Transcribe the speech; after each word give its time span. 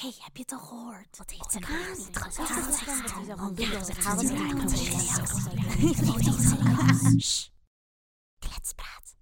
hey, 0.00 0.12
heb 0.18 0.36
je 0.36 0.42
het 0.42 0.52
al 0.52 0.58
gehoord? 0.58 1.16
Wat 1.18 1.30
heeft 1.30 1.52
ze 1.52 1.58
nou 1.58 1.72
niet 1.82 2.12
Kletspraat. 8.38 9.16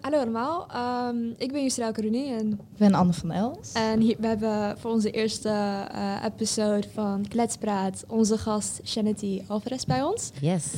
Hallo 0.00 0.18
allemaal, 0.18 0.68
Ehm, 0.70 1.30
ik 1.36 1.52
ben 1.52 1.62
Yusra 1.62 1.90
Karuni 1.90 2.32
en, 2.32 2.52
Ik 2.52 2.76
ben 2.78 2.94
Anne 2.94 3.12
van 3.12 3.30
Els. 3.30 3.72
en 3.72 4.00
hier, 4.00 4.16
we 4.18 4.26
hebben 4.26 4.78
voor 4.78 4.90
onze 4.90 5.10
eerste 5.10 5.48
eh, 5.48 6.24
episode 6.24 6.88
van 6.94 7.28
Kletspraat 7.28 8.04
onze 8.08 8.38
gast 8.38 8.80
Shanity 8.84 9.42
Alvarez 9.46 9.84
bij 9.84 10.02
ons. 10.02 10.30
Yes. 10.40 10.72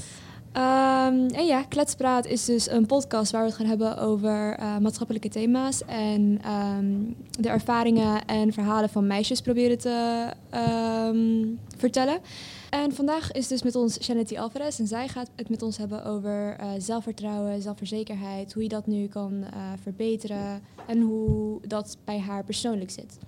Ehm, 0.53 1.27
en 1.29 1.47
ja, 1.47 1.63
Kletspraat 1.63 2.27
is 2.27 2.45
dus 2.45 2.71
een 2.71 2.87
podcast 2.87 3.33
waar 3.33 3.41
we 3.43 3.49
het 3.49 3.57
gaan 3.57 3.67
hebben 3.67 3.99
over 3.99 4.55
eh, 4.55 4.79
maatschappelijke 4.79 5.29
thema's 5.29 5.85
en 5.85 6.39
ehm, 6.43 6.95
de 7.41 7.49
ervaringen 7.49 8.25
en 8.25 8.53
verhalen 8.53 8.89
van 8.89 9.07
meisjes 9.07 9.41
proberen 9.41 9.79
te 9.79 10.27
ehm, 10.51 11.47
vertellen. 11.77 12.19
En 12.71 12.93
vandaag 12.93 13.33
is 13.33 13.49
dus 13.49 13.63
met 13.63 13.75
ons 13.75 14.03
Shanity 14.05 14.39
Alvarez 14.39 14.79
en 14.79 14.87
zij 14.87 15.09
gaat 15.09 15.31
het 15.37 15.49
met 15.49 15.63
ons 15.63 15.77
hebben 15.77 16.05
over 16.05 16.57
eh, 16.59 16.71
zelfvertrouwen, 16.79 17.63
zelfverzekerheid, 17.63 18.53
hoe 18.53 18.63
je 18.63 18.69
dat 18.69 18.87
nu 18.87 19.07
kan 19.07 19.43
eh, 19.43 19.61
verbeteren 19.83 20.63
en 20.87 21.01
hoe 21.01 21.61
dat 21.67 21.97
bij 22.05 22.19
haar 22.19 22.45
persoonlijk 22.45 22.91
zit. 22.91 23.19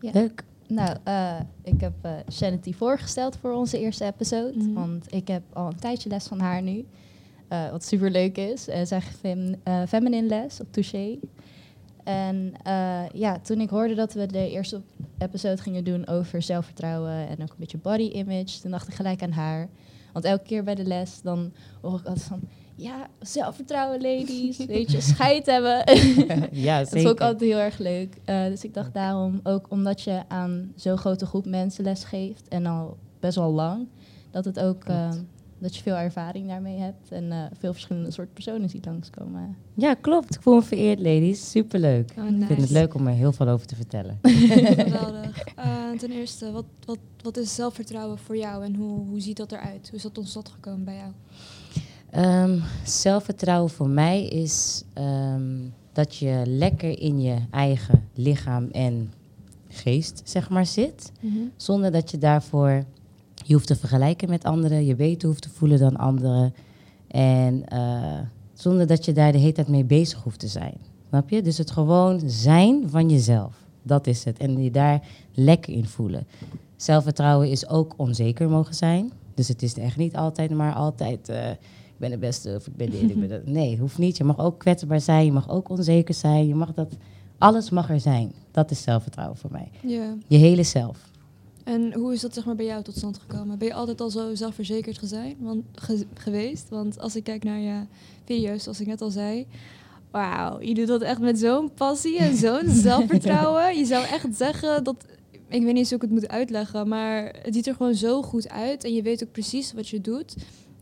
Leuk. 0.00 0.44
Nou, 0.68 0.96
eh, 1.04 1.40
ik 1.62 1.80
heb 1.80 1.94
Shanity 2.32 2.72
voorgesteld 2.72 3.36
voor 3.36 3.52
onze 3.52 3.78
eerste 3.78 4.04
episode. 4.04 4.58
Mhm. 4.58 4.72
Want 4.72 5.12
ik 5.14 5.28
heb 5.28 5.42
al 5.52 5.66
een 5.66 5.78
tijdje 5.78 6.08
les 6.08 6.26
van 6.26 6.40
haar 6.40 6.62
nu. 6.62 6.86
eh, 7.48 7.70
wat 7.70 7.84
super 7.84 8.10
leuk 8.10 8.36
is. 8.36 8.64
Zij 8.64 9.00
geeft 9.00 9.18
fem, 9.18 9.54
feminine 9.88 10.26
les 10.28 10.60
op 10.60 10.72
Touché. 10.72 11.18
En 12.04 12.52
ja, 13.12 13.38
toen 13.38 13.60
ik 13.60 13.70
hoorde 13.70 13.94
dat 13.94 14.12
we 14.12 14.26
de 14.26 14.50
eerste 14.50 14.80
episode 15.18 15.62
gingen 15.62 15.84
doen 15.84 16.06
over 16.06 16.42
zelfvertrouwen 16.42 17.28
en 17.28 17.42
ook 17.42 17.48
een 17.50 17.56
beetje 17.58 17.78
body 17.78 18.02
image, 18.02 18.60
toen 18.60 18.70
dacht 18.70 18.88
ik 18.88 18.94
gelijk 18.94 19.22
aan 19.22 19.30
haar. 19.30 19.68
Want 20.12 20.24
elke 20.24 20.44
keer 20.44 20.64
bij 20.64 20.74
de 20.74 20.84
les, 20.84 21.20
dan 21.22 21.52
hoor 21.82 21.98
ik 21.98 22.06
altijd 22.06 22.26
van, 22.26 22.40
ja, 22.76 23.06
zelfvertrouwen 23.20 24.00
ladies, 24.00 24.56
weet 24.66 24.92
je, 24.92 25.00
scheid 25.00 25.46
hebben. 25.46 25.84
ja, 26.66 26.78
Dat 26.78 26.88
vond 26.88 27.08
ik 27.08 27.20
altijd 27.20 27.50
heel 27.50 27.58
erg 27.58 27.78
leuk. 27.78 28.16
Eh, 28.24 28.44
dus 28.44 28.64
ik 28.64 28.74
dacht 28.74 28.94
daarom, 28.94 29.40
ook 29.42 29.66
omdat 29.70 30.02
je 30.02 30.22
aan 30.28 30.72
zo'n 30.74 30.96
grote 30.98 31.26
groep 31.26 31.46
mensen 31.46 31.84
les 31.84 32.04
geeft 32.04 32.48
en 32.48 32.66
al 32.66 32.96
best 33.20 33.36
wel 33.36 33.52
lang, 33.52 33.88
dat 34.30 34.44
het 34.44 34.60
ook 34.60 34.84
eh, 34.84 35.10
dat 35.58 35.76
je 35.76 35.82
veel 35.82 35.94
ervaring 35.94 36.48
daarmee 36.48 36.78
hebt 36.78 37.10
en 37.10 37.32
eh, 37.32 37.38
veel 37.58 37.72
verschillende 37.72 38.10
soorten 38.10 38.34
personen 38.34 38.68
ziet 38.68 38.84
langskomen. 38.84 39.56
Ja, 39.74 39.94
klopt. 39.94 40.34
Ik 40.34 40.42
voel 40.42 40.54
me 40.54 40.62
vereerd, 40.62 40.98
ladies. 40.98 41.50
Superleuk. 41.50 42.12
Oh, 42.18 42.40
Ik 42.40 42.46
vind 42.46 42.60
het 42.60 42.70
leuk 42.70 42.94
om 42.94 43.06
er 43.06 43.14
heel 43.14 43.32
veel 43.32 43.48
over 43.48 43.66
te 43.66 43.74
vertellen. 43.74 44.18
Geweldig. 44.22 45.44
Eh, 45.56 45.90
ten 45.98 46.10
eerste, 46.10 46.52
wat, 46.52 46.64
wat, 46.84 46.98
wat 47.22 47.36
is 47.36 47.54
zelfvertrouwen 47.54 48.18
voor 48.18 48.36
jou 48.36 48.64
en 48.64 48.74
hoe, 48.74 49.06
hoe 49.06 49.20
ziet 49.20 49.36
dat 49.36 49.52
eruit? 49.52 49.86
Hoe 49.88 49.96
is 49.96 50.02
dat 50.02 50.14
tot 50.14 50.28
stand 50.28 50.48
gekomen 50.48 50.84
bij 50.84 50.96
jou? 50.96 51.12
Ehm, 52.16 52.58
zelfvertrouwen 52.84 53.70
voor 53.70 53.88
mij 53.88 54.24
is 54.24 54.84
ehm, 54.92 55.54
dat 55.92 56.16
je 56.16 56.42
lekker 56.46 57.00
in 57.00 57.20
je 57.20 57.36
eigen 57.50 58.08
lichaam 58.14 58.68
en 58.72 59.12
geest, 59.68 60.20
zeg 60.24 60.48
maar, 60.50 60.66
zit. 60.66 61.12
Zonder 61.56 61.92
dat 61.92 62.10
je 62.10 62.18
daarvoor 62.18 62.84
je 63.44 63.54
hoeft 63.54 63.66
te 63.66 63.76
vergelijken 63.76 64.28
met 64.28 64.44
anderen, 64.44 64.86
je 64.86 64.94
beter 64.94 65.28
hoeft 65.28 65.42
te 65.42 65.48
voelen 65.50 65.78
dan 65.78 65.96
anderen. 65.96 66.54
En 67.08 67.64
eh, 67.68 68.18
zonder 68.52 68.86
dat 68.86 69.04
je 69.04 69.12
daar 69.12 69.32
de 69.32 69.38
hele 69.38 69.52
tijd 69.52 69.68
mee 69.68 69.84
bezig 69.84 70.22
hoeft 70.22 70.38
te 70.38 70.48
zijn. 70.48 70.74
Snap 71.08 71.28
je? 71.30 71.42
Dus 71.42 71.58
het 71.58 71.70
gewoon 71.70 72.20
zijn 72.26 72.90
van 72.90 73.08
jezelf. 73.10 73.54
Dat 73.82 74.06
is 74.06 74.24
het. 74.24 74.38
En 74.38 74.62
je 74.62 74.70
daar 74.70 75.02
lekker 75.34 75.72
in 75.72 75.86
voelen. 75.86 76.26
Zelfvertrouwen 76.76 77.50
is 77.50 77.68
ook 77.68 77.94
onzeker 77.96 78.48
mogen 78.48 78.74
zijn. 78.74 79.12
Dus 79.34 79.48
het 79.48 79.62
is 79.62 79.74
echt 79.74 79.96
niet 79.96 80.16
altijd 80.16 80.50
maar 80.50 80.74
altijd. 80.74 81.28
eh, 81.28 81.50
ik 81.96 82.02
ben 82.02 82.10
de 82.10 82.18
beste 82.18 82.54
of 82.56 82.66
ik 82.66 82.76
ben 82.76 82.90
dit, 82.90 83.02
ik 83.02 83.20
ben 83.20 83.28
dat. 83.28 83.46
Nee, 83.46 83.78
hoeft 83.78 83.98
niet. 83.98 84.16
Je 84.16 84.24
mag 84.24 84.38
ook 84.38 84.58
kwetsbaar 84.58 85.00
zijn. 85.00 85.24
Je 85.24 85.32
mag 85.32 85.48
ook 85.50 85.68
onzeker 85.68 86.14
zijn. 86.14 86.46
Je 86.46 86.54
mag 86.54 86.74
dat. 86.74 86.96
Alles 87.38 87.70
mag 87.70 87.90
er 87.90 88.00
zijn. 88.00 88.32
Dat 88.50 88.70
is 88.70 88.82
zelfvertrouwen 88.82 89.36
voor 89.36 89.50
mij. 89.52 89.70
Ja. 89.82 90.14
Je 90.26 90.36
hele 90.36 90.62
zelf. 90.62 91.10
En 91.64 91.94
hoe 91.94 92.12
is 92.12 92.20
dat 92.20 92.34
zeg 92.34 92.44
maar 92.44 92.54
bij 92.56 92.66
jou 92.66 92.82
tot 92.82 92.96
stand 92.96 93.18
gekomen? 93.18 93.58
Ben 93.58 93.68
je 93.68 93.74
altijd 93.74 94.00
al 94.00 94.10
zo 94.10 94.34
zelfverzekerd 94.34 94.98
gezijn, 94.98 95.36
want, 95.40 95.62
ge- 95.74 96.06
geweest? 96.14 96.68
Want 96.68 96.98
als 97.00 97.16
ik 97.16 97.24
kijk 97.24 97.44
naar 97.44 97.58
je 97.58 97.80
video's, 98.24 98.62
zoals 98.62 98.80
ik 98.80 98.86
net 98.86 99.00
al 99.00 99.10
zei... 99.10 99.46
Wauw, 100.10 100.60
je 100.60 100.74
doet 100.74 100.86
dat 100.86 101.02
echt 101.02 101.20
met 101.20 101.38
zo'n 101.38 101.70
passie 101.74 102.18
en 102.18 102.36
zo'n 102.46 102.68
zelfvertrouwen. 102.68 103.76
Je 103.78 103.84
zou 103.84 104.04
echt 104.06 104.36
zeggen 104.36 104.84
dat... 104.84 104.96
Ik 105.48 105.62
weet 105.62 105.64
niet 105.64 105.76
eens 105.76 105.88
hoe 105.88 105.96
ik 105.96 106.02
het 106.02 106.10
moet 106.10 106.28
uitleggen, 106.28 106.88
maar 106.88 107.34
het 107.42 107.54
ziet 107.54 107.66
er 107.66 107.74
gewoon 107.74 107.94
zo 107.94 108.22
goed 108.22 108.48
uit. 108.48 108.84
En 108.84 108.94
je 108.94 109.02
weet 109.02 109.22
ook 109.24 109.32
precies 109.32 109.72
wat 109.72 109.88
je 109.88 110.00
doet. 110.00 110.36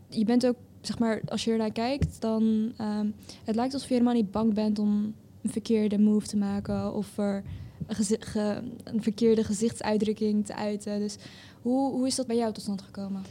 Je 0.09 0.25
bent 0.25 0.45
ook, 0.47 0.55
zeg 0.85 0.99
maar, 0.99 1.21
als 1.27 1.43
je 1.43 1.51
ernaar 1.51 1.71
kijkt, 1.71 2.21
dan... 2.21 2.71
ehm, 2.77 3.07
het 3.43 3.55
lijkt 3.55 3.73
alsof 3.73 3.87
je 3.87 3.93
helemaal 3.93 4.15
niet 4.15 4.31
bang 4.31 4.53
bent 4.53 4.79
om 4.79 5.13
een 5.41 5.51
verkeerde 5.51 5.97
move 5.99 6.27
te 6.27 6.37
maken 6.37 6.93
of 6.93 7.17
er 7.17 7.43
een, 7.87 7.95
gezi- 7.95 8.17
ge- 8.19 8.61
een 8.83 9.03
verkeerde 9.03 9.43
gezichtsuitdrukking 9.43 10.45
te 10.45 10.55
uiten. 10.55 10.99
Dus 10.99 11.15
hoe, 11.61 11.91
hoe 11.91 12.07
is 12.07 12.15
dat 12.15 12.27
bij 12.27 12.35
jou 12.35 12.53
tot 12.53 12.63
stand 12.63 12.81
gekomen? 12.81 13.21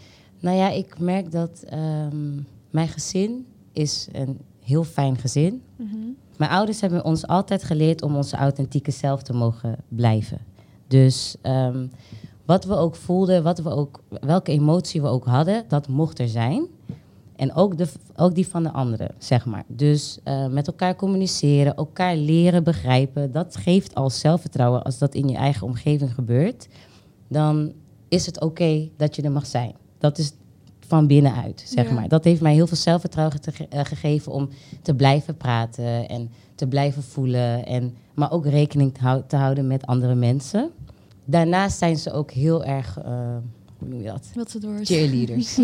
Nou 0.40 0.56
ja, 0.56 0.70
ik 0.70 0.98
merk 0.98 1.32
dat 1.32 1.62
ehm, 1.68 2.34
mijn 2.70 2.88
gezin 2.88 3.46
is 3.72 4.08
een 4.12 4.38
heel 4.62 4.84
fijn 4.84 5.16
gezin. 5.18 5.62
Mijn 6.36 6.50
ouders 6.50 6.80
hebben 6.80 7.04
ons 7.04 7.26
altijd 7.26 7.64
geleerd 7.64 8.02
om 8.02 8.16
onze 8.16 8.36
authentieke 8.36 8.90
zelf 8.90 9.22
te 9.22 9.32
mogen 9.32 9.76
blijven. 9.88 10.38
Dus 10.88 11.36
ehm, 11.42 11.86
wat 12.44 12.64
we 12.64 12.74
ook 12.76 12.94
voelden, 12.96 13.42
wat 13.42 13.58
we 13.58 13.70
ook, 13.70 14.00
welke 14.20 14.52
emotie 14.52 15.00
we 15.02 15.08
ook 15.08 15.24
hadden, 15.24 15.64
dat 15.68 15.88
mocht 15.88 16.18
er 16.18 16.28
zijn. 16.28 16.66
En 17.36 17.54
ook, 17.54 17.78
de, 17.78 17.86
ook 18.16 18.34
die 18.34 18.46
van 18.48 18.62
de 18.62 18.70
anderen, 18.72 19.10
zeg 19.18 19.46
maar. 19.46 19.64
Dus 19.66 20.18
eh, 20.24 20.46
met 20.46 20.66
elkaar 20.66 20.96
communiceren, 20.96 21.74
elkaar 21.76 22.16
leren 22.16 22.64
begrijpen, 22.64 23.32
dat 23.32 23.56
geeft 23.56 23.94
al 23.94 24.10
zelfvertrouwen 24.10 24.82
als 24.82 24.98
dat 24.98 25.14
in 25.14 25.28
je 25.28 25.36
eigen 25.36 25.66
omgeving 25.66 26.14
gebeurt. 26.14 26.68
Dan 27.28 27.72
is 28.08 28.26
het 28.26 28.40
oké 28.40 28.88
dat 28.96 29.16
je 29.16 29.22
er 29.22 29.32
mag 29.32 29.46
zijn. 29.46 29.74
Dat 29.98 30.18
is 30.18 30.32
van 30.86 31.06
binnenuit, 31.06 31.62
zeg 31.66 31.88
Ja. 31.88 31.94
maar. 31.94 32.08
Dat 32.08 32.24
heeft 32.24 32.40
mij 32.40 32.54
heel 32.54 32.66
veel 32.66 32.76
zelfvertrouwen 32.76 33.36
ge- 33.52 33.66
eh, 33.68 33.84
gegeven 33.84 34.32
om 34.32 34.48
te 34.82 34.94
blijven 34.94 35.36
praten 35.36 36.08
en 36.08 36.30
te 36.54 36.66
blijven 36.66 37.02
voelen. 37.02 37.66
En, 37.66 37.94
maar 38.14 38.32
ook 38.32 38.46
rekening 38.46 38.94
te, 38.94 39.00
hou- 39.00 39.22
te 39.26 39.36
houden 39.36 39.66
met 39.66 39.86
andere 39.86 40.14
mensen. 40.14 40.70
Daarnaast 41.24 41.78
zijn 41.78 41.96
ze 41.96 42.12
ook 42.12 42.30
heel 42.30 42.64
erg, 42.64 42.98
eh, 42.98 43.04
hoe 43.78 43.88
noem 43.88 43.98
je 44.00 44.06
dat? 44.06 44.30
Wat 44.34 44.50
ze 44.50 44.58
door. 44.58 44.78
cheerleaders. 44.82 45.56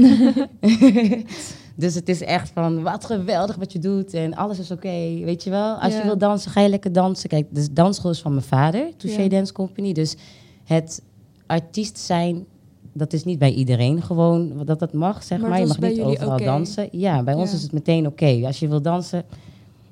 dus 1.76 1.94
het 1.94 2.08
is 2.08 2.20
echt 2.22 2.50
van, 2.54 2.82
wat 2.82 3.04
geweldig 3.04 3.56
wat 3.56 3.72
je 3.72 3.78
doet 3.78 4.14
en 4.14 4.34
alles 4.34 4.58
is 4.58 4.70
oké, 4.70 4.88
weet 5.24 5.44
je 5.44 5.50
wel. 5.50 5.74
Als 5.74 5.92
Ja. 5.92 5.98
je 5.98 6.04
wil 6.04 6.18
dansen, 6.18 6.50
ga 6.50 6.60
je 6.60 6.68
lekker 6.68 6.92
dansen. 6.92 7.28
Kijk, 7.28 7.46
de 7.50 7.72
dansschool 7.72 8.10
is 8.10 8.20
van 8.20 8.32
mijn 8.32 8.44
vader, 8.44 8.96
Touché 8.96 9.22
Ja. 9.22 9.28
Dance 9.28 9.52
Company. 9.52 9.92
Dus 9.92 10.16
het 10.64 11.02
artiest 11.46 11.98
zijn, 11.98 12.44
dat 12.92 13.12
is 13.12 13.24
niet 13.24 13.38
bij 13.38 13.52
iedereen 13.52 14.02
gewoon 14.02 14.52
dat 14.64 14.78
dat 14.78 14.92
mag, 14.92 15.22
zeg 15.22 15.40
Maar 15.40 15.50
maar. 15.50 15.60
Je 15.60 15.66
mag 15.66 15.78
niet 15.78 16.00
overal 16.00 16.38
dansen. 16.38 16.88
Ja, 16.92 17.22
bij 17.22 17.34
ons 17.34 17.52
is 17.52 17.62
het 17.62 17.72
meteen 17.72 18.06
oké. 18.06 18.40
Als 18.44 18.58
je 18.58 18.68
wil 18.68 18.82
dansen, 18.82 19.24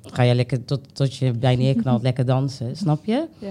ga 0.03 0.23
je 0.23 0.35
lekker 0.35 0.65
tot, 0.65 0.79
tot 0.93 1.15
je 1.15 1.31
bij 1.31 1.55
neerknalt 1.55 2.01
lekker 2.09 2.25
dansen, 2.25 2.77
snap 2.77 3.05
je? 3.05 3.27
Ja. 3.39 3.47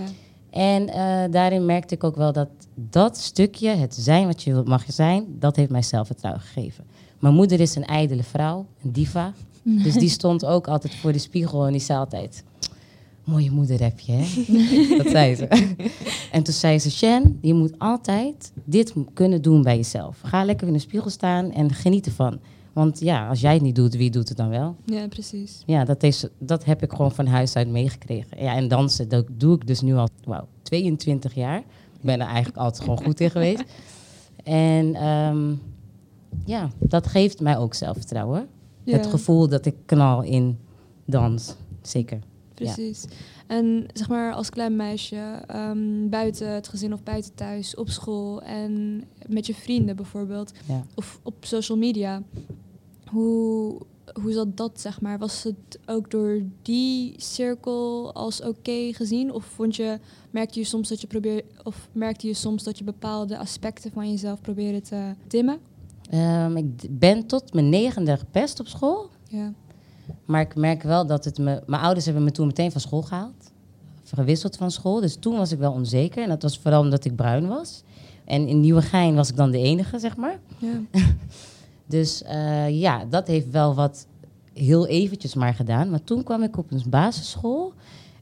En 0.50 0.88
eh, 0.88 1.32
daarin 1.32 1.66
merkte 1.66 1.94
ik 1.94 2.04
ook 2.04 2.16
wel 2.16 2.32
dat 2.32 2.48
dat 2.74 3.16
stukje, 3.16 3.68
het 3.68 3.94
zijn 3.94 4.26
wat 4.26 4.42
je 4.42 4.52
wilt 4.52 4.68
mag 4.68 4.84
zijn, 4.88 5.24
dat 5.38 5.56
heeft 5.56 5.70
mij 5.70 5.82
zelfvertrouwen 5.82 6.42
gegeven. 6.42 6.84
Mijn 7.18 7.34
moeder 7.34 7.60
is 7.60 7.74
een 7.74 7.84
ijdele 7.84 8.22
vrouw, 8.22 8.66
een 8.82 8.92
diva. 8.92 9.32
Dus 9.84 9.94
die 9.94 10.08
stond 10.08 10.44
ook 10.44 10.68
altijd 10.68 10.94
voor 10.94 11.12
de 11.12 11.18
spiegel 11.18 11.66
en 11.66 11.72
die 11.72 11.80
zei 11.80 11.98
altijd... 11.98 12.44
Mooie 13.24 13.50
moeder 13.50 13.80
heb 13.80 14.00
je, 14.00 14.12
hè? 14.12 14.24
dat 15.02 15.06
zei 15.06 15.34
ze. 15.34 15.46
en 16.32 16.42
toen 16.42 16.54
zei 16.54 16.78
ze, 16.78 16.90
Shan, 16.90 17.38
je 17.40 17.54
moet 17.54 17.78
altijd 17.78 18.52
dit 18.64 18.94
kunnen 19.14 19.42
doen 19.42 19.62
bij 19.62 19.76
jezelf. 19.76 20.18
Ga 20.22 20.44
lekker 20.44 20.66
in 20.66 20.72
de 20.72 20.78
spiegel 20.78 21.10
staan 21.10 21.52
en 21.52 21.74
geniet 21.74 22.06
ervan. 22.06 22.38
Want 22.78 23.00
ja, 23.00 23.28
als 23.28 23.40
jij 23.40 23.52
het 23.52 23.62
niet 23.62 23.74
doet, 23.74 23.96
wie 23.96 24.10
doet 24.10 24.28
het 24.28 24.36
dan 24.36 24.48
wel? 24.48 24.76
ja, 24.84 25.08
precies. 25.08 25.62
Ja, 25.66 25.84
dat, 25.84 26.02
is, 26.02 26.26
dat 26.38 26.64
heb 26.64 26.82
ik 26.82 26.90
gewoon 26.90 27.12
van 27.12 27.26
huis 27.26 27.56
uit 27.56 27.68
meegekregen. 27.68 28.42
Ja, 28.42 28.54
en 28.54 28.68
dansen, 28.68 29.08
dat 29.08 29.26
doe 29.36 29.54
ik 29.54 29.66
dus 29.66 29.80
nu 29.80 29.94
al 29.94 30.08
wauw, 30.24 30.48
22 30.62 31.34
jaar. 31.34 31.58
Ik 31.58 32.00
ben 32.00 32.20
er 32.20 32.26
eigenlijk 32.26 32.56
altijd 32.56 32.82
gewoon 32.82 33.02
goed 33.02 33.20
in 33.20 33.30
geweest. 33.30 33.64
En 34.44 34.94
ehm, 34.94 35.54
ja, 36.44 36.70
dat 36.78 37.06
geeft 37.06 37.40
mij 37.40 37.56
ook 37.58 37.74
zelfvertrouwen. 37.74 38.48
Ja, 38.84 38.96
Het 38.96 39.06
gevoel 39.06 39.48
dat 39.48 39.66
ik 39.66 39.74
knal 39.86 40.22
in 40.22 40.58
dans, 41.04 41.54
zeker. 41.82 42.18
Precies. 42.54 43.04
En 43.46 43.86
zeg 43.92 44.08
maar 44.08 44.32
als 44.32 44.50
klein 44.50 44.76
meisje, 44.76 45.16
ehm, 45.46 46.08
buiten 46.08 46.50
het 46.54 46.68
gezin 46.68 46.92
of 46.92 47.02
buiten 47.02 47.34
thuis, 47.34 47.74
op 47.74 47.88
school 47.88 48.42
en 48.42 49.02
met 49.26 49.46
je 49.46 49.54
vrienden 49.54 49.96
bijvoorbeeld, 49.96 50.52
Ja. 50.66 50.82
of 50.94 51.20
op 51.22 51.34
social 51.40 51.78
media. 51.78 52.22
Hoe 53.10 53.78
hoe 54.22 54.32
zat 54.32 54.56
dat, 54.56 54.80
zeg 54.80 55.00
maar? 55.00 55.18
Was 55.18 55.42
het 55.42 55.78
ook 55.86 56.10
door 56.10 56.42
die 56.62 57.14
cirkel 57.16 58.12
als 58.14 58.42
oké 58.42 58.92
gezien? 58.92 59.32
Of 59.32 59.44
vond 59.44 59.76
je, 59.76 59.98
merkte 60.30 60.58
je 60.58 60.64
soms 60.64 60.88
dat 60.88 61.00
je 61.00 61.06
probeerde, 61.06 61.44
of 61.62 61.88
merkte 61.92 62.26
je 62.26 62.34
soms 62.34 62.62
dat 62.62 62.78
je 62.78 62.84
bepaalde 62.84 63.38
aspecten 63.38 63.90
van 63.92 64.10
jezelf 64.10 64.40
probeerde 64.40 64.80
te 64.80 65.12
dimmen? 65.26 65.58
Ehm, 66.10 66.56
ik 66.56 66.98
ben 66.98 67.26
tot 67.26 67.54
mijn 67.54 67.68
negende 67.68 68.16
gepest 68.16 68.60
op 68.60 68.66
school. 68.66 69.10
Ja. 69.28 69.52
Maar 70.24 70.40
ik 70.40 70.54
merk 70.54 70.82
wel 70.82 71.06
dat 71.06 71.24
het 71.24 71.38
me... 71.38 71.62
Mijn 71.66 71.82
ouders 71.82 72.04
hebben 72.04 72.24
me 72.24 72.30
toen 72.30 72.46
meteen 72.46 72.72
van 72.72 72.80
school 72.80 73.02
gehaald. 73.02 73.52
Gewisseld 74.04 74.56
van 74.56 74.70
school. 74.70 75.00
Dus 75.00 75.16
toen 75.16 75.36
was 75.36 75.52
ik 75.52 75.58
wel 75.58 75.72
onzeker. 75.72 76.22
En 76.22 76.28
dat 76.28 76.42
was 76.42 76.58
vooral 76.58 76.80
omdat 76.80 77.04
ik 77.04 77.16
bruin 77.16 77.48
was. 77.48 77.82
En 78.24 78.48
in 78.48 78.60
Nieuwegein 78.60 79.14
was 79.14 79.28
ik 79.28 79.36
dan 79.36 79.50
de 79.50 79.58
enige, 79.58 79.98
zeg 79.98 80.16
maar. 80.16 80.38
Ja. 80.58 80.80
Dus 81.86 82.22
eh, 82.22 82.80
ja, 82.80 83.04
dat 83.04 83.26
heeft 83.26 83.50
wel 83.50 83.74
wat 83.74 84.06
heel 84.52 84.86
eventjes 84.86 85.34
maar 85.34 85.54
gedaan. 85.54 85.90
Maar 85.90 86.04
toen 86.04 86.22
kwam 86.22 86.42
ik 86.42 86.56
op 86.56 86.70
een 86.70 86.82
basisschool... 86.88 87.72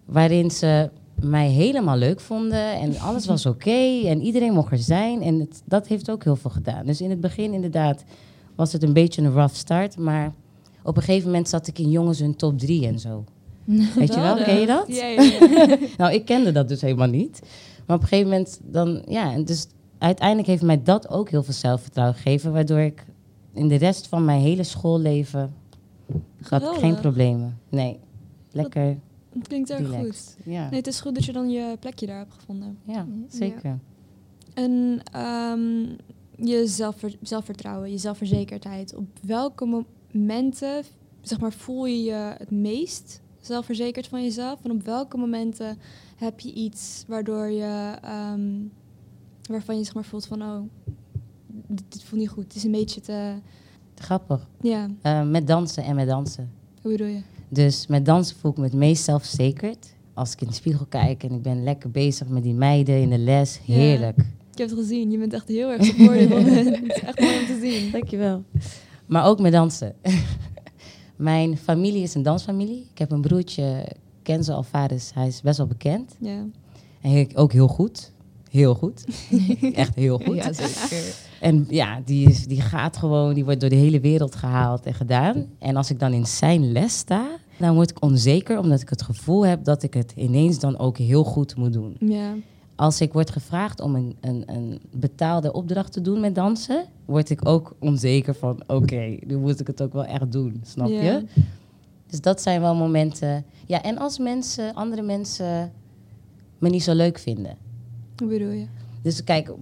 waarin 0.05 0.51
ze 0.51 0.91
mij 1.23 1.49
helemaal 1.49 1.97
leuk 1.97 2.21
vonden. 2.21 2.73
En 2.73 2.99
alles 3.09 3.27
was 3.27 3.47
oké. 3.47 4.01
en 4.05 4.21
iedereen 4.21 4.53
mocht 4.53 4.73
er 4.73 4.79
zijn. 4.79 5.23
En 5.23 5.41
het, 5.41 5.63
dat 5.65 5.87
heeft 5.87 6.11
ook 6.11 6.25
heel 6.25 6.37
veel 6.37 6.51
gedaan. 6.51 6.87
Dus 6.87 7.01
in 7.01 7.11
het 7.11 7.21
begin 7.21 7.53
inderdaad 7.53 8.05
was 8.55 8.73
het 8.73 8.83
een 8.83 8.93
beetje 8.93 9.23
een 9.23 9.33
rough 9.33 9.55
start. 9.55 9.99
Maar 9.99 10.33
op 10.83 10.97
een 10.97 11.03
gegeven 11.03 11.27
moment 11.27 11.49
zat 11.49 11.67
ik 11.67 11.79
in 11.79 11.91
jongens 11.91 12.19
hun 12.19 12.37
top 12.37 12.59
drie 12.59 12.87
en 12.87 12.99
zo. 12.99 13.25
Weet 13.99 14.15
je 14.15 14.21
wel, 14.21 14.37
ken 14.37 14.61
je 14.61 14.67
dat? 14.67 14.85
Ja, 14.89 15.07
ja, 15.07 15.23
ja. 15.69 15.79
Nou, 15.97 16.13
ik 16.13 16.25
kende 16.25 16.53
dat 16.53 16.69
dus 16.69 16.81
helemaal 16.81 17.09
niet. 17.09 17.41
Maar 17.87 17.97
op 17.97 18.03
een 18.03 18.09
gegeven 18.09 18.31
moment 18.31 18.61
dan, 18.63 19.03
ja, 19.09 19.33
en 19.33 19.45
dus 19.45 19.67
uiteindelijk 19.99 20.49
heeft 20.49 20.63
mij 20.63 20.83
dat 20.83 21.09
ook 21.09 21.31
heel 21.31 21.43
veel 21.43 21.55
zelfvertrouwen 21.55 22.17
gegeven, 22.17 22.53
waardoor 22.53 22.79
ik 22.79 23.05
in 23.53 23.69
de 23.69 23.75
rest 23.75 24.07
van 24.07 24.25
mijn 24.25 24.41
hele 24.41 24.63
schoolleven 24.63 25.55
had 26.49 26.63
ik 26.63 26.79
geen 26.79 27.01
problemen. 27.01 27.59
Nee, 27.69 27.99
lekker 28.53 28.97
Het 29.39 29.49
klinkt 29.49 29.71
erg 29.71 29.89
goed. 29.89 30.37
Ja, 30.45 30.69
Nee, 30.71 30.79
het 30.79 30.87
is 30.87 31.01
goed 31.01 31.15
dat 31.15 31.25
je 31.25 31.33
dan 31.33 31.51
je 31.51 31.77
plekje 31.81 32.07
daar 32.07 32.19
hebt 32.19 32.33
gevonden. 32.35 32.79
ja 32.85 33.07
zeker. 33.29 33.79
En 34.55 35.01
ehm, 35.13 35.81
je 36.49 36.63
zelfver- 36.67 37.17
zelfvertrouwen, 37.23 37.91
je 37.91 37.99
zelfverzekerdheid. 37.99 38.95
Op 38.95 39.07
welke 39.23 39.85
momenten, 40.13 40.85
zeg 41.21 41.41
maar, 41.41 41.53
voel 41.53 41.87
je 41.87 42.03
je 42.03 42.35
het 42.39 42.51
meest 42.51 43.21
zelfverzekerd 43.41 44.07
van 44.07 44.23
jezelf? 44.23 44.65
En 44.65 44.71
op 44.71 44.83
welke 44.83 45.17
momenten 45.17 45.79
heb 46.17 46.41
je 46.41 46.53
iets 46.53 47.05
waardoor 47.09 47.47
je, 47.51 47.97
ehm, 48.03 48.51
waarvan 49.51 49.77
je 49.79 49.85
zeg 49.85 49.95
maar 49.95 50.05
voelt 50.05 50.27
van, 50.27 50.43
oh, 50.43 50.61
dit, 51.47 51.85
dit 51.89 52.03
voelt 52.03 52.21
niet 52.21 52.31
goed. 52.31 52.45
Het 52.45 52.55
is 52.55 52.65
een 52.65 52.71
beetje 52.71 53.01
te, 53.01 53.35
Grappig. 53.95 54.49
ja, 54.61 54.89
Eh, 55.03 55.29
met 55.29 55.47
dansen 55.47 55.85
en 55.85 55.95
met 55.95 56.07
dansen. 56.09 56.51
hoe 56.83 56.91
bedoel 56.91 57.07
je? 57.07 57.21
Dus 57.49 57.87
met 57.87 58.05
dansen 58.05 58.37
voel 58.37 58.51
ik 58.51 58.57
me 58.57 58.65
het 58.65 58.73
meest 58.73 59.05
zelfverzekerd. 59.05 59.95
Als 60.15 60.33
ik 60.33 60.41
in 60.41 60.47
de 60.47 60.55
spiegel 60.55 60.87
kijk 60.87 61.23
en 61.23 61.33
ik 61.33 61.43
ben 61.43 61.65
lekker 61.65 61.91
bezig 61.91 62.29
met 62.29 62.43
die 62.43 62.55
meiden 62.55 63.01
in 63.01 63.11
de 63.11 63.19
les. 63.19 63.61
Ja. 63.65 63.75
Heerlijk. 63.75 64.19
Ik 64.53 64.59
heb 64.59 64.71
het 64.71 64.79
gezien, 64.79 65.11
je 65.11 65.19
bent 65.19 65.33
echt 65.33 65.49
heel 65.49 65.71
erg 65.71 65.85
supportive. 65.85 66.35
het 66.35 66.83
is 66.83 67.01
echt 67.01 67.21
mooi 67.21 67.39
om 67.39 67.47
te 67.47 67.59
zien. 67.61 67.91
Dankjewel. 67.91 68.45
Maar 69.07 69.27
ook 69.27 69.41
met 69.41 69.53
dansen. 69.53 69.95
Mijn 71.17 71.57
familie 71.57 72.03
is 72.03 72.15
een 72.15 72.23
dansfamilie. 72.23 72.87
Ik 72.91 72.99
heb 72.99 73.11
een 73.11 73.21
broertje, 73.21 73.87
Kenzo 74.23 74.53
Alvarez. 74.53 75.13
Hij 75.15 75.27
is 75.27 75.41
best 75.41 75.57
wel 75.57 75.67
bekend. 75.67 76.17
Ja. 76.21 76.45
En 77.01 77.37
ook 77.37 77.53
heel 77.53 77.69
goed. 77.69 78.13
Heel 78.57 78.75
goed. 78.75 79.05
Echt 79.75 79.95
heel 79.95 80.19
goed. 80.19 80.37
Ja, 80.37 80.53
zeker. 80.53 81.15
En 81.41 81.67
ja, 81.69 82.01
die, 82.05 82.29
is, 82.29 82.47
die 82.47 82.61
gaat 82.61 82.97
gewoon, 82.97 83.35
die 83.35 83.45
wordt 83.45 83.61
door 83.61 83.71
de 83.71 83.77
hele 83.77 84.01
wereld 84.01 84.35
gehaald 84.35 84.87
en 84.87 84.95
gedaan. 84.95 85.47
En 85.59 85.77
als 85.77 85.91
ik 85.91 85.99
dan 85.99 86.13
in 86.13 86.27
zijn 86.27 86.73
les 86.73 86.97
sta, 86.99 87.27
dan 87.59 87.75
word 87.75 87.91
ik 87.91 88.03
onzeker, 88.03 88.59
omdat 88.59 88.81
ik 88.81 88.89
het 88.89 89.03
gevoel 89.03 89.47
heb 89.47 89.65
dat 89.65 89.83
ik 89.83 89.95
het 89.95 90.13
ineens 90.17 90.59
dan 90.59 90.79
ook 90.79 90.99
heel 90.99 91.25
goed 91.25 91.57
moet 91.57 91.73
doen. 91.73 91.97
Ja. 91.99 92.35
Als 92.77 93.01
ik 93.01 93.13
word 93.13 93.31
gevraagd 93.31 93.81
om 93.81 93.95
een, 93.95 94.17
een, 94.21 94.43
een 94.47 94.81
betaalde 94.93 95.53
opdracht 95.53 95.93
te 95.93 96.01
doen 96.01 96.21
met 96.21 96.35
dansen, 96.35 96.85
word 97.05 97.31
ik 97.31 97.49
ook 97.49 97.75
onzeker 97.81 98.35
van, 98.35 98.63
oké, 98.67 99.17
nu 99.27 99.37
moet 99.39 99.61
ik 99.61 99.67
het 99.67 99.83
ook 99.83 99.93
wel 99.93 100.05
echt 100.05 100.33
doen, 100.33 100.61
snap 100.65 100.89
Ja. 100.89 101.03
je? 101.03 101.25
Dus 102.07 102.21
dat 102.21 102.43
zijn 102.43 102.61
wel 102.61 102.75
momenten. 102.75 103.45
Ja, 103.67 103.83
en 103.83 103.99
als 103.99 104.19
mensen, 104.19 104.75
andere 104.75 105.03
mensen 105.03 105.73
me 106.59 106.69
niet 106.69 106.83
zo 106.83 106.95
leuk 106.95 107.19
vinden. 107.19 107.57
Hoe 108.17 108.29
bedoel 108.29 108.51
je? 108.51 108.67
Dus 109.03 109.25
kijk, 109.25 109.53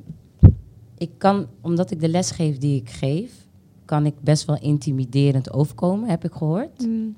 ik 0.99 1.11
kan, 1.19 1.47
omdat 1.61 1.91
ik 1.91 2.01
de 2.01 2.09
les 2.09 2.31
geef 2.31 2.59
die 2.59 2.81
ik 2.81 2.91
geef, 2.91 3.47
kan 3.85 4.07
ik 4.07 4.15
best 4.21 4.45
wel 4.45 4.59
intimiderend 4.61 5.53
overkomen, 5.53 6.09
heb 6.09 6.25
ik 6.25 6.33
gehoord. 6.33 6.87
Mm. 6.87 7.17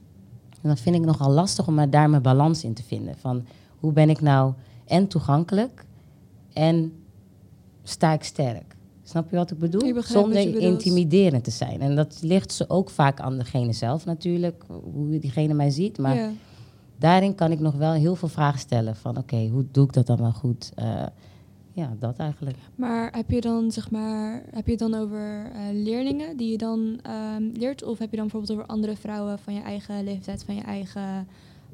En 0.63 0.69
dan 0.69 0.77
vind 0.77 0.97
ik 0.97 1.05
nogal 1.05 1.31
lastig 1.31 1.67
om 1.67 1.75
maar 1.75 1.91
daar 1.91 2.11
mijn 2.11 2.23
balans 2.23 2.65
in 2.65 2.75
te 2.75 2.83
vinden. 2.83 3.17
Van 3.19 3.47
hoe 3.79 3.93
ben 3.93 4.11
ik 4.11 4.21
nou 4.21 4.53
en 4.85 5.09
toegankelijk 5.09 5.85
en 6.53 6.93
sta 7.83 8.13
ik 8.13 8.23
sterk? 8.23 8.77
Snap 9.03 9.31
je 9.31 9.37
wat 9.37 9.51
ik 9.51 9.59
bedoel? 9.59 9.85
Ik 9.85 10.05
Zonder 10.05 10.59
intimiderend 10.59 11.45
te 11.45 11.51
zijn. 11.51 11.81
En 11.81 11.97
dat 11.97 12.19
ligt 12.23 12.53
ze 12.53 12.69
ook 12.69 12.91
vaak 12.91 13.21
aan 13.21 13.39
degene 13.39 13.73
zelf 13.73 14.05
natuurlijk, 14.05 14.65
hoe 14.93 15.19
diegene 15.19 15.55
mij 15.55 15.71
ziet. 15.71 15.99
Maar. 15.99 16.31
Daarin 16.99 17.35
kan 17.35 17.51
ik 17.51 17.61
nog 17.61 17.75
wel 17.75 17.93
heel 17.93 18.15
veel 18.15 18.29
vragen 18.29 18.59
stellen. 18.59 18.97
Van 18.97 19.17
oké, 19.17 19.49
hoe 19.49 19.65
doe 19.71 19.85
ik 19.85 19.93
dat 19.93 20.07
dan 20.07 20.17
wel 20.17 20.33
goed? 20.33 20.73
Eh, 20.75 21.07
ja, 21.73 21.97
dat 21.99 22.17
eigenlijk. 22.17 22.57
Maar 22.75 23.13
heb 23.13 23.31
je 23.31 23.41
dan 23.41 23.73
zeg 23.73 23.91
maar, 23.91 24.43
heb 24.51 24.65
je 24.65 24.71
het 24.71 24.81
dan 24.81 24.95
over 24.95 25.51
eh, 25.53 25.61
leerlingen 25.73 26.37
die 26.37 26.51
je 26.51 26.59
dan 26.59 26.99
ehm, 27.03 27.43
leert, 27.53 27.83
of 27.83 27.99
heb 27.99 28.11
je 28.11 28.17
dan 28.17 28.27
bijvoorbeeld 28.27 28.59
over 28.59 28.67
andere 28.67 28.97
vrouwen 28.97 29.39
van 29.39 29.55
je 29.55 29.63
eigen 29.63 30.05
leeftijd, 30.05 30.45
van 30.45 30.55
je 30.55 30.63
eigen, 30.63 31.27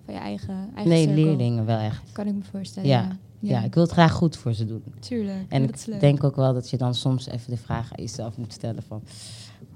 van 0.04 0.14
je 0.14 0.20
eigen, 0.20 0.70
eigen 0.74 0.92
nee, 0.92 1.04
cirkel? 1.04 1.24
leerlingen 1.24 1.66
wel 1.66 1.78
echt. 1.78 2.12
Kan 2.12 2.26
ik 2.26 2.34
me 2.34 2.42
voorstellen. 2.42 2.88
Ja. 2.88 3.16
Ja. 3.38 3.62
ik 3.62 3.74
wil 3.74 3.82
het 3.82 3.92
graag 3.92 4.12
goed 4.12 4.36
voor 4.36 4.52
ze 4.52 4.66
doen. 4.66 4.82
tuurlijk. 4.98 5.44
En 5.48 5.62
ik 5.62 6.00
denk 6.00 6.24
ook 6.24 6.36
wel 6.36 6.54
dat 6.54 6.70
je 6.70 6.76
dan 6.76 6.94
soms 6.94 7.26
even 7.26 7.50
de 7.50 7.56
vraag 7.56 7.92
aan 7.96 8.02
jezelf 8.02 8.36
moet 8.36 8.52
stellen 8.52 8.82
van... 8.82 9.02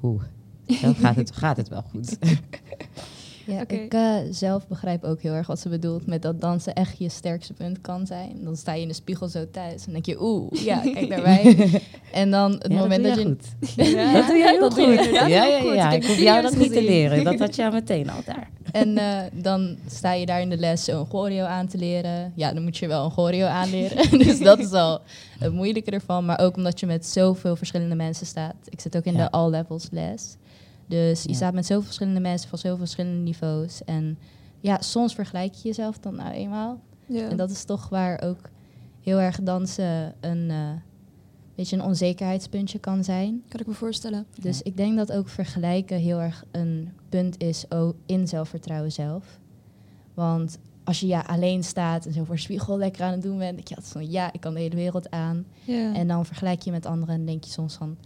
Hoe? 0.01 0.21
Gaat, 0.67 1.17
het, 1.17 1.33
gaat 1.33 1.57
het 1.57 1.69
wel 1.69 1.83
goed? 1.83 2.19
Ja, 3.47 3.69
ik 3.69 3.95
eh, 3.95 4.15
zelf 4.31 4.67
begrijp 4.67 5.05
ook 5.05 5.21
heel 5.21 5.33
erg 5.33 5.47
wat 5.47 5.61
ze 5.61 5.69
bedoelt 5.69 6.07
met 6.07 6.23
dat 6.23 6.41
dansen 6.41 6.75
echt 6.75 6.99
je 6.99 7.09
sterkste 7.09 7.53
punt 7.53 7.81
kan 7.81 8.07
zijn. 8.07 8.37
Dan 8.45 8.57
sta 8.57 8.73
je 8.75 8.83
in 8.83 8.89
de 8.89 8.95
spiegel 8.95 9.29
zo 9.29 9.45
thuis 9.51 9.87
en 9.87 9.93
denk 9.93 10.07
je, 10.07 10.23
oeh, 10.23 10.53
ja, 10.65 10.79
kijk 10.95 11.09
naar 11.09 11.23
mij. 11.23 11.71
En 12.13 12.31
dan 12.31 12.53
het 12.53 12.73
Ja, 12.73 12.79
moment 12.79 13.05
dat 13.05 13.15
je... 13.15 13.23
goed. 13.25 13.45
Ja, 13.87 14.13
dat 14.13 14.27
doe 14.27 14.37
jij 14.37 14.51
heel 14.51 14.61
dat 14.61 14.75
goed. 14.75 14.85
doe 14.85 14.93
je 15.05 15.13
ja, 15.13 15.25
heel 15.25 15.51
ja, 15.51 15.61
goed. 15.61 15.75
ja. 15.75 15.91
Ik 15.93 16.07
hoef 16.07 16.19
jou 16.19 16.43
dat 16.43 16.57
niet 16.57 16.73
te 16.73 16.83
leren. 16.83 17.25
Dat 17.25 17.39
had 17.45 17.57
je 17.57 17.65
al 17.65 17.71
meteen 17.71 18.11
al 18.11 18.21
daar. 18.25 18.51
En 18.73 18.99
eh, 18.99 19.19
dan 19.33 19.77
sta 19.91 20.13
je 20.13 20.27
daar 20.27 20.41
in 20.41 20.51
de 20.51 20.57
les 20.57 20.85
zo'n 20.85 21.07
choreo 21.07 21.45
aan 21.45 21.67
te 21.67 21.79
leren. 21.79 22.33
Ja, 22.35 22.53
dan 22.53 22.63
moet 22.63 22.77
je 22.77 22.87
wel 22.87 23.05
een 23.05 23.11
choreo 23.11 23.47
aanleren. 23.47 24.19
dus 24.19 24.39
dat 24.39 24.59
is 24.59 24.73
al 24.73 25.01
het 25.39 25.53
moeilijke 25.53 25.91
ervan. 25.91 26.25
Maar 26.25 26.41
ook 26.41 26.57
omdat 26.57 26.81
je 26.81 26.87
met 26.87 27.07
zoveel 27.07 27.57
verschillende 27.57 27.95
mensen 27.95 28.27
staat. 28.27 28.55
Ik 28.69 28.81
zit 28.81 28.97
ook 28.97 29.05
in 29.05 29.13
Ja. 29.13 29.19
de 29.25 29.31
all 29.31 29.51
levels 29.51 29.89
les. 29.91 30.37
Dus 30.87 31.23
je 31.23 31.29
Ja. 31.29 31.35
staat 31.35 31.55
met 31.55 31.67
zoveel 31.67 31.85
verschillende 31.85 32.21
mensen 32.21 32.49
van 32.49 32.59
zoveel 32.59 32.77
verschillende 32.77 33.21
niveaus. 33.23 33.85
En 33.85 34.19
ja, 34.61 34.81
soms 34.81 35.15
vergelijk 35.15 35.55
je 35.55 35.69
jezelf 35.69 35.99
dan 35.99 36.15
nou 36.15 36.31
eenmaal. 36.33 36.81
Ja. 37.07 37.29
En 37.29 37.37
dat 37.37 37.51
is 37.51 37.65
toch 37.65 37.89
waar 37.89 38.23
ook 38.23 38.51
heel 39.01 39.19
erg 39.21 39.41
dansen 39.43 40.15
een 40.21 40.51
eh, 40.51 40.71
beetje 41.55 41.77
een 41.77 41.83
onzekerheidspuntje 41.85 42.79
kan 42.79 43.05
zijn. 43.05 43.43
kan 43.49 43.61
ik 43.61 43.67
me 43.67 43.73
voorstellen. 43.75 44.27
Dus 44.41 44.57
Ja. 44.57 44.65
ik 44.65 44.77
denk 44.77 44.97
dat 44.97 45.13
ook 45.13 45.29
vergelijken 45.29 45.99
heel 45.99 46.21
erg 46.21 46.45
een 46.51 46.93
punt 47.09 47.43
is 47.43 47.65
in 48.07 48.29
zelfvertrouwen 48.29 48.93
zelf. 48.93 49.41
Want 50.15 50.59
als 50.85 51.01
je 51.01 51.07
ja, 51.07 51.21
alleen 51.27 51.65
staat 51.65 52.07
en 52.07 52.13
zo 52.13 52.25
voor 52.25 52.39
spiegel 52.39 52.79
lekker 52.79 53.05
aan 53.05 53.13
het 53.13 53.23
doen 53.23 53.39
bent, 53.39 53.55
denk 53.55 53.69
je 53.69 53.75
altijd 53.75 53.93
van 53.93 54.11
ja, 54.11 54.33
ik 54.33 54.41
kan 54.41 54.55
de 54.55 54.61
hele 54.61 54.75
wereld 54.77 55.11
aan. 55.11 55.47
Ja. 55.65 55.95
En 55.95 56.09
dan 56.09 56.27
vergelijk 56.27 56.61
je 56.63 56.71
met 56.71 56.87
anderen 56.87 57.15
en 57.15 57.27
denk 57.27 57.45
je 57.45 57.51
soms 57.51 57.75
van, 57.75 57.97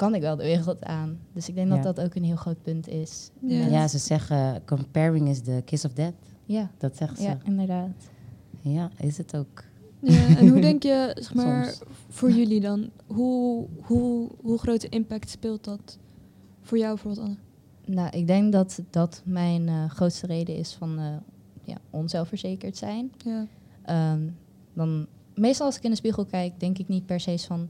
kan 0.00 0.14
ik 0.14 0.20
wel 0.20 0.36
de 0.36 0.42
wereld 0.42 0.84
aan? 0.84 1.18
Dus 1.32 1.48
ik 1.48 1.54
denk 1.54 1.68
Ja. 1.68 1.74
dat 1.80 1.96
dat 1.96 2.04
ook 2.06 2.14
een 2.14 2.24
heel 2.24 2.36
groot 2.36 2.62
punt 2.62 2.88
is. 2.88 3.30
Ja. 3.40 3.88
Ze 3.88 3.98
zeggen 3.98 4.62
comparing 4.64 5.28
is 5.28 5.40
the 5.40 5.62
kiss 5.64 5.84
of 5.84 5.92
death. 5.92 6.14
ja, 6.44 6.70
Dat 6.78 6.96
zegt 6.96 7.16
ze. 7.16 7.22
ja, 7.22 7.38
inderdaad. 7.44 7.90
Ja, 8.60 8.90
is 8.98 9.18
het 9.18 9.36
ook. 9.36 9.64
Ja, 10.00 10.26
en 10.36 10.48
hoe 10.48 10.60
denk 10.70 10.82
je, 10.82 11.16
zeg 11.20 11.34
maar, 11.34 11.64
Soms. 11.64 11.80
voor 12.08 12.30
jullie 12.30 12.60
dan, 12.60 12.90
hoe, 13.06 13.66
hoe, 13.82 14.28
hoe 14.42 14.58
grote 14.58 14.88
impact 14.88 15.30
speelt 15.30 15.64
dat 15.64 15.98
voor 16.62 16.78
jou 16.78 16.94
bijvoorbeeld, 16.94 17.24
Anne? 17.26 17.36
Nou, 17.84 18.16
ik 18.18 18.26
denk 18.26 18.52
dat 18.52 18.80
dat 18.90 19.22
mijn 19.24 19.68
eh, 19.68 19.90
grootste 19.90 20.26
reden 20.26 20.56
is 20.56 20.72
van 20.72 20.98
eh, 20.98 21.04
ja, 21.64 21.76
onzelfverzekerd 21.90 22.76
zijn. 22.76 23.12
Ja. 23.24 23.46
Ehm, 23.82 24.20
dan, 24.74 25.06
meestal 25.34 25.66
als 25.66 25.76
ik 25.76 25.82
in 25.82 25.90
de 25.90 25.96
spiegel 25.96 26.24
kijk, 26.24 26.60
denk 26.60 26.78
ik 26.78 26.88
niet 26.88 27.06
per 27.06 27.20
se 27.20 27.38
van... 27.38 27.68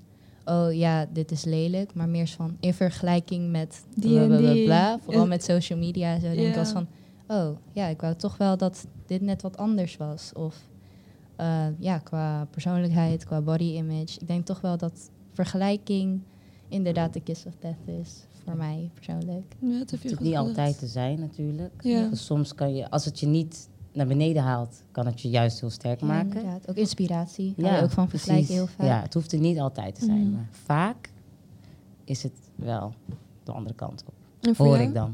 oh 0.51 0.75
ja, 0.75 1.07
dit 1.13 1.31
is 1.31 1.45
lelijk, 1.45 1.95
maar 1.95 2.09
meer 2.09 2.29
van 2.29 2.57
in 2.61 2.75
vergelijking 2.75 3.51
met 3.51 3.85
Die 3.95 4.65
bla, 4.65 4.99
Vooral 4.99 5.27
met 5.27 5.45
social 5.45 5.79
media 5.79 6.19
zo 6.19 6.35
denk 6.35 6.49
ik 6.49 6.57
als 6.57 6.71
van... 6.71 6.87
oh 7.27 7.57
ja, 7.73 7.87
ik 7.87 8.01
wou 8.01 8.15
toch 8.15 8.37
wel 8.37 8.57
dat 8.57 8.87
dit 9.07 9.21
net 9.21 9.43
wat 9.43 9.57
anders 9.57 9.97
was. 9.97 10.33
Of 10.35 10.69
eh, 11.37 11.67
ja, 11.79 11.99
qua 11.99 12.45
persoonlijkheid, 12.51 13.25
qua 13.25 13.41
body 13.41 13.65
image. 13.65 14.21
Ik 14.21 14.27
denk 14.27 14.47
toch 14.47 14.61
wel 14.61 14.77
dat 14.77 15.11
vergelijking 15.33 16.21
inderdaad 16.69 17.13
de 17.13 17.21
kiss 17.21 17.47
of 17.47 17.55
death 17.59 18.01
is. 18.03 18.27
voor 18.45 18.57
mij 18.57 18.91
persoonlijk. 18.95 19.55
Ja, 19.59 19.79
Het 19.79 19.91
hoeft 19.91 20.21
niet 20.21 20.37
altijd 20.37 20.79
te 20.79 20.87
zijn 20.87 21.21
natuurlijk. 21.21 21.83
Ja. 21.83 22.09
Dus 22.09 22.25
soms 22.25 22.55
kan 22.55 22.75
je, 22.75 22.91
als 22.91 23.05
het 23.05 23.21
je 23.21 23.27
niet 23.27 23.69
naar 23.93 24.07
beneden 24.07 24.43
haalt, 24.43 24.83
kan 24.91 25.07
het 25.07 25.21
je 25.21 25.29
juist 25.31 25.61
heel 25.61 25.71
sterk 25.71 26.01
Ja, 26.01 26.07
maken. 26.07 26.27
inderdaad. 26.29 26.69
Ook 26.71 26.77
inspiratie. 26.77 27.55
Ja, 27.57 27.77
je 27.77 27.83
ook 27.83 27.91
van 27.91 28.09
vergelijken 28.09 28.55
heel 28.55 28.67
vaak. 28.67 28.87
Ja, 28.87 29.01
het 29.03 29.15
hoeft 29.15 29.33
er 29.33 29.39
niet 29.39 29.59
altijd 29.61 29.95
te 29.95 30.05
zijn. 30.05 30.21
Mhm. 30.23 30.33
Maar 30.33 30.49
vaak 30.65 31.11
is 32.05 32.23
het 32.23 32.33
wel 32.55 32.93
de 33.45 33.53
andere 33.53 33.75
kant 33.75 34.05
op. 34.07 34.13
En 34.41 34.55
voor 34.55 34.67
Hoor 34.67 34.77
jou? 34.77 34.89
ik 34.89 34.95
dan. 34.95 35.13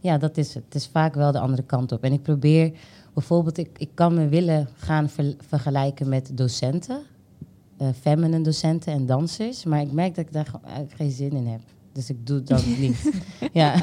Ja, 0.00 0.18
dat 0.18 0.36
is 0.36 0.54
het. 0.54 0.64
Het 0.64 0.74
is 0.74 0.86
vaak 0.86 1.14
wel 1.14 1.32
de 1.32 1.38
andere 1.38 1.62
kant 1.62 1.92
op. 1.92 2.02
En 2.02 2.12
ik 2.12 2.22
probeer 2.22 2.72
bijvoorbeeld, 3.14 3.58
ik, 3.58 3.78
ik 3.78 3.90
kan 3.94 4.14
me 4.14 4.28
willen 4.28 4.68
gaan 4.76 5.08
ver- 5.08 5.36
vergelijken 5.48 6.08
met 6.08 6.30
docenten, 6.34 7.00
eh 7.76 7.88
feminine 8.00 8.40
docenten 8.42 8.92
en 8.92 9.06
dansers. 9.06 9.64
Maar 9.64 9.80
ik 9.80 9.92
merk 9.92 10.14
dat 10.14 10.24
ik 10.26 10.32
daar 10.32 10.50
eigenlijk 10.64 10.94
geen 10.96 11.10
zin 11.10 11.32
in 11.32 11.46
heb. 11.46 11.60
Dus 11.92 12.10
ik 12.10 12.26
doe 12.26 12.42
dat 12.42 12.66
niet. 12.78 13.10
ja. 13.52 13.74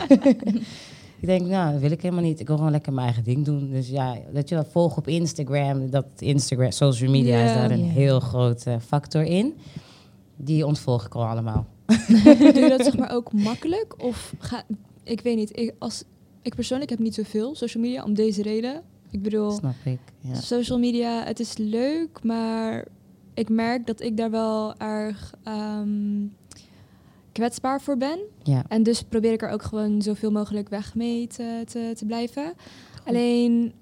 Ik 1.23 1.29
denk, 1.29 1.47
nou, 1.47 1.71
dat 1.71 1.81
wil 1.81 1.91
ik 1.91 2.01
helemaal 2.01 2.23
niet. 2.23 2.39
Ik 2.39 2.47
wil 2.47 2.55
gewoon 2.55 2.71
lekker 2.71 2.93
mijn 2.93 3.05
eigen 3.05 3.23
ding 3.23 3.45
doen. 3.45 3.69
Dus 3.69 3.89
ja, 3.89 4.17
dat 4.33 4.49
je 4.49 4.55
wel 4.55 4.65
volgt 4.65 4.97
op 4.97 5.07
Instagram. 5.07 5.89
Dat 5.89 6.05
Instagram, 6.17 6.71
social 6.71 7.11
media 7.11 7.43
is 7.43 7.53
daar 7.53 7.71
een 7.71 7.89
heel 7.89 8.19
grote 8.19 8.77
factor 8.85 9.23
in. 9.23 9.53
Die 10.35 10.65
ontvolg 10.65 11.05
ik 11.05 11.15
al 11.15 11.25
allemaal. 11.25 11.65
Doe 12.53 12.59
je 12.59 12.75
dat 12.77 12.83
zeg 12.83 12.97
maar 12.97 13.11
ook 13.11 13.33
makkelijk? 13.33 14.03
Of 14.03 14.33
ga, 14.37 14.63
ik 15.03 15.21
weet 15.21 15.35
niet, 15.35 15.57
ik, 15.57 15.73
als, 15.79 16.03
ik 16.41 16.55
persoonlijk 16.55 16.89
heb 16.89 16.99
niet 16.99 17.15
zoveel 17.15 17.55
social 17.55 17.83
media 17.83 18.03
om 18.03 18.13
deze 18.13 18.41
reden. 18.41 18.81
Ik 19.11 19.21
bedoel, 19.21 19.51
Snap 19.51 19.75
ik. 19.83 19.99
Ja. 20.19 20.35
social 20.35 20.79
media, 20.79 21.23
het 21.23 21.39
is 21.39 21.57
leuk, 21.57 22.23
maar 22.23 22.85
ik 23.33 23.49
merk 23.49 23.87
dat 23.87 24.01
ik 24.01 24.17
daar 24.17 24.31
wel 24.31 24.77
erg 24.77 25.33
ehm, 25.43 26.25
kwetsbaar 27.33 27.81
voor 27.81 27.97
ben. 27.97 28.19
ja. 28.43 28.63
En 28.67 28.83
dus 28.83 29.03
probeer 29.03 29.33
ik 29.33 29.41
er 29.41 29.49
ook 29.49 29.63
gewoon 29.63 30.01
zoveel 30.01 30.31
mogelijk 30.31 30.69
weg 30.69 30.95
mee 30.95 31.27
te, 31.27 31.63
te, 31.65 31.91
te 31.95 32.05
blijven. 32.05 32.53
Alleen, 33.05 33.73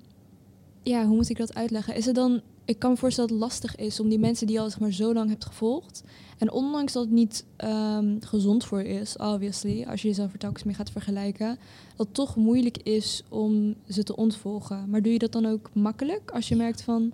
ja, 0.84 1.06
hoe 1.06 1.16
moet 1.16 1.30
ik 1.30 1.38
dat 1.38 1.56
uitleggen? 1.56 1.96
Is 1.96 2.06
het 2.06 2.16
dan, 2.16 2.42
ik 2.66 2.80
kan 2.80 2.92
me 2.92 2.98
voorstellen 2.98 3.30
dat 3.30 3.40
het 3.40 3.50
lastig 3.50 3.76
is 3.76 4.00
om 4.00 4.10
die 4.10 4.20
mensen 4.20 4.48
die 4.48 4.56
je 4.56 4.62
al 4.62 4.70
zeg 4.70 4.80
maar, 4.80 4.92
zo 4.92 5.14
lang 5.14 5.30
hebt 5.30 5.46
gevolgd. 5.46 6.04
En 6.38 6.52
ondanks 6.52 6.94
dat 6.94 7.04
het 7.04 7.12
niet 7.12 7.46
ehm, 7.56 8.16
gezond 8.20 8.66
voor 8.66 8.84
je 8.84 8.90
is, 8.90 9.18
obviously, 9.18 9.84
als 9.84 10.02
je 10.02 10.08
jezelf 10.08 10.34
er 10.34 10.40
telkens 10.40 10.64
mee 10.64 10.76
gaat 10.76 10.92
vergelijken, 10.92 11.58
dat 11.96 12.06
het 12.06 12.16
toch 12.16 12.36
moeilijk 12.36 12.78
is 12.78 13.24
om 13.30 13.76
ze 13.88 14.04
te 14.04 14.16
ontvolgen. 14.16 14.90
Maar 14.90 15.02
doe 15.02 15.14
je 15.14 15.20
dat 15.20 15.32
dan 15.32 15.46
ook 15.46 15.70
makkelijk 15.74 16.32
als 16.32 16.48
je 16.48 16.56
merkt 16.56 16.82
van. 16.82 17.12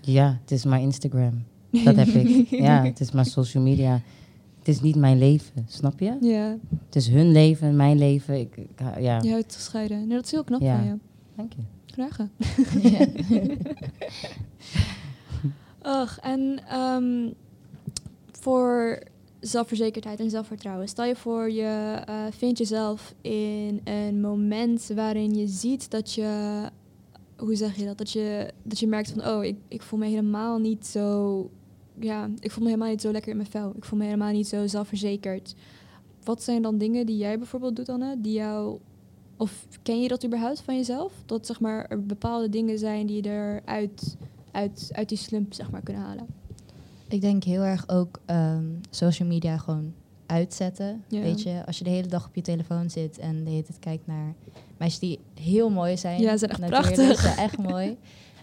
Ja, 0.00 0.38
het 0.40 0.50
is 0.50 0.64
maar 0.64 0.80
Instagram. 0.80 1.44
Dat 1.70 1.96
heb 1.96 2.08
ik. 2.08 2.48
Ja, 2.66 2.84
het 2.84 3.00
is 3.00 3.12
maar 3.12 3.26
social 3.26 3.62
media. 3.62 4.02
Is 4.70 4.80
niet 4.80 4.96
mijn 4.96 5.18
leven, 5.18 5.64
snap 5.68 6.00
je? 6.00 6.16
Ja, 6.20 6.56
Het 6.86 6.96
is 6.96 7.08
hun 7.08 7.32
leven, 7.32 7.76
mijn 7.76 7.98
leven. 7.98 8.40
Ik, 8.40 8.56
ik, 8.56 8.80
ja, 8.98 9.18
je 9.22 9.30
huid 9.30 9.54
gescheiden. 9.54 9.98
Nee, 10.06 10.16
dat 10.16 10.24
is 10.24 10.30
heel 10.30 10.44
knap 10.44 10.60
Ja. 10.60 10.76
van 10.76 10.86
je. 10.86 10.94
dank 11.36 11.52
je. 11.52 11.62
Graag. 11.86 12.18
Ja. 12.82 13.06
Ach, 15.82 16.18
en 16.18 16.60
ehm, 16.68 17.30
voor 18.40 18.98
zelfverzekerdheid 19.40 20.20
en 20.20 20.30
zelfvertrouwen. 20.30 20.88
Stel 20.88 21.04
je 21.04 21.16
voor, 21.16 21.50
je 21.50 22.02
eh, 22.06 22.24
vindt 22.30 22.58
jezelf 22.58 23.14
in 23.20 23.80
een 23.84 24.20
moment 24.20 24.90
waarin 24.94 25.34
je 25.34 25.46
ziet 25.46 25.90
dat 25.90 26.12
je, 26.12 26.60
hoe 27.36 27.54
zeg 27.54 27.76
je 27.76 27.84
dat, 27.84 27.98
dat 27.98 28.10
je, 28.10 28.50
dat 28.62 28.78
je 28.78 28.86
merkt 28.86 29.10
van, 29.10 29.26
oh, 29.28 29.44
ik, 29.44 29.56
ik 29.68 29.82
voel 29.82 29.98
me 29.98 30.06
helemaal 30.06 30.58
niet 30.58 30.86
zo, 30.86 31.50
ja, 32.00 32.30
ik 32.40 32.50
voel 32.50 32.62
me 32.62 32.68
helemaal 32.70 32.90
niet 32.90 33.00
zo 33.00 33.12
lekker 33.12 33.30
in 33.30 33.36
mijn 33.36 33.50
vel. 33.50 33.72
Ik 33.76 33.84
voel 33.84 33.98
me 33.98 34.04
helemaal 34.04 34.32
niet 34.32 34.48
zo 34.48 34.66
zelfverzekerd. 34.66 35.54
Wat 36.24 36.42
zijn 36.42 36.62
dan 36.62 36.78
dingen 36.78 37.06
die 37.06 37.16
jij 37.16 37.38
bijvoorbeeld 37.38 37.76
doet, 37.76 37.88
Anne, 37.88 38.20
die 38.20 38.32
jou, 38.32 38.78
of 39.36 39.66
ken 39.82 40.02
je 40.02 40.08
dat 40.08 40.24
überhaupt 40.24 40.60
van 40.60 40.76
jezelf? 40.76 41.12
Dat 41.26 41.46
zeg 41.46 41.60
maar 41.60 41.86
er 41.88 42.06
bepaalde 42.06 42.48
dingen 42.48 42.78
zijn 42.78 43.06
die 43.06 43.22
je 43.22 43.30
eruit 43.30 44.16
uit, 44.50 44.88
uit 44.92 45.08
die 45.08 45.18
slump 45.18 45.54
zeg 45.54 45.70
maar 45.70 45.82
kunnen 45.82 46.02
halen. 46.02 46.26
Ik 47.08 47.20
denk 47.20 47.44
heel 47.44 47.62
erg 47.62 47.88
ook 47.88 48.20
ehm, 48.26 48.64
social 48.90 49.28
media 49.28 49.58
gewoon 49.58 49.92
uitzetten. 50.26 51.04
Ja. 51.08 51.20
Weet 51.20 51.42
je, 51.42 51.62
als 51.66 51.78
je 51.78 51.84
de 51.84 51.90
hele 51.90 52.08
dag 52.08 52.26
op 52.26 52.34
je 52.34 52.42
telefoon 52.42 52.90
zit 52.90 53.18
en 53.18 53.44
de 53.44 53.50
hele 53.50 53.62
tijd 53.62 53.78
kijkt 53.78 54.06
naar 54.06 54.34
meisjes 54.76 55.00
die 55.00 55.18
heel 55.40 55.70
mooi 55.70 55.96
zijn. 55.96 56.20
Ja, 56.20 56.32
ze 56.32 56.38
zijn 56.38 56.50
echt 56.50 56.70
prachtig. 56.70 57.16
Ze 57.16 57.22
zijn 57.22 57.36
echt 57.36 57.58
mooi. 57.58 57.96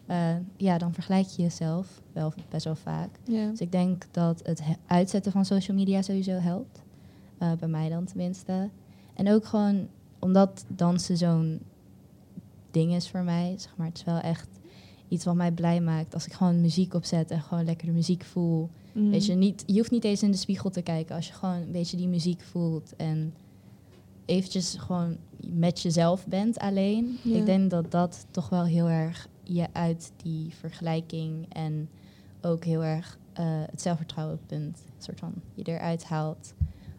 Eh, 0.08 0.36
ja, 0.58 0.78
dan 0.78 0.94
vergelijk 0.94 1.28
je 1.28 1.42
jezelf 1.42 2.02
wel 2.12 2.34
best 2.50 2.66
wel 2.66 2.76
vaak. 2.76 3.10
Dus 3.50 3.60
ik 3.62 3.72
denk 3.72 4.06
dat 4.12 4.40
het 4.46 4.64
he- 4.64 4.74
uitzetten 4.88 5.32
van 5.32 5.46
social 5.46 5.78
media 5.78 6.02
sowieso 6.02 6.32
helpt. 6.32 6.82
Eh, 7.38 7.52
bij 7.60 7.68
mij 7.68 7.90
dan 7.90 8.06
tenminste. 8.06 8.70
En 9.14 9.30
ook 9.32 9.46
gewoon 9.46 9.88
omdat 10.20 10.66
dansen 10.68 11.18
zo'n 11.18 11.60
ding 12.72 12.94
is 12.94 13.10
voor 13.10 13.24
mij. 13.24 13.56
Zeg 13.58 13.74
maar, 13.78 13.88
het 13.88 13.98
is 13.98 14.04
wel 14.04 14.20
echt 14.20 14.48
iets 15.08 15.26
wat 15.26 15.36
mij 15.36 15.52
blij 15.52 15.82
maakt. 15.82 16.14
Als 16.14 16.26
ik 16.26 16.34
gewoon 16.34 16.62
muziek 16.62 16.94
opzet 16.94 17.32
en 17.32 17.42
gewoon 17.42 17.66
lekker 17.66 17.88
de 17.88 17.94
muziek 17.94 18.24
voel. 18.24 18.70
Mm. 18.94 19.10
Weet 19.10 19.26
je, 19.26 19.34
niet, 19.34 19.64
je 19.66 19.78
hoeft 19.78 19.92
niet 19.92 20.04
eens 20.04 20.24
in 20.24 20.32
de 20.32 20.38
spiegel 20.38 20.70
te 20.70 20.82
kijken. 20.82 21.16
Als 21.16 21.28
je 21.28 21.34
gewoon 21.34 21.56
een 21.56 21.72
beetje 21.72 21.98
die 21.98 22.08
muziek 22.08 22.42
voelt 22.42 22.96
en 22.96 23.34
eventjes 24.26 24.76
gewoon 24.80 25.18
met 25.40 25.82
jezelf 25.82 26.28
bent 26.28 26.58
alleen. 26.58 27.18
Ik 27.24 27.46
denk 27.46 27.70
dat 27.70 27.92
dat 27.92 28.26
toch 28.32 28.50
wel 28.50 28.64
heel 28.66 28.88
erg 28.90 29.28
je 29.56 29.68
uit 29.74 30.12
die 30.16 30.54
vergelijking 30.54 31.54
en 31.54 31.90
ook 32.42 32.64
heel 32.64 32.84
erg 32.84 33.18
eh, 33.34 33.46
het 33.46 33.82
zelfvertrouwenpunt 33.82 34.84
soort 34.98 35.20
van 35.20 35.34
je 35.54 35.64
eruit 35.64 36.04
haalt. 36.04 36.54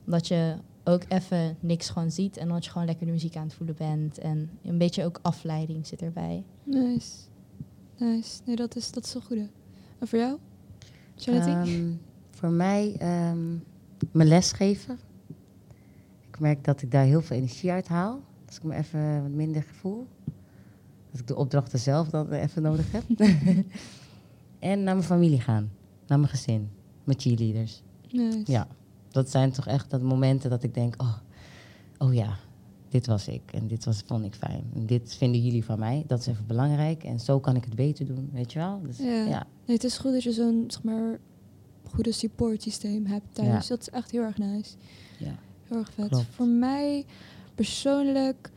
Omdat 0.04 0.28
je 0.28 0.56
ook 0.84 1.02
even 1.08 1.56
niks 1.60 1.88
gewoon 1.88 2.10
ziet 2.10 2.36
en 2.36 2.48
dat 2.48 2.64
je 2.64 2.70
gewoon 2.70 2.86
lekker 2.86 3.06
de 3.06 3.12
muziek 3.12 3.36
aan 3.36 3.46
het 3.46 3.54
voelen 3.54 3.76
bent. 3.76 4.18
En 4.18 4.50
een 4.62 4.78
beetje 4.78 5.04
ook 5.04 5.18
afleiding 5.22 5.86
zit 5.86 6.02
erbij. 6.02 6.44
Nice. 6.64 7.12
Nice. 7.96 8.40
Nee, 8.44 8.56
dat 8.56 8.76
is, 8.76 8.90
dat 8.92 9.04
is 9.04 9.14
een 9.14 9.22
goede. 9.22 9.48
En 9.98 10.08
voor 10.08 10.18
jou? 10.18 10.38
Charity? 11.16 11.48
Ehm, 11.48 11.92
voor 12.30 12.50
mij, 12.50 12.96
ehm, 12.98 13.56
mijn 14.12 14.28
lesgeven. 14.28 14.98
Ik 16.28 16.38
merk 16.38 16.64
dat 16.64 16.82
ik 16.82 16.90
daar 16.90 17.04
heel 17.04 17.22
veel 17.22 17.36
energie 17.36 17.70
uit 17.70 17.88
haal. 17.88 18.20
Als 18.46 18.56
ik 18.56 18.62
me 18.62 18.74
even 18.74 19.22
wat 19.22 19.30
minder 19.30 19.62
voel. 19.62 20.06
Dat 21.10 21.20
ik 21.20 21.26
de 21.26 21.36
opdrachten 21.36 21.78
zelf 21.78 22.08
dan 22.08 22.30
even 22.30 22.62
nodig 22.62 22.92
heb. 22.92 23.04
en 24.58 24.82
naar 24.82 24.94
mijn 24.94 25.06
familie 25.06 25.40
gaan. 25.40 25.70
Naar 26.06 26.18
mijn 26.18 26.30
gezin. 26.30 26.70
Mijn 27.04 27.20
cheerleaders. 27.20 27.82
nice. 28.10 28.52
Ja, 28.52 28.66
dat 29.10 29.30
zijn 29.30 29.52
toch 29.52 29.66
echt 29.66 29.90
dat 29.90 30.02
momenten 30.02 30.50
dat 30.50 30.62
ik 30.62 30.74
denk, 30.74 31.02
oh, 31.02 31.16
oh 31.98 32.14
ja, 32.14 32.36
dit 32.88 33.06
was 33.06 33.28
ik 33.28 33.42
en 33.52 33.66
dit 33.66 33.84
was, 33.84 34.02
vond 34.06 34.24
ik 34.24 34.34
fijn. 34.34 34.64
En 34.74 34.86
dit 34.86 35.14
vinden 35.14 35.42
jullie 35.42 35.64
van 35.64 35.78
mij, 35.78 36.04
dat 36.06 36.20
is 36.20 36.26
even 36.26 36.46
belangrijk. 36.46 37.04
En 37.04 37.20
zo 37.20 37.40
kan 37.40 37.56
ik 37.56 37.64
het 37.64 37.74
beter 37.74 38.06
doen, 38.06 38.30
weet 38.32 38.52
je 38.52 38.58
wel? 38.58 38.80
Dus, 38.82 38.98
Ja. 38.98 39.24
ja. 39.24 39.46
Nee, 39.66 39.76
het 39.76 39.84
is 39.84 39.98
goed 39.98 40.12
dat 40.12 40.22
je 40.22 40.32
zo'n, 40.32 40.64
zeg 40.66 40.82
maar, 40.82 41.18
goede 41.90 42.12
support 42.12 42.62
systeem 42.62 43.06
hebt 43.06 43.34
thuis. 43.34 43.66
Dat 43.66 43.80
is 43.80 43.90
echt 43.90 44.10
heel 44.10 44.22
erg 44.22 44.38
nice. 44.38 44.74
Ja. 45.18 45.34
Heel 45.64 45.78
erg 45.78 45.92
vet. 45.92 46.08
Klopt. 46.08 46.26
Voor 46.30 46.46
mij 46.48 47.04
persoonlijk, 47.54 48.50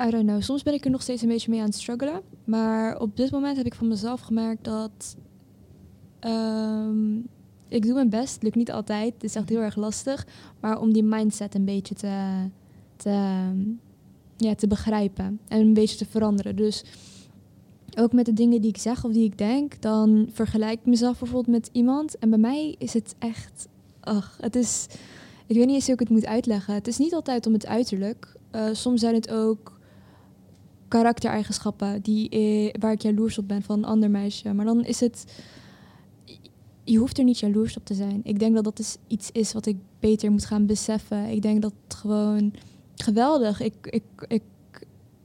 I 0.00 0.10
don't 0.10 0.26
know. 0.26 0.42
Soms 0.42 0.62
ben 0.62 0.74
ik 0.74 0.84
er 0.84 0.90
nog 0.90 1.02
steeds 1.02 1.22
een 1.22 1.28
beetje 1.28 1.50
mee 1.50 1.60
aan 1.60 1.66
het 1.66 1.74
struggelen. 1.74 2.20
Maar 2.44 3.00
op 3.00 3.16
dit 3.16 3.30
moment 3.30 3.56
heb 3.56 3.66
ik 3.66 3.74
van 3.74 3.88
mezelf 3.88 4.20
gemerkt 4.20 4.64
dat 4.64 5.16
ehm, 6.18 7.16
ik 7.68 7.82
doe 7.82 7.94
mijn 7.94 8.10
best. 8.10 8.42
Lukt 8.42 8.56
niet 8.56 8.72
altijd. 8.72 9.14
Het 9.14 9.24
is 9.24 9.34
echt 9.34 9.48
heel 9.48 9.60
erg 9.60 9.76
lastig. 9.76 10.26
Maar 10.60 10.80
om 10.80 10.92
die 10.92 11.02
mindset 11.02 11.54
een 11.54 11.64
beetje 11.64 11.94
te, 11.94 12.48
te, 12.96 13.42
ja, 14.36 14.54
te 14.54 14.66
begrijpen 14.66 15.40
en 15.48 15.60
een 15.60 15.74
beetje 15.74 15.96
te 15.96 16.06
veranderen. 16.06 16.56
Dus 16.56 16.84
ook 17.98 18.12
met 18.12 18.26
de 18.26 18.32
dingen 18.32 18.60
die 18.60 18.70
ik 18.70 18.78
zeg 18.78 19.04
of 19.04 19.12
die 19.12 19.24
ik 19.24 19.38
denk, 19.38 19.80
dan 19.80 20.28
vergelijk 20.32 20.80
ik 20.80 20.86
mezelf 20.86 21.18
bijvoorbeeld 21.18 21.56
met 21.56 21.68
iemand. 21.72 22.18
En 22.18 22.30
bij 22.30 22.38
mij 22.38 22.74
is 22.78 22.92
het 22.92 23.14
echt, 23.18 23.68
ach, 24.00 24.38
het 24.40 24.56
is, 24.56 24.86
ik 25.46 25.56
weet 25.56 25.66
niet 25.66 25.74
eens 25.74 25.84
hoe 25.84 25.94
ik 25.94 26.00
het 26.00 26.10
moet 26.10 26.26
uitleggen. 26.26 26.74
Het 26.74 26.86
is 26.86 26.98
niet 26.98 27.14
altijd 27.14 27.46
om 27.46 27.52
het 27.52 27.66
uiterlijk. 27.66 28.36
Eh, 28.50 28.68
soms 28.72 29.00
zijn 29.00 29.14
het 29.14 29.30
ook 29.30 29.77
karaktereigenschappen 30.88 32.02
die, 32.02 32.28
eh, 32.28 32.74
waar 32.80 32.92
ik 32.92 33.02
jaloers 33.02 33.38
op 33.38 33.48
ben 33.48 33.62
van 33.62 33.78
een 33.78 33.84
ander 33.84 34.10
meisje. 34.10 34.52
Maar 34.52 34.64
dan 34.64 34.84
is 34.84 35.00
het, 35.00 35.24
je 36.84 36.98
hoeft 36.98 37.18
er 37.18 37.24
niet 37.24 37.38
jaloers 37.38 37.76
op 37.76 37.84
te 37.84 37.94
zijn. 37.94 38.20
Ik 38.24 38.38
denk 38.38 38.54
dat 38.54 38.64
dat 38.64 38.98
iets 39.06 39.30
is 39.32 39.52
wat 39.52 39.66
ik 39.66 39.76
beter 40.00 40.30
moet 40.30 40.44
gaan 40.44 40.66
beseffen. 40.66 41.26
Ik 41.26 41.42
denk 41.42 41.62
dat 41.62 41.72
het 41.84 41.94
gewoon 41.94 42.52
geweldig. 42.94 43.60
Ik, 43.60 43.74
ik, 43.82 44.02
ik, 44.28 44.42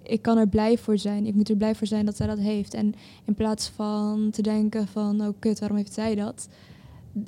ik 0.01 0.21
kan 0.21 0.37
er 0.37 0.47
blij 0.47 0.77
voor 0.77 0.97
zijn. 0.97 1.25
Ik 1.25 1.35
moet 1.35 1.49
er 1.49 1.55
blij 1.55 1.75
voor 1.75 1.87
zijn 1.87 2.05
dat 2.05 2.17
zij 2.17 2.27
dat 2.27 2.39
heeft. 2.39 2.73
En 2.73 2.93
in 3.25 3.33
plaats 3.33 3.67
van 3.69 4.29
te 4.31 4.41
denken 4.41 4.87
van, 4.87 5.21
oh 5.21 5.33
kut, 5.39 5.59
waarom 5.59 5.77
heeft 5.77 5.93
zij 5.93 6.15
dat? 6.15 6.47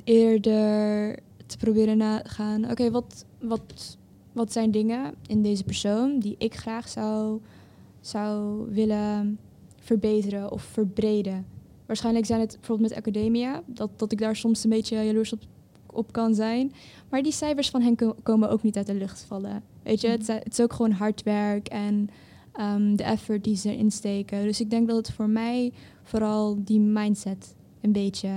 Eerder 0.04 1.18
te 1.46 1.56
proberen 1.56 1.96
nagaan, 1.96 2.70
oké, 2.70 2.90
wat, 2.90 3.24
wat, 3.40 3.96
wat 4.32 4.52
zijn 4.52 4.70
dingen 4.70 5.14
in 5.26 5.42
deze 5.42 5.64
persoon 5.64 6.18
die 6.18 6.34
ik 6.38 6.54
graag 6.54 6.88
zou, 6.88 7.40
zou 8.06 8.64
willen 8.72 9.38
verbeteren 9.80 10.52
of 10.52 10.62
verbreden? 10.62 11.46
Waarschijnlijk 11.86 12.26
zijn 12.26 12.40
het 12.40 12.56
bijvoorbeeld 12.58 12.88
met 12.88 12.98
academia, 12.98 13.62
dat, 13.66 13.90
dat 13.98 14.12
ik 14.12 14.18
daar 14.18 14.36
soms 14.36 14.64
een 14.64 14.70
beetje 14.70 15.04
jaloers 15.04 15.32
op, 15.32 15.40
op 15.86 16.12
kan 16.12 16.34
zijn. 16.34 16.72
Maar 17.10 17.22
die 17.22 17.32
cijfers 17.32 17.70
van 17.70 17.82
hen 17.82 17.96
ko- 17.96 18.16
komen 18.22 18.50
ook 18.50 18.62
niet 18.62 18.76
uit 18.76 18.86
de 18.86 18.94
lucht 18.94 19.24
vallen. 19.28 19.62
Weet 19.82 20.00
je, 20.00 20.08
het, 20.08 20.20
is- 20.20 20.26
het 20.26 20.52
is 20.52 20.60
ook 20.60 20.72
gewoon 20.72 20.90
hard 20.90 21.22
werk 21.22 21.68
en 21.68 22.08
ehm, 22.52 22.96
de 22.96 23.02
effort 23.04 23.44
die 23.44 23.56
ze 23.56 23.70
erin 23.72 23.90
steken. 23.90 24.42
Dus 24.42 24.60
ik 24.60 24.70
denk 24.70 24.88
dat 24.88 24.96
het 24.96 25.12
voor 25.12 25.28
mij 25.28 25.72
vooral 26.02 26.64
die 26.64 26.80
mindset 26.80 27.54
een 27.80 27.92
beetje, 27.92 28.28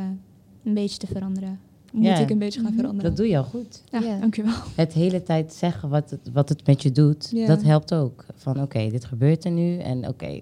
een 0.64 0.74
beetje 0.74 0.98
te 0.98 1.08
veranderen. 1.08 1.60
Moet 1.94 2.06
Ja. 2.06 2.18
ik 2.18 2.30
een 2.30 2.38
beetje 2.38 2.60
gaan 2.62 2.70
Mhm. 2.72 2.80
veranderen. 2.80 3.10
Dat 3.10 3.18
doe 3.20 3.28
je 3.30 3.38
al 3.38 3.44
goed. 3.44 3.84
ja, 3.92 4.00
Ja. 4.00 4.20
dankjewel. 4.20 4.54
Het 4.76 4.94
hele 4.94 5.24
tijd 5.24 5.54
zeggen 5.54 5.90
wat 5.90 6.10
het, 6.10 6.30
wat 6.34 6.50
het 6.50 6.66
met 6.68 6.84
je 6.84 6.92
doet, 6.92 7.30
Ja. 7.34 7.48
dat 7.48 7.62
helpt 7.64 7.94
ook. 7.94 8.26
Van 8.36 8.62
oké, 8.62 8.90
dit 8.90 9.06
gebeurt 9.06 9.46
er 9.46 9.52
nu 9.52 9.78
en 9.78 10.08
oké, 10.08 10.42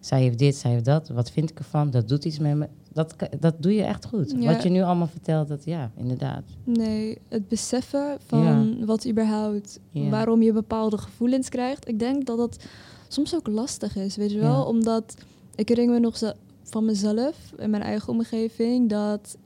zij 0.00 0.20
heeft 0.20 0.38
dit, 0.38 0.54
zij 0.56 0.70
heeft 0.70 0.84
dat. 0.84 1.08
Wat 1.08 1.30
vind 1.30 1.50
ik 1.50 1.58
ervan? 1.58 1.90
Dat 1.90 2.08
doet 2.08 2.24
iets 2.24 2.38
met 2.38 2.56
me. 2.56 2.68
Dat, 2.92 3.14
dat 3.40 3.54
doe 3.62 3.74
je 3.74 3.82
echt 3.82 4.04
goed. 4.06 4.34
Ja. 4.38 4.52
Wat 4.52 4.62
je 4.62 4.68
nu 4.68 4.82
allemaal 4.82 5.06
vertelt, 5.06 5.48
dat 5.48 5.64
ja, 5.64 5.90
inderdaad. 5.96 6.42
Nee, 6.64 7.18
het 7.28 7.48
beseffen 7.48 8.16
van 8.26 8.84
wat 8.86 9.08
überhaupt, 9.08 9.78
Ja. 9.90 10.08
waarom 10.08 10.42
je 10.42 10.52
bepaalde 10.52 10.98
gevoelens 10.98 11.48
krijgt. 11.48 11.88
Ik 11.88 11.98
denk 11.98 12.26
dat 12.26 12.36
dat 12.36 12.64
soms 13.08 13.34
ook 13.34 13.46
lastig 13.46 13.96
is, 13.96 14.16
weet 14.16 14.30
je 14.30 14.38
wel? 14.38 14.52
Ja. 14.60 14.62
Omdat 14.62 15.14
ik 15.54 15.68
herinner 15.68 15.94
me 15.94 16.00
nog 16.00 16.16
zo 16.16 16.30
van 16.62 16.84
mezelf 16.84 17.52
en 17.58 17.70
mijn 17.70 17.82
eigen 17.82 18.08
omgeving 18.12 18.88
dat 18.88 19.36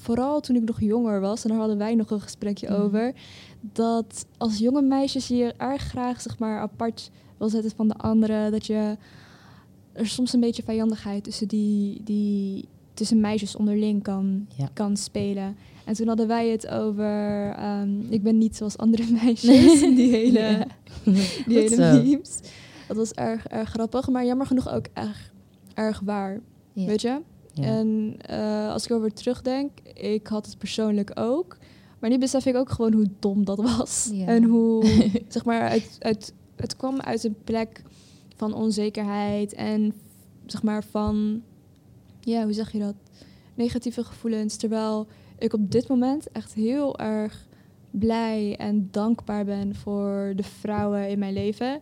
vooral 0.00 0.40
toen 0.40 0.56
ik 0.56 0.64
nog 0.64 0.80
jonger 0.80 1.20
was, 1.20 1.42
en 1.42 1.48
daar 1.50 1.58
hadden 1.58 1.78
wij 1.78 1.94
nog 1.94 2.10
een 2.10 2.20
gesprekje 2.20 2.68
Mhm. 2.70 2.80
over, 2.80 3.12
dat 3.60 4.26
als 4.36 4.58
jonge 4.58 4.82
meisjes 4.82 5.28
je 5.28 5.54
erg 5.56 5.82
graag 5.82 6.20
zeg 6.20 6.38
maar 6.38 6.60
apart 6.60 7.10
wil 7.36 7.48
zetten 7.48 7.70
van 7.76 7.88
de 7.88 7.94
anderen, 7.94 8.50
dat 8.52 8.66
je 8.66 8.96
er 9.92 10.06
soms 10.06 10.32
een 10.32 10.40
beetje 10.40 10.62
vijandigheid 10.62 11.24
tussen 11.24 11.48
die, 11.48 12.00
die 12.04 12.68
tussen 12.94 13.20
meisjes 13.20 13.56
onderling 13.56 14.02
kan, 14.02 14.46
Ja. 14.56 14.68
kan 14.72 14.96
spelen. 14.96 15.56
En 15.84 15.94
toen 15.94 16.08
hadden 16.08 16.26
wij 16.28 16.48
het 16.48 16.68
over, 16.68 17.50
ehm, 17.56 18.00
ik 18.12 18.22
ben 18.22 18.38
niet 18.38 18.56
zoals 18.56 18.76
andere 18.78 19.04
meisjes, 19.22 19.80
die 19.96 20.10
hele, 20.10 20.38
Ja. 20.40 20.66
die 21.46 21.58
hele 21.58 21.76
memes. 22.02 22.38
Dat 22.88 22.96
was 22.96 23.12
erg, 23.12 23.46
erg 23.46 23.68
grappig, 23.70 24.08
maar 24.08 24.24
jammer 24.24 24.46
genoeg 24.46 24.68
ook 24.72 24.86
erg, 24.92 25.32
erg 25.74 26.00
waar, 26.04 26.40
Ja. 26.72 26.86
weet 26.86 27.00
je? 27.00 27.18
Ja. 27.58 27.64
En 27.64 28.16
eh, 28.20 28.72
als 28.72 28.84
ik 28.84 28.92
over 28.92 29.12
terugdenk, 29.12 29.70
ik 29.94 30.26
had 30.26 30.46
het 30.46 30.58
persoonlijk 30.58 31.10
ook. 31.14 31.56
Maar 31.98 32.10
nu 32.10 32.18
besef 32.18 32.46
ik 32.46 32.56
ook 32.56 32.70
gewoon 32.70 32.92
hoe 32.92 33.08
dom 33.18 33.44
dat 33.44 33.58
was. 33.58 34.10
Ja. 34.12 34.26
En 34.26 34.44
hoe, 34.44 34.84
zeg 35.28 35.44
maar, 35.44 35.68
uit, 35.68 35.96
uit, 35.98 36.32
het 36.56 36.76
kwam 36.76 37.00
uit 37.00 37.24
een 37.24 37.36
plek 37.44 37.82
van 38.36 38.54
onzekerheid 38.54 39.54
en 39.54 39.92
zeg 40.46 40.62
maar 40.62 40.84
van, 40.84 41.42
ja, 42.20 42.42
hoe 42.44 42.52
zeg 42.52 42.72
je 42.72 42.78
dat? 42.78 42.94
Negatieve 43.54 44.04
gevoelens. 44.04 44.56
Terwijl 44.56 45.06
ik 45.38 45.52
op 45.52 45.70
dit 45.70 45.88
moment 45.88 46.30
echt 46.30 46.54
heel 46.54 46.98
erg 46.98 47.46
blij 47.90 48.56
en 48.56 48.88
dankbaar 48.90 49.44
ben 49.44 49.74
voor 49.74 50.32
de 50.36 50.42
vrouwen 50.42 51.08
in 51.08 51.18
mijn 51.18 51.32
leven. 51.32 51.80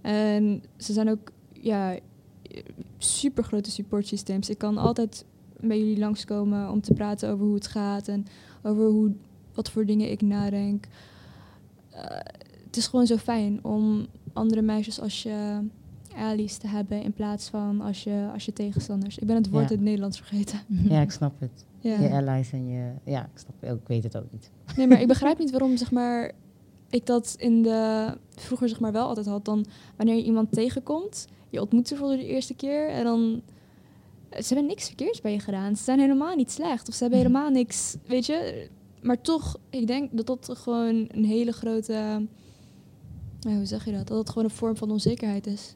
En 0.00 0.62
ze 0.76 0.92
zijn 0.92 1.10
ook, 1.10 1.32
ja, 1.52 1.98
super 2.98 3.44
grote 3.44 3.70
support 3.70 4.06
systems. 4.06 4.50
Ik 4.50 4.58
kan 4.58 4.78
altijd 4.78 5.24
bij 5.60 5.78
jullie 5.78 5.98
langskomen 5.98 6.70
om 6.70 6.80
te 6.80 6.92
praten 6.94 7.30
over 7.30 7.44
hoe 7.44 7.54
het 7.54 7.66
gaat 7.66 8.08
en 8.08 8.26
over 8.62 8.84
hoe, 8.86 9.12
wat 9.54 9.70
voor 9.70 9.86
dingen 9.86 10.10
ik 10.10 10.20
nadenk. 10.22 10.86
Eh, 11.90 12.02
het 12.66 12.76
is 12.76 12.86
gewoon 12.86 13.06
zo 13.06 13.16
fijn 13.16 13.64
om 13.64 14.06
andere 14.32 14.62
meisjes 14.62 15.00
als 15.00 15.22
je 15.22 15.58
allies 16.16 16.56
te 16.56 16.66
hebben 16.68 17.02
in 17.02 17.12
plaats 17.12 17.48
van 17.48 17.80
als 17.80 18.04
je, 18.04 18.28
als 18.32 18.44
je 18.44 18.52
tegenstanders. 18.52 19.18
Ik 19.18 19.26
ben 19.26 19.36
het 19.36 19.48
woord 19.50 19.62
Ja. 19.64 19.70
in 19.70 19.76
het 19.76 19.84
Nederlands 19.84 20.16
vergeten. 20.18 20.58
ja, 20.88 21.00
ik 21.00 21.10
snap 21.10 21.40
het. 21.40 21.64
Ja. 21.80 22.00
Je 22.00 22.10
allies 22.10 22.52
en 22.52 22.68
je... 22.68 22.90
Ja, 23.04 23.22
ik 23.22 23.38
snap 23.38 23.54
het. 23.60 23.70
Ik 23.80 23.86
weet 23.86 24.02
het 24.02 24.16
ook 24.16 24.32
niet. 24.32 24.50
Nee, 24.76 24.86
maar 24.86 25.00
ik 25.00 25.08
begrijp 25.08 25.38
niet 25.38 25.50
waarom 25.50 25.76
zeg 25.76 25.90
maar, 25.90 26.32
ik 26.92 27.06
dat 27.06 27.34
in 27.38 27.62
de 27.62 28.06
vroeger 28.30 28.68
zeg 28.68 28.80
maar, 28.80 28.92
wel 28.92 29.06
altijd 29.06 29.26
had. 29.26 29.44
Dan 29.44 29.66
wanneer 29.96 30.14
je 30.14 30.24
iemand 30.24 30.52
tegenkomt, 30.52 31.26
je 31.50 31.60
ontmoet 31.60 31.88
ze 31.88 31.96
voor 31.96 32.08
de 32.08 32.26
eerste 32.26 32.54
keer 32.54 32.88
en 32.88 33.04
dan. 33.04 33.42
Ze 34.30 34.54
hebben 34.54 34.66
niks 34.66 34.86
verkeerds 34.86 35.20
bij 35.20 35.32
je 35.32 35.38
gedaan. 35.38 35.76
Ze 35.76 35.82
zijn 35.82 35.98
helemaal 35.98 36.36
niet 36.36 36.50
slecht. 36.50 36.88
Of 36.88 36.94
ze 36.94 37.02
hebben 37.02 37.18
helemaal 37.18 37.50
niks. 37.50 37.96
Weet 38.06 38.26
je. 38.26 38.68
Maar 39.02 39.20
toch, 39.20 39.56
ik 39.70 39.86
denk 39.86 40.16
dat 40.16 40.26
dat 40.26 40.58
gewoon 40.58 41.08
een 41.08 41.24
hele 41.24 41.52
grote. 41.52 42.26
hoe 43.40 43.64
zeg 43.66 43.84
je 43.84 43.92
dat? 43.92 44.08
Dat 44.08 44.18
het 44.18 44.28
gewoon 44.28 44.44
een 44.44 44.54
vorm 44.54 44.76
van 44.76 44.90
onzekerheid 44.90 45.46
is. 45.46 45.74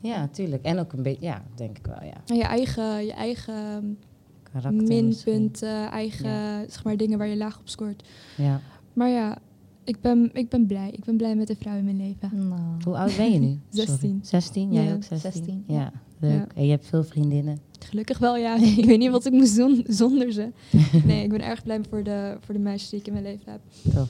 Ja, 0.00 0.28
tuurlijk. 0.28 0.62
En 0.62 0.78
ook 0.78 0.92
een 0.92 1.02
beetje... 1.02 1.26
Ja, 1.26 1.44
denk 1.54 1.78
ik 1.78 1.86
wel, 1.86 2.02
ja. 2.02 2.22
En 2.26 2.36
je 2.36 2.42
eigen, 2.42 3.06
je 3.06 3.12
eigen 3.12 3.98
Karakter 4.42 4.82
minpunten, 4.82 5.90
eigen 5.90 6.70
zeg 6.70 6.84
maar, 6.84 6.96
dingen 6.96 7.18
waar 7.18 7.26
je 7.26 7.36
laag 7.36 7.58
op 7.58 7.68
scoort. 7.68 8.08
Ja. 8.36 8.60
Maar 8.92 9.08
ja, 9.08 9.38
ik 9.84 10.00
ben, 10.00 10.30
ik 10.32 10.48
ben 10.48 10.66
blij. 10.66 10.90
Ik 10.90 11.04
ben 11.04 11.16
blij 11.16 11.36
met 11.36 11.46
de 11.46 11.56
vrouw 11.56 11.76
in 11.76 11.84
mijn 11.84 11.96
leven. 11.96 12.48
Nou. 12.48 12.60
Hoe 12.84 12.96
oud 12.96 13.16
ben 13.16 13.32
je 13.32 13.38
nu? 13.38 13.58
Sorry. 13.70 13.86
16. 13.90 14.20
16? 14.22 14.72
Jij 14.72 14.84
Ja, 14.84 14.94
ook 14.94 15.02
16? 15.02 15.32
16, 15.32 15.64
Ja, 15.66 15.92
leuk. 16.18 16.32
Ja. 16.32 16.46
En 16.54 16.64
je 16.64 16.70
hebt 16.70 16.86
veel 16.86 17.04
vriendinnen. 17.04 17.58
Gelukkig 17.78 18.18
wel, 18.18 18.36
ja. 18.36 18.56
ik 18.76 18.84
weet 18.84 18.98
niet 18.98 19.10
wat 19.10 19.26
ik 19.26 19.32
moest 19.32 19.56
doen 19.56 19.84
zonder 19.88 20.32
ze. 20.32 20.52
Nee, 21.06 21.22
ik 21.24 21.30
ben 21.30 21.40
erg 21.44 21.62
blij 21.62 21.80
voor 21.90 22.02
de, 22.02 22.36
voor 22.40 22.54
de 22.54 22.60
meisjes 22.60 22.90
die 22.90 22.98
ik 23.00 23.06
in 23.06 23.12
mijn 23.12 23.24
leven 23.24 23.52
heb. 23.52 23.60
Tof. 23.94 24.08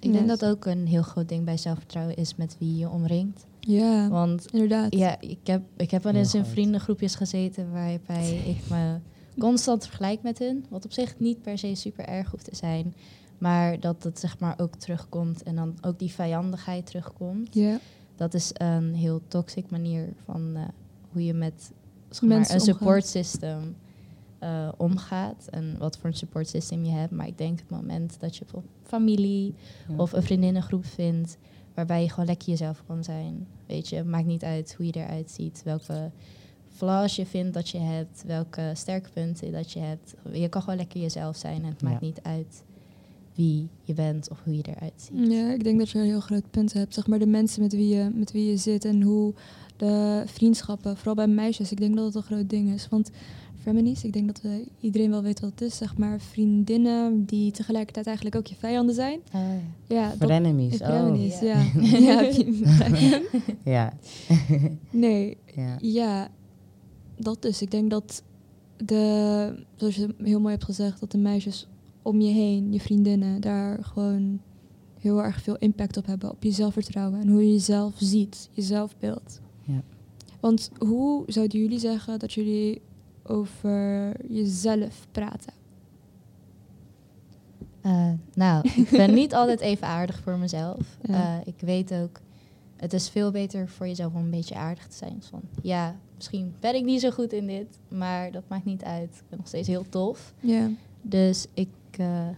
Ik 0.00 0.12
denk 0.12 0.28
Yes. 0.28 0.38
dat 0.38 0.50
ook 0.50 0.64
een 0.64 0.86
heel 0.86 1.02
groot 1.02 1.28
ding 1.28 1.44
bij 1.44 1.56
zelfvertrouwen 1.56 2.16
is 2.16 2.34
met 2.36 2.56
wie 2.58 2.76
je 2.76 2.88
omringt. 2.90 3.46
Ja, 3.60 4.08
Want 4.08 4.46
inderdaad. 4.52 4.94
ja, 4.94 5.20
ik 5.20 5.38
heb, 5.44 5.62
ik 5.76 5.90
heb 5.90 6.02
wel 6.02 6.14
eens 6.14 6.34
in 6.34 6.44
vriendengroepjes 6.44 7.14
gezeten 7.14 7.72
waarbij 7.72 8.36
ik 8.46 8.70
me 8.70 8.96
constant 9.38 9.86
vergelijk 9.86 10.22
met 10.22 10.38
hun. 10.38 10.64
Wat 10.68 10.84
op 10.84 10.92
zich 10.92 11.14
niet 11.18 11.42
per 11.42 11.58
se 11.58 11.74
super 11.74 12.04
erg 12.04 12.30
hoeft 12.30 12.44
te 12.44 12.56
zijn. 12.56 12.94
Maar 13.38 13.80
dat 13.80 14.02
het 14.02 14.18
zeg 14.18 14.38
maar 14.38 14.54
ook 14.58 14.74
terugkomt 14.74 15.42
en 15.42 15.54
dan 15.56 15.74
ook 15.80 15.98
die 15.98 16.10
vijandigheid 16.12 16.86
terugkomt. 16.86 17.54
Ja, 17.54 17.78
Dat 18.16 18.34
is 18.34 18.50
een 18.54 18.94
heel 18.94 19.20
toxic 19.28 19.70
manier 19.70 20.08
van 20.24 20.56
eh, 20.56 20.62
hoe 21.12 21.24
je 21.24 21.34
met 21.34 21.72
zeg 22.10 22.28
maar, 22.28 22.50
een 22.50 22.60
support 22.60 23.06
system 23.06 23.76
eh, 24.38 24.68
omgaat. 24.76 25.48
En 25.50 25.76
wat 25.78 25.96
voor 25.98 26.10
een 26.10 26.16
support 26.16 26.48
system 26.48 26.84
je 26.84 26.90
hebt. 26.90 27.12
Maar 27.12 27.26
ik 27.26 27.38
denk 27.38 27.58
het 27.58 27.70
moment 27.70 28.20
dat 28.20 28.36
je 28.36 28.40
bijvoorbeeld 28.44 28.72
familie 28.82 29.54
Ja. 29.88 29.94
of 29.96 30.12
een 30.12 30.22
vriendinnengroep 30.22 30.84
vindt 30.84 31.36
waarbij 31.74 32.02
je 32.02 32.10
gewoon 32.10 32.26
lekker 32.26 32.48
jezelf 32.48 32.82
kan 32.86 33.04
zijn. 33.04 33.46
Weet 33.66 33.88
je, 33.88 33.96
het 33.96 34.06
maakt 34.06 34.26
niet 34.26 34.44
uit 34.44 34.74
hoe 34.74 34.86
je 34.86 34.92
eruit 34.92 35.30
ziet, 35.30 35.62
welke 35.64 36.10
flaws 36.68 37.16
je 37.16 37.26
vindt 37.26 37.54
dat 37.54 37.68
je 37.68 37.78
hebt, 37.78 38.24
welke 38.26 38.70
sterke 38.74 39.10
punten 39.10 39.52
dat 39.52 39.72
je 39.72 39.80
hebt. 39.80 40.14
Je 40.32 40.48
kan 40.48 40.62
gewoon 40.62 40.78
lekker 40.78 41.00
jezelf 41.00 41.36
zijn 41.36 41.64
en 41.64 41.70
het 41.70 41.82
maakt 41.82 42.00
niet 42.00 42.22
uit 42.22 42.62
wie 43.38 43.68
je 43.82 43.94
bent 43.94 44.30
of 44.30 44.40
hoe 44.44 44.56
je 44.56 44.62
eruit 44.76 44.92
ziet. 44.96 45.32
ja, 45.32 45.52
ik 45.52 45.64
denk 45.64 45.78
dat 45.78 45.90
je 45.90 45.98
een 45.98 46.04
heel 46.04 46.20
groot 46.20 46.50
punt 46.50 46.72
hebt. 46.72 46.94
Zeg 46.94 47.06
maar 47.06 47.18
de 47.18 47.26
mensen 47.26 47.62
met 47.62 47.72
wie 47.72 47.94
je, 47.94 48.10
met 48.14 48.32
wie 48.32 48.50
je 48.50 48.56
zit 48.56 48.84
en 48.84 49.02
hoe 49.02 49.34
de 49.76 50.22
vriendschappen, 50.26 50.96
vooral 50.96 51.14
bij 51.14 51.26
meisjes, 51.26 51.70
ik 51.72 51.78
denk 51.80 51.96
dat 51.96 52.04
het 52.04 52.14
een 52.14 52.22
groot 52.22 52.50
ding 52.50 52.72
is. 52.74 52.88
Want 52.90 53.10
feminist, 53.62 54.04
ik 54.04 54.12
denk 54.12 54.26
dat 54.26 54.40
we, 54.42 54.66
iedereen 54.80 55.10
wel 55.10 55.22
weet 55.22 55.40
wat 55.40 55.50
het 55.50 55.60
is. 55.60 55.76
Zeg 55.76 55.96
maar 55.96 56.20
vriendinnen 56.20 57.24
die 57.24 57.50
tegelijkertijd 57.50 58.06
eigenlijk 58.06 58.36
ook 58.36 58.46
je 58.46 58.54
vijanden 58.54 58.94
zijn. 58.94 59.20
Ah, 59.32 59.40
Ja, 59.86 60.08
dat 60.08 60.16
Frenemies. 60.28 60.76
Frenemies, 60.76 61.34
Oh, 61.34 61.40
ja. 61.42 61.62
ja. 61.98 62.20
begrijp 62.44 62.96
je? 63.00 63.40
ja. 63.64 63.92
Nee, 64.90 65.36
ja. 65.54 65.76
Ja, 65.80 66.28
dat 67.18 67.42
dus. 67.42 67.62
Ik 67.62 67.70
denk 67.70 67.90
dat 67.90 68.22
de, 68.76 69.64
zoals 69.76 69.96
je 69.96 70.14
heel 70.22 70.40
mooi 70.40 70.52
hebt 70.52 70.64
gezegd, 70.64 71.00
dat 71.00 71.10
de 71.10 71.18
meisjes 71.18 71.66
om 72.08 72.20
je 72.20 72.32
heen, 72.32 72.72
je 72.72 72.80
vriendinnen, 72.80 73.40
daar 73.40 73.84
gewoon 73.84 74.40
heel 75.00 75.22
erg 75.22 75.42
veel 75.42 75.56
impact 75.56 75.96
op 75.96 76.06
hebben. 76.06 76.30
Op 76.30 76.42
je 76.42 76.50
zelfvertrouwen 76.50 77.20
en 77.20 77.28
hoe 77.28 77.46
je 77.46 77.52
jezelf 77.52 77.94
ziet, 77.96 78.48
je 78.52 78.62
zelfbeeld. 78.62 79.40
Ja. 79.64 79.82
Want 80.40 80.70
hoe 80.78 81.24
zouden 81.26 81.60
jullie 81.60 81.78
zeggen 81.78 82.18
dat 82.18 82.32
jullie 82.32 82.80
over 83.22 84.12
jezelf 84.32 85.06
praten? 85.10 85.52
Eh, 87.80 88.12
nou, 88.34 88.68
ik 88.76 88.88
ben 88.90 89.14
niet 89.14 89.34
altijd 89.34 89.60
even 89.60 89.86
aardig 89.86 90.20
voor 90.20 90.38
mezelf. 90.38 90.98
Ja. 91.02 91.40
Eh, 91.40 91.46
ik 91.46 91.60
weet 91.60 91.92
ook, 91.94 92.20
het 92.76 92.92
is 92.92 93.08
veel 93.08 93.30
beter 93.30 93.68
voor 93.68 93.86
jezelf 93.86 94.14
om 94.14 94.20
een 94.20 94.30
beetje 94.30 94.54
aardig 94.54 94.86
te 94.86 94.96
zijn. 94.96 95.14
Dus 95.16 95.26
van, 95.26 95.42
ja, 95.62 95.96
misschien 96.16 96.54
ben 96.60 96.74
ik 96.74 96.84
niet 96.84 97.00
zo 97.00 97.10
goed 97.10 97.32
in 97.32 97.46
dit, 97.46 97.78
maar 97.88 98.30
dat 98.30 98.42
maakt 98.48 98.64
niet 98.64 98.84
uit. 98.84 99.14
Ik 99.14 99.28
ben 99.28 99.38
nog 99.38 99.48
steeds 99.48 99.68
heel 99.68 99.88
tof. 99.88 100.34
Ja, 100.40 100.70
Dus 101.02 101.46
ik, 101.54 101.68
eh, 101.96 102.28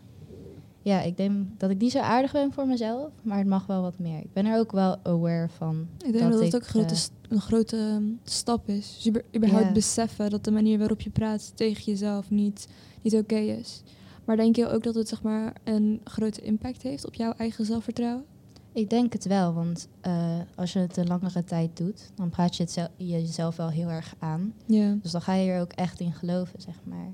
ja, 0.83 1.01
ik 1.03 1.17
denk 1.17 1.47
dat 1.61 1.71
ik 1.71 1.79
niet 1.79 1.91
zo 1.93 1.99
aardig 1.99 2.33
ben 2.33 2.53
voor 2.53 2.67
mezelf, 2.67 3.11
maar 3.23 3.39
het 3.39 3.47
mag 3.47 3.67
wel 3.67 3.83
wat 3.83 3.99
meer. 3.99 4.19
Ik 4.19 4.33
ben 4.33 4.47
er 4.47 4.59
ook 4.59 4.73
wel 4.73 4.97
aware 5.03 5.49
van. 5.49 5.87
ik 5.99 6.13
denk 6.13 6.19
dat, 6.23 6.33
Dat 6.33 6.41
het 6.41 6.49
ik, 6.49 6.55
ook 6.55 6.63
een 6.63 6.69
grote, 6.69 6.95
eh, 6.95 7.01
een 7.29 7.41
grote 7.41 7.77
ehm, 7.77 8.05
stap 8.25 8.69
is. 8.69 8.95
Dus 8.95 9.07
uber- 9.07 9.25
überhaupt 9.37 9.67
Ja. 9.67 9.73
beseffen 9.73 10.31
dat 10.31 10.45
de 10.45 10.51
manier 10.51 10.79
waarop 10.79 11.01
je 11.01 11.11
praat 11.11 11.53
tegen 11.57 11.85
jezelf 11.85 12.31
niet, 12.31 12.69
niet 13.03 13.15
oké 13.15 13.35
is. 13.37 13.83
Maar 14.25 14.37
denk 14.37 14.57
je 14.57 14.69
ook 14.69 14.83
dat 14.83 14.95
het 14.95 15.09
zeg 15.09 15.23
maar, 15.23 15.55
een 15.65 16.01
grote 16.05 16.41
impact 16.41 16.83
heeft 16.83 17.07
op 17.07 17.15
jouw 17.15 17.33
eigen 17.33 17.65
zelfvertrouwen? 17.65 18.25
Ik 18.73 18.91
denk 18.91 19.13
het 19.13 19.25
wel, 19.25 19.53
want 19.55 19.89
eh, 20.01 20.39
als 20.57 20.73
je 20.73 20.79
het 20.79 20.97
een 20.97 21.07
langere 21.07 21.45
tijd 21.45 21.77
doet, 21.77 22.11
dan 22.15 22.29
praat 22.31 22.57
je 22.57 22.63
het 22.63 22.73
zel- 22.73 22.89
jezelf 22.97 23.57
wel 23.57 23.71
heel 23.71 23.89
erg 23.89 24.15
aan. 24.19 24.53
Ja. 24.67 24.97
Dus 25.03 25.11
dan 25.11 25.23
ga 25.23 25.35
je 25.35 25.51
er 25.51 25.61
ook 25.61 25.73
echt 25.73 26.01
in 26.01 26.13
geloven, 26.13 26.61
zeg 26.61 26.75
maar. 26.85 27.13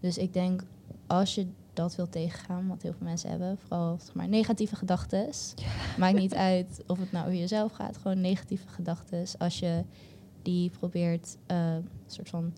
Dus 0.00 0.18
ik 0.18 0.32
denk, 0.32 0.62
als 1.06 1.34
je 1.34 1.46
dat 1.82 1.96
wil 1.96 2.08
tegengaan, 2.08 2.68
wat 2.68 2.82
heel 2.82 2.92
veel 2.92 3.06
mensen 3.06 3.30
hebben. 3.30 3.58
Vooral 3.58 3.98
zeg 4.04 4.14
maar, 4.14 4.28
negatieve 4.28 4.76
gedachten. 4.76 5.28
Maakt 5.98 6.18
niet 6.18 6.34
uit 6.52 6.82
of 6.86 6.98
het 6.98 7.12
nou 7.12 7.26
over 7.26 7.38
jezelf 7.38 7.72
gaat, 7.72 7.96
gewoon 7.96 8.20
negatieve 8.20 8.68
gedachten. 8.68 9.24
Als 9.38 9.58
je 9.58 9.84
die 10.42 10.70
probeert 10.70 11.36
eh, 11.46 11.74
een 11.74 11.88
soort 12.06 12.28
van 12.28 12.52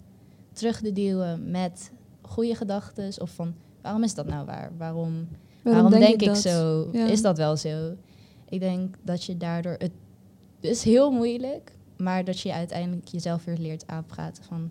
terug 0.52 0.80
te 0.80 0.92
duwen 0.92 1.50
met 1.50 1.92
goede 2.22 2.54
gedachten. 2.54 3.20
Of 3.20 3.30
van 3.30 3.54
waarom 3.80 4.02
is 4.02 4.14
dat 4.14 4.26
nou 4.26 4.46
waar? 4.46 4.72
Waarom, 4.76 5.28
waarom, 5.62 5.90
denk, 5.90 6.22
ik 6.22 6.35
zo? 6.35 6.88
Ja. 6.92 7.06
Is 7.06 7.22
dat 7.22 7.37
wel 7.37 7.56
zo? 7.56 7.96
Ik 8.48 8.61
denk 8.61 8.96
dat 9.02 9.24
je 9.24 9.37
daardoor 9.37 9.76
het 9.78 9.92
is 10.61 10.83
heel 10.83 11.11
moeilijk, 11.11 11.72
maar 11.96 12.24
dat 12.24 12.40
je 12.40 12.52
uiteindelijk 12.52 13.09
jezelf 13.09 13.44
weer 13.44 13.59
leert 13.59 13.87
aanpraten 13.87 14.44
van 14.44 14.70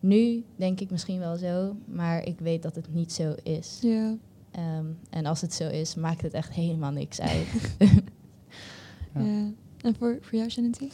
nu 0.00 0.44
denk 0.56 0.80
ik 0.80 0.90
misschien 0.90 1.18
wel 1.18 1.36
zo, 1.36 1.76
maar 1.84 2.24
ik 2.24 2.38
weet 2.38 2.62
dat 2.62 2.74
het 2.74 2.94
niet 2.94 3.12
zo 3.12 3.34
is. 3.42 3.78
Ja. 3.80 4.16
Ehm, 4.50 4.86
en 5.10 5.26
als 5.26 5.40
het 5.40 5.54
zo 5.54 5.68
is, 5.68 5.94
maakt 5.94 6.22
het 6.22 6.32
echt 6.32 6.52
helemaal 6.52 6.90
niks 6.90 7.20
uit. 7.30 7.76
Ja. 7.78 9.20
ja. 9.22 9.50
En 9.80 9.94
voor, 9.98 10.18
voor 10.20 10.38
jou, 10.38 10.50
Shanity? 10.50 10.88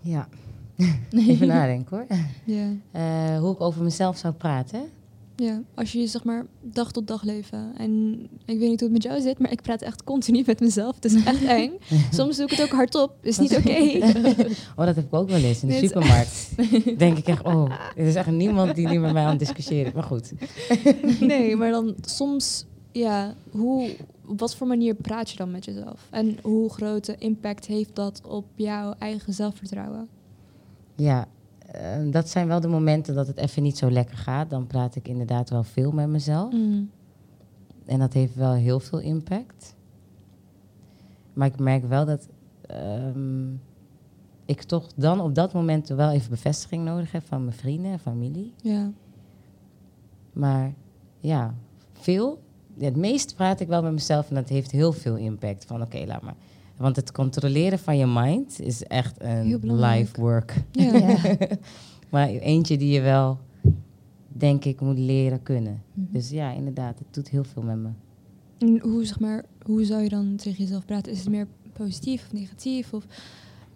Ja. 0.00 0.28
Even 1.10 1.46
nadenken 1.46 1.96
hoor. 1.96 2.06
Ja. 2.44 2.72
Eh, 2.90 3.38
hoe 3.38 3.52
ik 3.52 3.60
over 3.60 3.82
mezelf 3.82 4.16
zou 4.16 4.34
praten. 4.34 4.90
Ja, 5.36 5.62
als 5.74 5.92
je 5.92 6.06
zeg 6.06 6.24
maar 6.24 6.46
dag 6.60 6.92
tot 6.92 7.06
dag 7.06 7.22
leven. 7.22 7.72
En 7.76 8.20
ik 8.44 8.58
weet 8.58 8.68
niet 8.68 8.80
hoe 8.80 8.88
het 8.88 8.92
met 8.92 9.02
jou 9.02 9.20
zit, 9.20 9.38
maar 9.38 9.52
ik 9.52 9.62
praat 9.62 9.82
echt 9.82 10.04
continu 10.04 10.42
met 10.46 10.60
mezelf. 10.60 10.94
Het 10.94 11.04
is 11.04 11.24
echt 11.24 11.44
eng. 11.58 11.72
Soms 12.10 12.36
doe 12.36 12.44
ik 12.44 12.50
het 12.50 12.62
ook 12.62 12.72
hardop. 12.72 13.12
Is 13.22 13.38
niet 13.38 13.56
oké. 13.58 13.98
Oh, 14.76 14.86
dat 14.86 14.96
heb 14.96 15.04
ik 15.04 15.14
ook 15.14 15.28
wel 15.28 15.38
eens 15.38 15.62
in 15.62 15.68
de 15.68 15.74
supermarkt. 15.74 16.50
Denk 16.98 17.18
ik 17.18 17.26
echt, 17.26 17.44
oh, 17.44 17.70
er 17.96 18.06
is 18.06 18.14
echt 18.14 18.30
niemand 18.30 18.74
die 18.74 18.88
nu 18.88 18.98
met 18.98 19.12
mij 19.12 19.22
aan 19.22 19.30
het 19.30 19.38
discussiëren. 19.38 19.86
is. 19.86 19.92
Maar 19.92 20.02
goed. 20.02 20.32
Nee, 21.20 21.56
maar 21.56 21.70
dan 21.70 21.94
soms, 22.00 22.64
ja, 22.92 23.34
hoe, 23.50 23.90
op 24.26 24.40
wat 24.40 24.56
voor 24.56 24.66
manier 24.66 24.94
praat 24.94 25.30
je 25.30 25.36
dan 25.36 25.50
met 25.50 25.64
jezelf? 25.64 26.06
En 26.10 26.38
hoe 26.42 26.70
grote 26.70 27.16
impact 27.18 27.66
heeft 27.66 27.94
dat 27.94 28.20
op 28.26 28.44
jouw 28.54 28.94
eigen 28.98 29.32
zelfvertrouwen? 29.32 30.08
Ja, 30.94 31.28
eh, 31.76 32.10
dat 32.10 32.28
zijn 32.28 32.46
wel 32.46 32.60
de 32.60 32.68
momenten 32.68 33.14
dat 33.14 33.26
het 33.26 33.36
even 33.36 33.62
niet 33.62 33.78
zo 33.78 33.90
lekker 33.90 34.16
gaat. 34.16 34.50
Dan 34.50 34.66
praat 34.66 34.96
ik 34.96 35.08
inderdaad 35.08 35.50
wel 35.50 35.62
veel 35.62 35.92
met 35.92 36.08
mezelf. 36.08 36.52
Mm. 36.52 36.90
En 37.84 37.98
dat 37.98 38.12
heeft 38.12 38.34
wel 38.34 38.52
heel 38.52 38.80
veel 38.80 38.98
impact. 38.98 39.74
Maar 41.32 41.46
ik 41.46 41.58
merk 41.58 41.84
wel 41.84 42.04
dat 42.04 42.28
ehm, 42.66 43.52
ik 44.44 44.62
toch 44.62 44.86
dan 44.96 45.20
op 45.20 45.34
dat 45.34 45.52
moment 45.52 45.88
wel 45.88 46.10
even 46.10 46.30
bevestiging 46.30 46.84
nodig 46.84 47.12
heb 47.12 47.26
van 47.26 47.44
mijn 47.44 47.56
vrienden 47.56 47.92
en 47.92 47.98
familie. 47.98 48.52
Ja, 48.62 48.90
Maar 50.32 50.74
ja, 51.20 51.54
veel. 51.92 52.42
Het 52.78 52.96
meest 52.96 53.34
praat 53.34 53.60
ik 53.60 53.68
wel 53.68 53.82
met 53.82 53.92
mezelf 53.92 54.28
en 54.28 54.34
dat 54.34 54.48
heeft 54.48 54.70
heel 54.70 54.92
veel 54.92 55.16
impact. 55.16 55.64
Van 55.64 55.82
oké, 55.82 56.04
laat 56.06 56.22
maar. 56.22 56.36
Want 56.76 56.96
het 56.96 57.12
controleren 57.12 57.78
van 57.78 57.96
je 57.98 58.06
mind 58.06 58.60
is 58.60 58.82
echt 58.82 59.22
een 59.22 59.72
life 59.74 60.20
work. 60.20 60.62
ja. 60.72 60.96
Ja. 60.96 61.18
Maar 62.10 62.28
eentje 62.28 62.76
die 62.78 62.92
je 62.92 63.00
wel, 63.00 63.38
denk 64.28 64.64
ik, 64.64 64.80
moet 64.80 64.98
leren 64.98 65.42
kunnen. 65.42 65.82
Mhm. 65.92 66.06
Dus 66.12 66.30
ja, 66.30 66.52
inderdaad, 66.52 66.98
het 66.98 67.14
doet 67.14 67.28
heel 67.28 67.44
veel 67.44 67.62
met 67.62 67.76
me. 67.76 67.88
En 68.58 68.80
hoe, 68.80 69.04
zeg 69.04 69.20
maar, 69.20 69.44
hoe 69.64 69.84
zou 69.84 70.02
je 70.02 70.08
dan 70.08 70.36
tegen 70.36 70.58
jezelf 70.64 70.84
praten? 70.84 71.12
Is 71.12 71.18
het 71.18 71.28
meer 71.28 71.46
positief 71.72 72.24
of 72.26 72.32
negatief? 72.32 72.92
Of, 72.92 73.04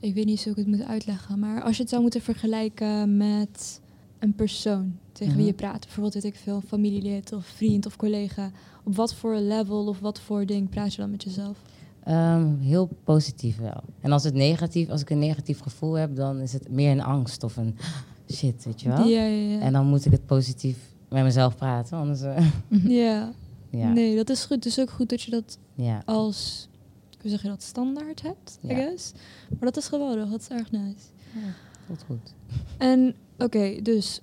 ik 0.00 0.14
weet 0.14 0.24
niet 0.24 0.42
hoe 0.44 0.52
ik 0.52 0.58
het 0.58 0.66
moet 0.66 0.82
uitleggen. 0.86 1.38
Maar 1.38 1.62
als 1.62 1.76
je 1.76 1.80
het 1.80 1.90
zou 1.90 2.02
moeten 2.02 2.20
vergelijken 2.20 3.16
met 3.16 3.80
een 4.18 4.34
persoon 4.34 4.96
tegen 5.12 5.32
wie 5.34 5.42
Mhm. 5.42 5.50
je 5.50 5.56
praat. 5.56 5.80
Bijvoorbeeld, 5.84 6.14
weet 6.14 6.24
ik 6.24 6.34
veel, 6.36 6.60
familielid 6.66 7.32
of 7.32 7.46
vriend 7.46 7.86
of 7.86 7.96
collega. 7.96 8.50
Op 8.84 8.96
wat 8.96 9.14
voor 9.14 9.36
level 9.36 9.86
of 9.86 10.00
wat 10.00 10.20
voor 10.20 10.46
ding 10.46 10.68
praat 10.68 10.94
je 10.94 11.00
dan 11.00 11.10
met 11.10 11.22
jezelf? 11.22 11.58
Ehm, 12.04 12.58
heel 12.58 12.88
positief 13.04 13.58
wel. 13.58 13.82
En 14.00 14.12
als, 14.12 14.24
het 14.24 14.34
negatief, 14.34 14.88
als 14.88 15.00
ik 15.00 15.10
een 15.10 15.18
negatief 15.18 15.60
gevoel 15.60 15.92
heb, 15.92 16.16
dan 16.16 16.38
is 16.40 16.52
het 16.52 16.70
meer 16.70 16.90
een 16.90 17.02
angst 17.02 17.42
of 17.42 17.56
een 17.56 17.76
shit, 18.34 18.64
weet 18.64 18.80
je 18.80 18.88
wel? 18.88 19.06
Ja, 19.06 19.22
ja, 19.24 19.52
ja. 19.54 19.60
En 19.60 19.72
dan 19.72 19.86
moet 19.86 20.04
ik 20.04 20.12
het 20.12 20.26
positief 20.26 20.76
met 21.08 21.22
mezelf 21.22 21.56
praten, 21.56 21.98
anders... 21.98 22.20
eh, 22.20 22.46
ja. 23.04 23.32
ja, 23.70 23.92
Nee, 23.92 24.16
dat 24.16 24.30
is 24.30 24.40
goed. 24.44 24.56
Het 24.56 24.66
is 24.66 24.78
ook 24.80 24.90
goed 24.90 25.08
dat 25.08 25.22
je 25.22 25.30
dat 25.30 25.58
ja. 25.74 26.02
als, 26.04 26.68
hoe 27.20 27.30
zeg 27.30 27.42
je 27.42 27.48
dat, 27.48 27.62
standaard 27.62 28.22
hebt, 28.22 28.58
I 28.64 28.68
Ja. 28.68 28.74
guess. 28.74 29.12
Maar 29.48 29.58
dat 29.72 29.76
is 29.76 29.88
geweldig, 29.88 30.30
dat 30.30 30.40
is 30.40 30.48
erg 30.48 30.70
nice. 30.70 31.04
Voelt 31.86 32.02
goed. 32.06 32.34
En 32.78 33.14
oké, 33.38 33.82
dus 33.82 34.20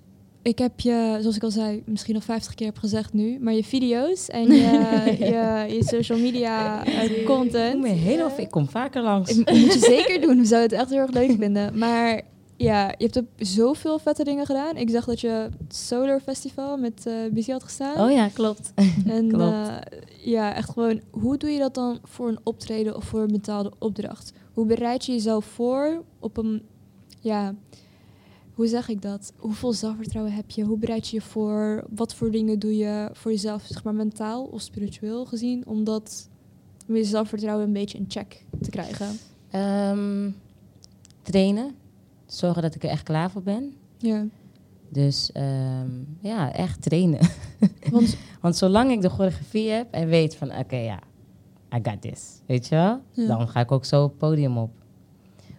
ik 0.48 0.58
heb 0.60 0.80
je, 0.80 1.18
zoals 1.22 1.36
ik 1.36 1.44
al 1.44 1.52
zei, 1.52 1.84
misschien 1.86 2.16
al 2.16 2.22
50 2.22 2.54
keer 2.54 2.68
heb 2.68 2.78
gezegd 2.78 3.14
nu, 3.14 3.40
maar 3.40 3.54
je 3.54 3.64
video's 3.64 4.28
en 4.28 4.48
je, 4.48 4.54
je, 5.20 5.74
je 5.76 5.84
social 5.84 6.20
media 6.20 6.86
eh, 6.86 7.04
Ik, 7.04 7.26
content. 7.26 7.82
ben 7.82 7.92
heel, 7.92 8.30
ik 8.38 8.52
kom 8.52 8.70
vaker 8.70 9.02
langs. 9.02 9.38
Ik- 9.38 9.50
moet 9.52 9.74
je 9.74 9.80
zeker 9.80 10.22
doen, 10.28 10.38
we 10.38 10.46
zouden 10.46 10.70
het 10.70 10.80
echt 10.80 10.90
heel 10.90 11.00
erg 11.00 11.12
leuk 11.12 11.36
vinden. 11.40 11.78
Maar 11.78 12.22
ja, 12.58 12.88
je 12.98 13.04
hebt 13.04 13.18
ook 13.18 13.26
zoveel 13.38 14.00
vette 14.00 14.24
dingen 14.24 14.46
gedaan. 14.46 14.76
Ik 14.78 14.90
zag 14.90 15.06
dat 15.06 15.22
je 15.22 15.50
Solar 15.70 16.20
Festival 16.20 16.78
met 16.78 17.06
eh 17.06 17.14
BC 17.34 17.48
had 17.52 17.64
gestaan. 17.64 18.06
Oh 18.06 18.12
ja, 18.12 18.28
klopt. 18.34 18.74
En 19.08 19.28
Klopt. 19.28 19.54
eh, 19.68 19.76
ja, 20.24 20.54
echt 20.56 20.70
gewoon, 20.70 21.02
hoe 21.12 21.38
doe 21.38 21.50
je 21.50 21.60
dat 21.60 21.74
dan 21.76 22.00
voor 22.04 22.28
een 22.28 22.40
optreden 22.44 22.96
of 22.96 23.04
voor 23.04 23.20
een 23.22 23.32
betaalde 23.32 23.72
opdracht? 23.80 24.34
Hoe 24.54 24.66
bereid 24.66 25.06
je 25.06 25.12
jezelf 25.12 25.46
voor 25.46 26.04
op 26.20 26.38
een, 26.38 26.62
ja, 27.20 27.54
hoe 28.58 28.68
zeg 28.68 28.90
ik 28.90 29.02
dat? 29.02 29.34
Hoeveel 29.38 29.74
zelfvertrouwen 29.74 30.34
heb 30.34 30.50
je? 30.50 30.64
Hoe 30.64 30.78
bereid 30.78 31.08
je 31.08 31.16
je 31.16 31.22
voor? 31.22 31.84
Wat 31.90 32.16
voor 32.16 32.32
dingen 32.32 32.60
doe 32.60 32.78
je 32.78 33.10
voor 33.14 33.32
jezelf, 33.32 33.64
zeg 33.64 33.84
maar 33.84 33.94
mentaal 33.96 34.46
of 34.46 34.62
spiritueel 34.62 35.26
gezien, 35.26 35.68
om 35.68 35.84
dat, 35.84 36.30
om 36.88 36.96
je 36.96 37.04
zelfvertrouwen 37.04 37.66
een 37.66 37.74
beetje 37.74 37.98
in 37.98 38.06
check 38.08 38.46
te 38.62 38.70
krijgen? 38.70 39.08
Ehm, 39.50 40.30
trainen. 41.22 41.76
Zorgen 42.26 42.62
dat 42.62 42.76
ik 42.76 42.84
er 42.84 42.90
echt 42.90 43.04
klaar 43.04 43.32
voor 43.32 43.42
ben. 43.44 43.76
Ja, 43.98 44.26
Dus 44.90 45.32
ehm, 45.32 45.90
ja, 46.20 46.54
echt 46.54 46.82
trainen. 46.82 47.20
want 47.92 48.18
Want 48.42 48.56
zolang 48.56 48.92
ik 48.92 49.02
de 49.02 49.10
choreografie 49.10 49.70
heb 49.70 49.92
en 49.92 50.08
weet 50.08 50.36
van, 50.36 50.58
oké, 50.58 50.78
ja, 50.78 51.00
I 51.76 51.80
got 51.84 52.02
this. 52.02 52.42
Weet 52.46 52.68
je 52.68 52.76
wel? 52.76 53.02
Ja. 53.12 53.28
Dan 53.28 53.48
ga 53.48 53.60
ik 53.60 53.72
ook 53.72 53.86
zo 53.86 54.04
het 54.04 54.18
podium 54.18 54.58
op. 54.58 54.72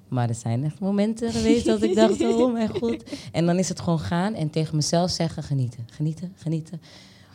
Maar 0.09 0.29
er 0.29 0.35
zijn 0.35 0.65
echt 0.65 0.81
momenten 0.81 1.33
geweest 1.33 1.65
dat 1.65 1.83
ik 1.83 1.95
dacht, 1.95 2.21
oh 2.25 2.53
mijn 2.53 2.69
god. 2.69 3.03
En 3.33 3.47
dan 3.47 3.59
is 3.59 3.69
het 3.69 3.81
gewoon 3.81 4.01
gaan 4.01 4.35
en 4.35 4.51
tegen 4.51 4.77
mezelf 4.77 5.11
zeggen, 5.11 5.43
genieten, 5.43 5.87
genieten, 5.91 6.33
genieten. 6.37 6.81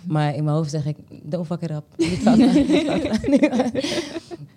Maar 0.07 0.35
in 0.35 0.43
mijn 0.43 0.55
hoofd 0.55 0.69
zeg 0.69 0.85
ik, 0.85 0.97
don't 1.23 1.45
fuck 1.45 1.61
it 1.61 1.69
up. 1.71 1.83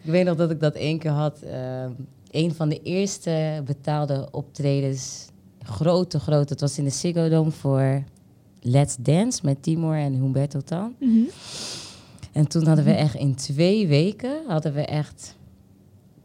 Ik 0.05 0.13
weet 0.13 0.25
nog 0.25 0.37
dat 0.37 0.51
ik 0.51 0.61
dat 0.61 0.75
één 0.75 0.99
keer 0.99 1.11
had. 1.11 1.41
ehm, 1.41 1.91
een 2.31 2.55
van 2.55 2.69
de 2.69 2.83
eerste 2.83 3.63
betaalde 3.65 4.29
optredens. 4.31 5.27
Grote, 5.63 6.21
grote. 6.21 6.53
Het 6.53 6.61
was 6.61 6.79
in 6.79 6.85
de 6.85 6.91
Ziggo 6.91 7.29
Dome 7.29 7.51
voor 7.51 8.03
Let's 8.61 8.97
Dance 9.01 9.41
met 9.45 9.63
Timor 9.63 9.97
en 9.97 10.13
Humberto 10.15 10.61
Tan. 10.61 10.95
Mhm. 11.01 11.19
En 12.33 12.49
toen 12.49 12.67
hadden 12.67 12.85
we 12.85 12.93
echt 12.93 13.15
in 13.15 13.35
twee 13.35 13.87
weken, 13.87 14.37
hadden 14.47 14.73
we 14.75 14.85
echt, 14.85 15.37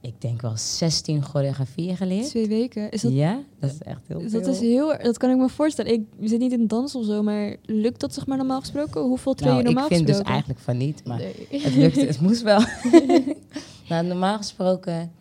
ik 0.01 0.21
denk 0.21 0.41
wel 0.41 0.57
16 0.57 1.23
choreografieën 1.23 1.97
geleerd. 1.97 2.27
twee 2.29 2.47
weken. 2.47 2.91
Is 2.91 3.01
dat, 3.01 3.11
Ja, 3.11 3.39
dat 3.59 3.71
is 3.71 3.81
echt 3.81 4.01
heel 4.07 4.19
veel. 4.21 4.31
dat 4.41 4.47
is 4.47 4.59
heel, 4.59 4.97
dat 5.03 5.17
kan 5.17 5.29
ik 5.31 5.37
me 5.37 5.49
voorstellen. 5.49 5.91
Ik 5.93 6.03
zit 6.21 6.39
niet 6.39 6.51
in 6.51 6.67
dans 6.67 6.95
of 6.95 7.05
zo, 7.05 7.23
maar 7.23 7.55
lukt 7.65 7.99
dat 7.99 8.13
zeg 8.13 8.25
maar 8.27 8.37
normaal 8.37 8.59
gesproken? 8.59 9.01
Hoeveel 9.01 9.33
train 9.33 9.51
nou, 9.53 9.61
je 9.67 9.69
normaal 9.69 9.89
ik 9.89 9.95
vind 9.95 10.07
dus 10.07 10.15
gesproken? 10.15 10.33
eigenlijk 10.33 10.59
van 10.63 10.77
niet, 10.77 11.01
maar 11.05 11.17
Nee. 11.17 11.61
het 11.61 11.75
lukte, 11.75 12.05
het 12.05 12.21
moest 12.27 12.41
wel. 12.41 12.59
nou, 13.89 14.05
normaal 14.07 14.37
gesproken 14.37 15.11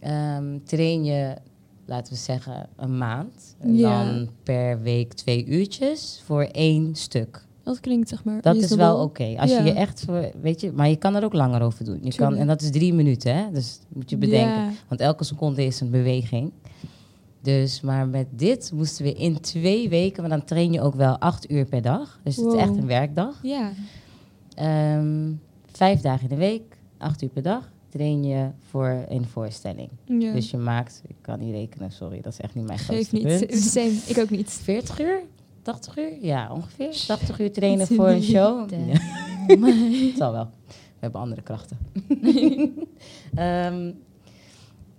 ehm, 0.00 0.58
train 0.64 1.04
je, 1.04 1.34
laten 1.84 2.12
we 2.12 2.18
zeggen, 2.18 2.68
een 2.76 2.98
maand. 2.98 3.56
En 3.58 3.76
Ja. 3.76 4.04
dan 4.04 4.28
per 4.42 4.82
week 4.82 5.12
twee 5.12 5.44
uurtjes 5.46 6.22
voor 6.24 6.42
één 6.42 6.94
stuk. 6.96 7.46
Dat 7.68 7.80
klinkt 7.80 8.08
zeg 8.08 8.24
maar 8.24 8.40
Dat 8.40 8.56
is 8.56 8.74
wel 8.74 9.02
oké. 9.02 9.34
Als 9.38 9.50
Ja. 9.50 9.58
je 9.58 9.64
je 9.64 9.72
echt, 9.72 10.02
voor, 10.04 10.30
weet 10.40 10.60
je, 10.60 10.72
maar 10.72 10.88
je 10.88 10.96
kan 10.96 11.14
er 11.14 11.24
ook 11.24 11.32
langer 11.32 11.62
over 11.62 11.84
doen. 11.84 11.98
Je 12.02 12.14
kan, 12.14 12.34
en 12.36 12.46
dat 12.46 12.62
is 12.62 12.70
drie 12.70 12.94
minuten, 12.94 13.34
hè? 13.36 13.50
Dus 13.52 13.78
moet 13.88 14.10
je 14.10 14.16
bedenken. 14.16 14.62
Ja. 14.62 14.70
Want 14.88 15.00
elke 15.00 15.24
seconde 15.24 15.64
is 15.64 15.80
een 15.80 15.90
beweging. 15.90 16.52
Dus, 17.42 17.80
maar 17.80 18.08
met 18.08 18.26
dit 18.30 18.70
moesten 18.74 19.04
we 19.04 19.12
in 19.12 19.40
twee 19.40 19.88
weken, 19.88 20.20
maar 20.20 20.30
dan 20.30 20.44
train 20.44 20.72
je 20.72 20.80
ook 20.80 20.94
wel 20.94 21.18
acht 21.18 21.50
uur 21.50 21.64
per 21.64 21.82
dag. 21.82 22.20
Dus 22.22 22.36
het 22.36 22.46
is 22.46 22.54
echt 22.60 22.76
een 22.76 22.86
werkdag. 22.86 23.38
Ja, 23.42 23.72
Ehm, 24.54 25.32
vijf 25.72 26.00
dagen 26.00 26.22
in 26.22 26.28
de 26.28 26.36
week, 26.36 26.62
acht 26.98 27.22
uur 27.22 27.28
per 27.28 27.42
dag, 27.42 27.70
train 27.88 28.24
je 28.24 28.48
voor 28.68 29.04
een 29.08 29.26
voorstelling. 29.26 29.88
ja. 30.04 30.32
Dus 30.32 30.50
je 30.50 30.56
maakt, 30.56 31.02
ik 31.06 31.14
kan 31.20 31.38
niet 31.38 31.54
rekenen, 31.54 31.90
sorry, 31.92 32.20
dat 32.20 32.32
is 32.32 32.40
echt 32.40 32.54
niet 32.54 32.66
mijn 32.66 32.78
geef 32.78 32.86
grootste 33.08 33.16
niet. 33.16 33.46
punt. 33.46 33.62
Same, 33.74 33.92
ik 34.06 34.18
ook 34.18 34.30
niet. 34.30 34.50
40 34.50 35.00
uur? 35.00 35.20
80 35.68 35.98
uur? 35.98 36.12
Ja, 36.20 36.52
ongeveer. 36.52 37.04
80 37.06 37.40
uur 37.40 37.52
trainen 37.52 37.86
voor 37.86 38.08
een 38.08 38.22
show. 38.22 38.68
Damn. 38.68 38.88
Ja. 38.88 38.98
Het 40.06 40.16
zal 40.22 40.32
wel. 40.32 40.50
We 40.66 40.74
hebben 40.98 41.20
andere 41.20 41.42
krachten. 41.42 41.78
Ehm, 43.34 43.90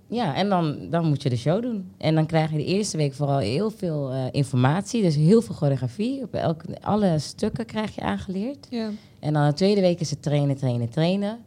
ja, 0.08 0.36
en 0.36 0.50
dan, 0.50 0.90
dan 0.90 1.06
moet 1.06 1.24
je 1.24 1.30
de 1.30 1.36
show 1.36 1.62
doen. 1.62 1.92
En 1.98 2.16
dan 2.16 2.26
krijg 2.26 2.52
je 2.52 2.58
de 2.58 2.66
eerste 2.66 2.98
week 2.98 3.14
vooral 3.14 3.38
heel 3.38 3.72
veel 3.72 4.12
eh, 4.12 4.26
informatie. 4.32 5.02
Dus 5.02 5.16
heel 5.16 5.42
veel 5.42 5.56
choreografie. 5.56 6.22
Op 6.22 6.34
elke, 6.34 6.82
alle 6.82 7.20
stukken 7.20 7.66
krijg 7.66 7.96
je 7.96 8.02
aangeleerd. 8.02 8.68
Ja. 8.70 8.90
En 9.20 9.34
dan 9.34 9.48
de 9.48 9.54
tweede 9.54 9.82
week 9.82 10.00
is 10.00 10.10
het 10.10 10.22
trainen, 10.22 10.56
trainen, 10.56 10.90
trainen. 10.90 11.38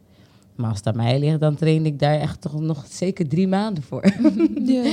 Maar 0.55 0.69
als 0.69 0.77
het 0.77 0.87
aan 0.87 0.95
mij 0.95 1.19
ligt, 1.19 1.39
dan 1.39 1.55
train 1.55 1.85
ik 1.85 1.99
daar 1.99 2.19
echt 2.19 2.41
toch 2.41 2.59
nog 2.59 2.85
zeker 2.89 3.27
drie 3.27 3.47
maanden 3.47 3.83
voor. 3.83 4.05
ja. 4.65 4.91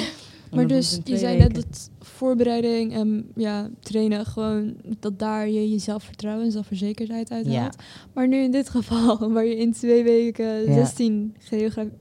Maar 0.50 0.66
dus, 0.66 0.98
je 1.04 1.18
zei 1.18 1.38
net 1.38 1.54
dat 1.54 1.90
voorbereiding 2.20 2.92
en 2.92 3.26
ja, 3.36 3.70
trainen 3.80 4.26
gewoon, 4.26 4.74
dat 5.00 5.18
daar 5.18 5.48
je 5.48 5.70
je 5.70 5.78
zelfvertrouwen 5.78 6.44
en 6.44 6.52
zelfverzekerdheid 6.52 7.30
uit 7.30 7.46
Ja. 7.46 7.60
haalt. 7.60 7.76
Maar 8.12 8.28
nu 8.28 8.36
in 8.42 8.50
dit 8.50 8.68
geval, 8.68 9.18
waar 9.32 9.44
je 9.46 9.56
in 9.56 9.72
twee 9.72 10.02
weken 10.02 10.64
Ja. 10.66 10.72
16 10.72 11.34
geografie, 11.38 11.92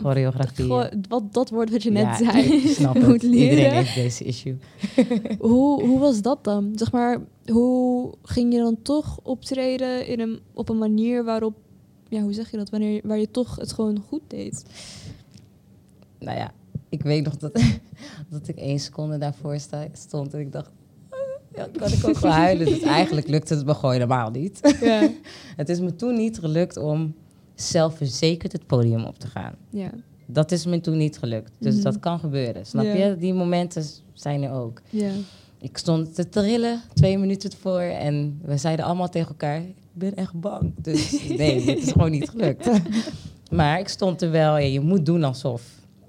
Choreografie. 0.00 0.66
wat 1.08 1.32
dat 1.32 1.50
woord 1.50 1.70
wat 1.70 1.82
je 1.82 1.90
net 1.90 2.02
Ja, 2.02 2.16
zei, 2.30 2.60
snap 2.68 2.94
moet 3.02 3.12
het. 3.12 3.22
Iedereen 3.22 3.48
leren. 3.56 3.72
heeft 3.72 3.94
deze 3.94 4.24
issue. 4.24 4.56
hoe, 5.38 5.82
hoe 5.86 5.98
was 5.98 6.22
dat 6.22 6.44
dan? 6.44 6.72
Zeg 6.74 6.92
maar, 6.92 7.18
hoe 7.46 8.12
ging 8.22 8.52
je 8.52 8.58
dan 8.58 8.76
toch 8.82 9.18
optreden 9.22 10.06
in 10.06 10.20
een, 10.20 10.40
op 10.54 10.68
een 10.68 10.78
manier 10.78 11.24
waarop, 11.24 11.54
ja, 12.08 12.20
hoe 12.22 12.32
zeg 12.32 12.50
je 12.50 12.56
dat, 12.56 12.70
wanneer, 12.70 13.00
waar 13.04 13.18
je 13.18 13.30
toch 13.30 13.56
het 13.56 13.72
gewoon 13.72 14.02
goed 14.08 14.22
deed? 14.26 14.64
Nou 16.18 16.38
ja, 16.38 16.52
ik 16.90 17.02
weet 17.02 17.24
nog 17.24 17.36
dat, 17.36 17.52
dat 18.30 18.48
ik 18.48 18.56
één 18.56 18.78
seconde 18.78 19.18
daarvoor 19.18 19.58
sta, 19.58 19.86
stond 19.92 20.34
en 20.34 20.40
ik 20.40 20.52
dacht... 20.52 20.70
"Ah, 21.10 21.18
Ja, 21.56 21.68
kan 21.78 21.92
ik 21.92 22.06
ook 22.08 22.18
wel 22.18 22.32
huilen. 22.32 22.66
Dus 22.66 22.80
eigenlijk 23.00 23.28
lukte 23.28 23.54
het 23.54 23.66
me 23.66 23.74
gewoon 23.74 23.92
helemaal 23.92 24.30
niet. 24.30 24.76
Ja. 24.80 25.08
Het 25.56 25.68
is 25.68 25.80
me 25.80 25.94
toen 25.96 26.14
niet 26.16 26.38
gelukt 26.38 26.76
om 26.76 27.14
zelfverzekerd 27.54 28.52
het 28.52 28.66
podium 28.66 29.04
op 29.04 29.18
te 29.18 29.26
gaan. 29.26 29.54
ja. 29.70 29.90
Dat 30.32 30.52
is 30.52 30.66
me 30.66 30.80
toen 30.80 30.96
niet 30.96 31.18
gelukt. 31.18 31.52
Dus 31.58 31.74
Mhm. 31.74 31.82
dat 31.82 32.00
kan 32.00 32.18
gebeuren. 32.18 32.66
Snap 32.66 32.84
Ja. 32.84 32.92
je? 32.94 33.16
Die 33.16 33.34
momenten 33.34 33.84
zijn 34.12 34.42
er 34.42 34.52
ook. 34.52 34.80
Ja. 34.90 35.10
Ik 35.60 35.76
stond 35.78 36.14
te 36.14 36.28
trillen, 36.28 36.80
twee 36.94 37.18
minuten 37.18 37.50
ervoor. 37.50 37.80
En 37.80 38.40
we 38.44 38.56
zeiden 38.56 38.84
allemaal 38.84 39.08
tegen 39.08 39.28
elkaar, 39.28 39.60
ik 39.60 39.74
ben 39.92 40.14
echt 40.14 40.40
bang. 40.40 40.72
Dus 40.76 41.28
nee, 41.28 41.64
dit 41.64 41.78
is 41.82 41.92
gewoon 41.92 42.10
niet 42.10 42.28
gelukt. 42.30 42.70
maar 43.50 43.78
ik 43.78 43.88
stond 43.88 44.22
er 44.22 44.30
wel, 44.30 44.58
je 44.58 44.80
moet 44.80 45.06
doen 45.06 45.24
alsof. 45.24 45.62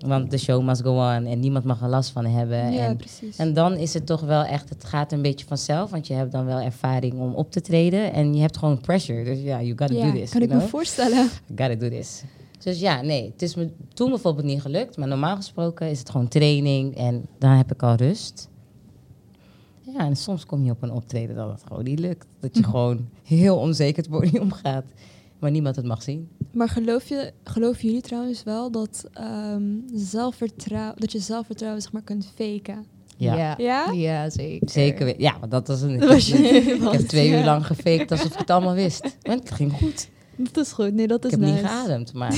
Want 0.07 0.31
de 0.31 0.37
show 0.37 0.63
must 0.63 0.81
go 0.81 0.91
on 0.91 1.25
en 1.25 1.39
niemand 1.39 1.65
mag 1.65 1.81
er 1.81 1.89
last 1.89 2.09
van 2.09 2.25
hebben. 2.25 2.71
ja, 2.71 2.85
en, 2.85 2.97
precies. 2.97 3.37
en 3.37 3.53
dan 3.53 3.73
is 3.73 3.93
het 3.93 4.05
toch 4.05 4.21
wel 4.21 4.43
echt, 4.43 4.69
het 4.69 4.83
gaat 4.83 5.11
een 5.11 5.21
beetje 5.21 5.45
vanzelf. 5.45 5.89
Want 5.89 6.07
je 6.07 6.13
hebt 6.13 6.31
dan 6.31 6.45
wel 6.45 6.59
ervaring 6.59 7.19
om 7.19 7.33
op 7.33 7.51
te 7.51 7.61
treden. 7.61 8.13
En 8.13 8.33
je 8.33 8.41
hebt 8.41 8.57
gewoon 8.57 8.81
pressure. 8.81 9.23
Dus 9.23 9.39
ja, 9.39 9.61
you 9.61 9.77
gotta 9.77 10.05
do 10.05 10.11
this. 10.11 10.31
kan 10.31 10.41
ik 10.41 10.49
me 10.49 10.61
voorstellen. 10.61 11.29
Gotta 11.47 11.75
do 11.75 11.89
this. 11.89 12.23
Dus 12.63 12.79
ja, 12.79 13.01
nee, 13.01 13.31
het 13.31 13.41
is 13.41 13.55
me 13.55 13.69
toen 13.93 14.09
bijvoorbeeld 14.09 14.45
niet 14.45 14.61
gelukt. 14.61 14.97
Maar 14.97 15.07
normaal 15.07 15.35
gesproken 15.35 15.89
is 15.89 15.99
het 15.99 16.09
gewoon 16.09 16.27
training 16.27 16.95
en 16.95 17.25
dan 17.37 17.51
heb 17.51 17.71
ik 17.71 17.83
al 17.83 17.95
rust. 17.95 18.49
Ja, 19.81 19.99
en 19.99 20.15
soms 20.15 20.45
kom 20.45 20.63
je 20.63 20.71
op 20.71 20.81
een 20.81 20.91
optreden 20.91 21.35
dat 21.35 21.51
het 21.51 21.63
gewoon 21.67 21.83
niet 21.83 21.99
lukt. 21.99 22.27
Dat 22.39 22.57
je 22.57 22.63
gewoon 22.63 23.09
heel 23.23 23.57
onzeker 23.57 24.03
het 24.03 24.11
podium 24.11 24.51
gaat. 24.63 24.85
Maar 25.41 25.51
niemand 25.51 25.75
het 25.75 25.85
mag 25.85 26.03
zien. 26.03 26.29
Maar 26.53 26.69
geloof 26.69 27.09
je, 27.09 27.33
geloven 27.43 27.85
jullie 27.85 28.01
trouwens 28.01 28.43
wel 28.43 28.71
dat, 28.71 29.05
ehm 29.13 29.63
zelfvertrouwen, 29.93 30.95
dat 30.99 31.11
je 31.11 31.19
zelfvertrouwen 31.19 31.81
zeg 31.81 31.91
maar 31.91 32.01
kunt 32.01 32.25
faken? 32.35 32.85
Ja, 33.17 33.35
ja. 33.35 33.53
Ja? 33.57 33.91
Ja, 33.91 34.29
zeker. 34.29 34.69
zeker. 34.69 35.21
Ja, 35.21 35.37
want 35.39 35.51
dat 35.51 35.67
was 35.67 35.81
een... 35.81 35.99
Dat 35.99 36.09
was 36.09 36.27
je- 36.27 36.37
ik 36.85 36.91
heb 36.91 37.01
twee 37.01 37.29
Ja. 37.29 37.39
uur 37.39 37.45
lang 37.45 37.65
gefaked 37.65 38.11
alsof 38.11 38.31
ik 38.33 38.37
het 38.39 38.49
allemaal 38.49 38.73
wist. 38.73 39.17
En 39.21 39.39
het 39.39 39.51
ging 39.51 39.71
goed. 39.73 40.09
Dat 40.35 40.65
is 40.65 40.71
goed. 40.71 40.93
Nee, 40.93 41.07
dat 41.07 41.25
Ik 41.25 41.25
is 41.25 41.31
heb 41.31 41.39
nice. 41.39 41.53
niet 41.53 41.65
geademd, 41.71 42.13
maar 42.13 42.33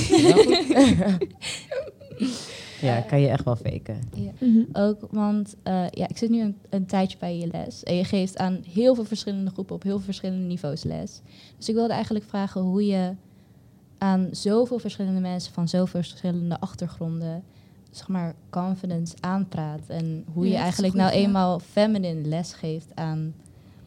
ja, 2.80 3.00
kan 3.00 3.20
je 3.20 3.28
echt 3.28 3.44
wel 3.44 3.56
faken. 3.56 3.98
Ja. 4.14 4.30
Mhm. 4.38 4.62
Ook, 4.72 5.00
want 5.10 5.54
eh, 5.62 5.84
ja, 5.90 6.08
ik 6.08 6.16
zit 6.16 6.30
nu 6.30 6.40
een, 6.40 6.56
een 6.70 6.86
tijdje 6.86 7.18
bij 7.18 7.38
je 7.38 7.46
les. 7.46 7.82
En 7.82 7.94
je 7.96 8.04
geeft 8.04 8.38
aan 8.38 8.58
heel 8.72 8.94
veel 8.94 9.04
verschillende 9.04 9.50
groepen 9.50 9.74
op 9.74 9.82
heel 9.82 9.96
veel 9.96 10.04
verschillende 10.04 10.44
niveaus 10.46 10.82
les. 10.82 11.20
Dus 11.56 11.68
ik 11.68 11.74
wilde 11.74 11.92
eigenlijk 11.92 12.24
vragen 12.24 12.60
hoe 12.60 12.86
je 12.86 13.12
aan 13.98 14.28
zoveel 14.30 14.78
verschillende 14.78 15.20
mensen 15.20 15.52
van 15.52 15.68
zoveel 15.68 16.00
verschillende 16.02 16.60
achtergronden, 16.60 17.42
zeg 17.90 18.08
maar, 18.08 18.34
confidence 18.50 19.14
aanpraat. 19.20 19.80
En 19.86 20.24
hoe 20.32 20.44
Ja, 20.46 20.50
je 20.50 20.56
eigenlijk 20.56 20.92
goed, 20.92 21.02
nou 21.02 21.14
ja. 21.14 21.18
eenmaal 21.20 21.58
feminine 21.58 22.20
les 22.28 22.52
geeft 22.52 22.88
aan 22.94 23.34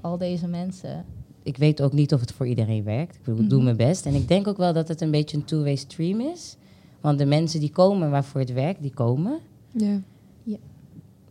al 0.01 0.17
deze 0.17 0.47
mensen. 0.47 1.05
ik 1.43 1.57
weet 1.57 1.81
ook 1.81 1.93
niet 1.93 2.13
of 2.13 2.19
het 2.19 2.31
voor 2.31 2.47
iedereen 2.47 2.83
werkt. 2.83 3.15
Ik 3.15 3.23
bedoel, 3.23 3.43
ik 3.43 3.49
doe 3.49 3.57
Mhm. 3.61 3.65
mijn 3.65 3.89
best. 3.89 4.05
En 4.05 4.13
ik 4.13 4.27
denk 4.27 4.47
ook 4.47 4.57
wel 4.57 4.73
dat 4.73 4.87
het 4.87 5.01
een 5.01 5.11
beetje 5.11 5.37
een 5.37 5.45
two-way 5.45 5.75
stream 5.75 6.19
is. 6.21 6.55
Want 7.01 7.17
de 7.17 7.25
mensen 7.25 7.59
die 7.59 7.71
komen 7.71 8.09
waarvoor 8.11 8.41
het 8.41 8.53
werkt, 8.53 8.81
die 8.81 8.93
komen. 8.93 9.39
Ja. 9.71 10.01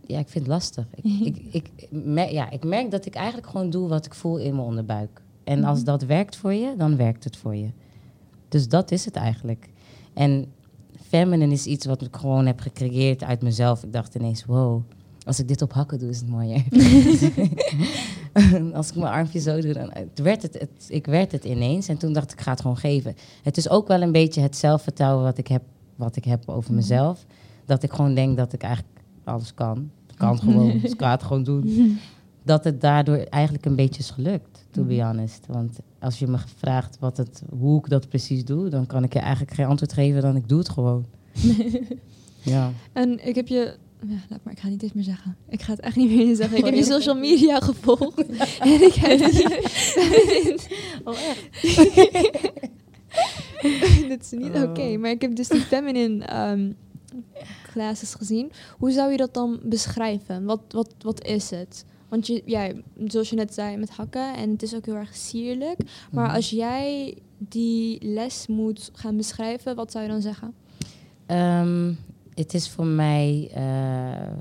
Ja, 0.09 0.19
ik 0.19 0.29
vind 0.29 0.45
het 0.45 0.55
lastig. 0.55 0.87
Ik, 0.95 1.05
ik, 1.29 1.43
ik, 1.51 1.89
mer- 1.91 2.33
ja, 2.33 2.51
ik 2.51 2.65
merk 2.65 2.91
dat 2.91 3.07
ik 3.07 3.15
eigenlijk 3.15 3.47
gewoon 3.47 3.71
doe 3.71 3.89
wat 3.89 4.07
ik 4.07 4.15
voel 4.15 4.37
in 4.39 4.55
mijn 4.55 4.67
onderbuik. 4.67 5.23
En 5.45 5.65
als 5.65 5.77
Mhm. 5.79 5.87
dat 5.87 6.03
werkt 6.03 6.37
voor 6.37 6.53
je, 6.55 6.75
dan 6.77 6.97
werkt 6.97 7.25
het 7.25 7.37
voor 7.37 7.55
je. 7.57 7.69
Dus 8.49 8.69
dat 8.69 8.91
is 8.91 9.05
het 9.05 9.17
eigenlijk. 9.17 9.69
En 10.15 10.47
feminine 11.09 11.53
is 11.53 11.67
iets 11.67 11.87
wat 11.87 12.03
ik 12.03 12.17
gewoon 12.17 12.47
heb 12.47 12.61
gecreëerd 12.61 13.23
uit 13.23 13.43
mezelf. 13.43 13.83
Ik 13.85 13.93
dacht 13.93 14.15
ineens, 14.15 14.45
wow, 14.45 14.83
als 15.25 15.39
ik 15.39 15.49
dit 15.49 15.63
op 15.63 15.73
hakken 15.73 15.99
doe, 15.99 16.09
is 16.09 16.19
het 16.21 16.29
mooier. 16.29 16.65
als 18.75 18.89
ik 18.89 18.95
mijn 18.97 19.13
armpje 19.13 19.41
zo 19.41 19.61
doe, 19.61 19.73
dan 19.73 19.91
het 19.93 20.19
werd 20.23 20.43
het, 20.43 20.55
het, 20.59 20.87
ik 20.89 21.07
werd 21.07 21.33
het 21.33 21.45
ineens. 21.45 21.89
En 21.89 21.97
toen 21.97 22.13
dacht 22.13 22.33
ik, 22.33 22.39
ik 22.39 22.45
ga 22.45 22.51
het 22.51 22.61
gewoon 22.61 22.77
geven. 22.77 23.15
Het 23.43 23.57
is 23.57 23.69
ook 23.69 23.89
wel 23.89 24.03
een 24.03 24.13
beetje 24.13 24.41
het 24.41 24.57
zelfvertrouwen 24.57 25.25
wat 25.25 25.39
ik 25.39 25.47
heb, 25.47 25.63
wat 25.97 26.17
ik 26.17 26.25
heb 26.25 26.49
over 26.49 26.71
Mhm. 26.71 26.81
mezelf. 26.81 27.27
Dat 27.65 27.83
ik 27.83 27.93
gewoon 27.93 28.15
denk 28.15 28.37
dat 28.37 28.53
ik 28.53 28.63
eigenlijk 28.63 29.01
alles 29.25 29.55
kan. 29.55 29.91
Ik 30.11 30.17
kan 30.17 30.31
het 30.35 30.41
gewoon, 30.51 30.79
dus 30.81 30.93
ik 30.93 31.01
ga 31.01 31.11
het 31.11 31.23
gewoon 31.23 31.45
doen. 31.45 31.99
Dat 32.43 32.65
het 32.65 32.81
daardoor 32.81 33.17
eigenlijk 33.17 33.65
een 33.67 33.77
beetje 33.77 34.01
is 34.01 34.11
gelukt, 34.11 34.67
to 34.71 34.83
be 34.85 34.95
Mhm. 34.95 35.07
honest. 35.07 35.47
Want 35.49 35.79
als 35.99 36.19
je 36.19 36.27
me 36.27 36.39
vraagt 36.57 36.97
wat 37.01 37.17
het, 37.17 37.43
hoe 37.59 37.79
ik 37.79 37.89
dat 37.89 38.09
precies 38.09 38.45
doe, 38.45 38.69
dan 38.69 38.87
kan 38.87 39.05
ik 39.05 39.13
je 39.13 39.19
eigenlijk 39.19 39.55
geen 39.55 39.67
antwoord 39.67 39.93
geven 39.93 40.23
dan 40.23 40.37
ik 40.37 40.49
doe 40.49 40.59
het 40.59 40.69
gewoon. 40.69 41.07
ja. 42.43 42.71
En 42.93 43.27
ik 43.29 43.35
heb 43.35 43.49
je... 43.49 43.77
Ja, 44.09 44.17
laat 44.29 44.41
maar, 44.45 44.53
ik 44.53 44.59
ga 44.59 44.69
niet 44.69 44.83
eens 44.83 44.93
meer 44.93 45.05
zeggen. 45.05 45.37
Ik 45.49 45.63
ga 45.63 45.71
het 45.73 45.81
echt 45.81 45.97
niet 45.97 46.11
meer 46.11 46.37
zeggen. 46.37 46.59
Ik 46.59 46.65
heb 46.65 46.75
je 46.75 46.85
social 46.85 47.17
media 47.17 47.61
gevolgd. 47.61 48.27
en 48.61 48.83
ik 48.83 48.95
heb 48.95 49.19
die... 49.31 49.45
Oh, 51.05 51.19
Dit 54.09 54.23
is 54.25 54.31
niet 54.31 54.55
Oh. 54.55 54.63
oké. 54.63 54.97
Maar 54.97 55.11
ik 55.11 55.21
heb 55.21 55.37
dus 55.37 55.49
die 55.49 55.61
feminine 55.61 56.25
ehm, 56.25 56.73
classes 57.73 58.15
gezien. 58.15 58.51
Hoe 58.79 58.91
zou 58.91 59.11
je 59.11 59.17
dat 59.17 59.35
dan 59.35 59.61
beschrijven? 59.63 60.45
Wat, 60.45 60.61
wat, 60.69 60.95
wat 61.01 61.25
is 61.25 61.51
het? 61.51 61.85
Want 62.09 62.27
je, 62.27 62.43
ja, 62.45 62.73
zoals 63.07 63.31
je 63.31 63.37
net 63.37 63.55
zei, 63.55 63.77
met 63.77 63.91
hakken. 63.91 64.35
En 64.35 64.51
het 64.51 64.63
is 64.63 64.75
ook 64.75 64.87
heel 64.87 64.95
erg 64.95 65.17
sierlijk. 65.17 65.79
Maar 66.11 66.27
Mhm. 66.27 66.35
als 66.37 66.51
jij 66.51 67.15
die 67.39 67.99
les 68.03 68.47
moet 68.47 68.91
gaan 68.93 69.17
beschrijven, 69.17 69.77
wat 69.77 69.93
zou 69.93 70.05
je 70.05 70.11
dan 70.11 70.21
zeggen? 70.23 70.55
Ehm, 71.27 71.93
het 72.37 72.55
is 72.55 72.69
voor 72.71 72.87
mij 72.87 73.51
eh 73.55 74.33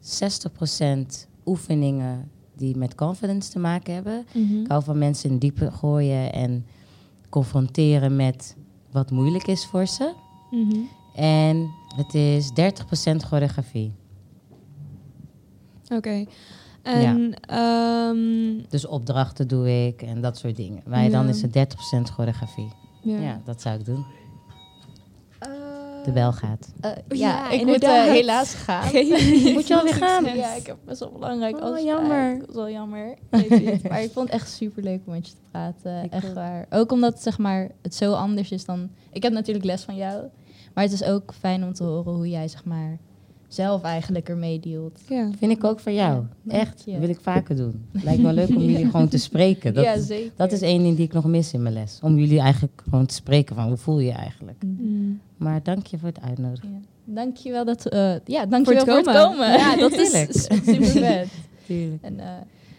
60% 0.00 1.28
oefeningen 1.46 2.30
die 2.56 2.76
met 2.76 2.94
confidence 2.94 3.50
te 3.50 3.58
maken 3.58 3.94
hebben. 3.94 4.26
Ik 4.62 4.68
hou 4.68 4.82
van 4.84 4.98
mensen 4.98 5.30
in 5.30 5.38
diepe 5.38 5.70
gooien 5.70 6.32
en 6.32 6.66
confronteren 7.28 8.16
met 8.16 8.56
wat 8.90 9.10
moeilijk 9.10 9.46
is 9.46 9.66
voor 9.66 9.86
ze. 9.86 10.12
Mhm. 10.50 10.76
En 11.14 11.70
het 11.96 12.14
is 12.14 12.50
30% 12.54 13.22
choreografie. 13.24 13.92
Oké. 15.88 16.24
En 16.82 17.34
ehm, 17.40 18.62
Dus 18.68 18.86
opdrachten 18.86 19.48
doe 19.48 19.86
ik 19.86 20.02
en 20.02 20.20
dat 20.20 20.38
soort 20.38 20.56
dingen. 20.56 20.82
Maar 20.86 21.10
dan 21.10 21.24
Ja. 21.24 21.28
is 21.32 21.42
het 21.42 21.52
30% 21.52 22.10
choreografie. 22.10 22.68
ja. 23.02 23.18
Ja. 23.18 23.40
dat 23.44 23.62
zou 23.62 23.78
ik 23.78 23.84
doen. 23.84 24.04
De 26.04 26.12
bel 26.12 26.32
gaat. 26.32 26.72
Eh, 26.80 26.90
Oh, 26.90 26.96
ja, 27.08 27.28
ja, 27.28 27.50
ik 27.50 27.66
moet 27.66 27.82
eh, 27.82 28.02
helaas 28.02 28.54
gaan. 28.54 28.84
Moet 29.54 29.66
je 29.66 29.76
alweer 29.76 29.94
gaan? 29.94 30.24
Ja, 30.24 30.54
ik 30.54 30.66
heb 30.66 30.76
best 30.84 31.00
wel 31.00 31.10
belangrijk 31.12 31.56
Oh, 31.56 31.62
afspraak. 31.62 31.84
jammer. 31.84 32.38
Dat 32.38 32.48
is 32.48 32.54
wel 32.54 32.70
jammer. 32.70 33.14
Maar 33.88 34.02
ik 34.02 34.10
vond 34.12 34.26
het 34.26 34.40
echt 34.40 34.50
super 34.50 34.82
leuk 34.82 35.00
om 35.06 35.12
met 35.12 35.26
je 35.28 35.34
te 35.34 35.40
praten. 35.50 36.02
Ik 36.04 36.12
echt 36.12 36.28
ook. 36.28 36.34
waar. 36.34 36.66
Ook 36.70 36.92
omdat 36.92 37.22
zeg 37.22 37.38
maar, 37.38 37.70
het 37.82 37.94
zo 37.94 38.12
anders 38.12 38.50
is 38.50 38.64
dan... 38.64 38.90
Ik 39.12 39.22
heb 39.22 39.32
natuurlijk 39.32 39.64
les 39.66 39.82
van 39.82 39.96
jou. 39.96 40.22
Maar 40.74 40.84
het 40.84 40.92
is 40.92 41.04
ook 41.04 41.34
fijn 41.38 41.64
om 41.64 41.72
te 41.72 41.84
horen 41.84 42.12
hoe 42.14 42.28
jij 42.28 42.48
zeg 42.48 42.64
maar, 42.64 42.98
zelf 43.54 43.82
eigenlijk 43.82 44.28
ermee 44.28 44.60
dealt. 44.60 45.00
Ja. 45.08 45.30
Vind 45.38 45.52
ik 45.52 45.64
ook 45.64 45.80
van 45.80 45.94
jou. 45.94 46.14
Ja, 46.14 46.28
dank 46.42 46.60
Echt, 46.60 46.82
je. 46.86 46.98
wil 46.98 47.08
ik 47.08 47.18
vaker 47.20 47.56
doen. 47.56 47.84
Lijkt 47.90 48.22
me 48.22 48.32
leuk 48.32 48.48
om 48.48 48.58
jullie 48.70 48.90
gewoon 48.90 49.08
te 49.08 49.18
spreken. 49.18 49.74
Dat, 49.74 49.84
ja, 49.84 49.92
is, 49.92 50.06
zeker. 50.06 50.32
dat 50.36 50.52
is 50.52 50.60
één 50.60 50.82
ding 50.82 50.96
die 50.96 51.04
ik 51.04 51.12
nog 51.12 51.24
mis 51.24 51.52
in 51.52 51.62
mijn 51.62 51.74
les. 51.74 51.98
Om 52.02 52.18
jullie 52.18 52.40
eigenlijk 52.40 52.82
gewoon 52.88 53.06
te 53.06 53.14
spreken 53.14 53.54
van 53.54 53.66
hoe 53.66 53.76
voel 53.76 53.98
je 53.98 54.06
je 54.06 54.12
eigenlijk. 54.12 54.62
Mm. 54.64 55.20
Maar 55.36 55.62
dank 55.62 55.86
je 55.86 55.98
voor 55.98 56.08
het 56.08 56.20
uitnodigen. 56.20 56.70
Ja. 56.70 56.78
Dankjewel 57.04 57.64
dat, 57.64 57.86
eh 57.86 58.14
ja, 58.24 58.46
dankjewel 58.46 58.84
Voor 58.84 58.94
voor 58.94 59.12
het 59.12 59.22
het 59.22 59.26
komen. 59.26 59.48
Ja, 59.48 59.76
dat 59.76 59.92
is 59.92 60.42
super 60.42 60.84
vet. 61.06 61.28
Tuurlijk. 61.66 62.02
En, 62.02 62.20
eh, 62.20 62.26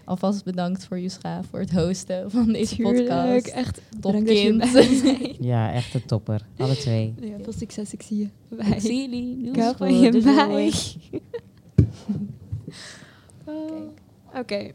alvast 0.06 0.44
bedankt 0.44 0.86
voor 0.86 1.00
Yusra 1.00 1.44
voor 1.44 1.60
het 1.60 1.72
hosten 1.72 2.32
van 2.32 2.52
deze 2.52 2.76
Tuurlijk, 2.76 3.08
podcast. 3.08 3.48
echt. 3.48 3.82
Top 4.00 4.02
bedankt 4.02 4.28
dat 4.28 4.38
je 4.38 4.44
kind. 4.44 4.64
erbij 4.64 5.02
bent. 5.04 5.36
Ja, 5.46 5.74
echt 5.74 5.94
een 5.94 6.06
topper. 6.06 6.42
Alle 6.58 6.76
twee. 6.76 7.14
Ja, 7.20 7.38
veel 7.42 7.54
succes, 7.54 7.94
ik 7.94 8.02
zie 8.02 8.18
je. 8.18 8.56
Bye. 8.56 8.76
Ik 8.76 8.82
zie 8.82 9.02
jullie. 9.02 9.50
Ik 9.50 9.60
hou 9.60 9.76
van 9.78 10.00
je, 10.00 10.12
bye. 10.12 10.72
Oh, 13.46 13.82
Oké. 14.36 14.72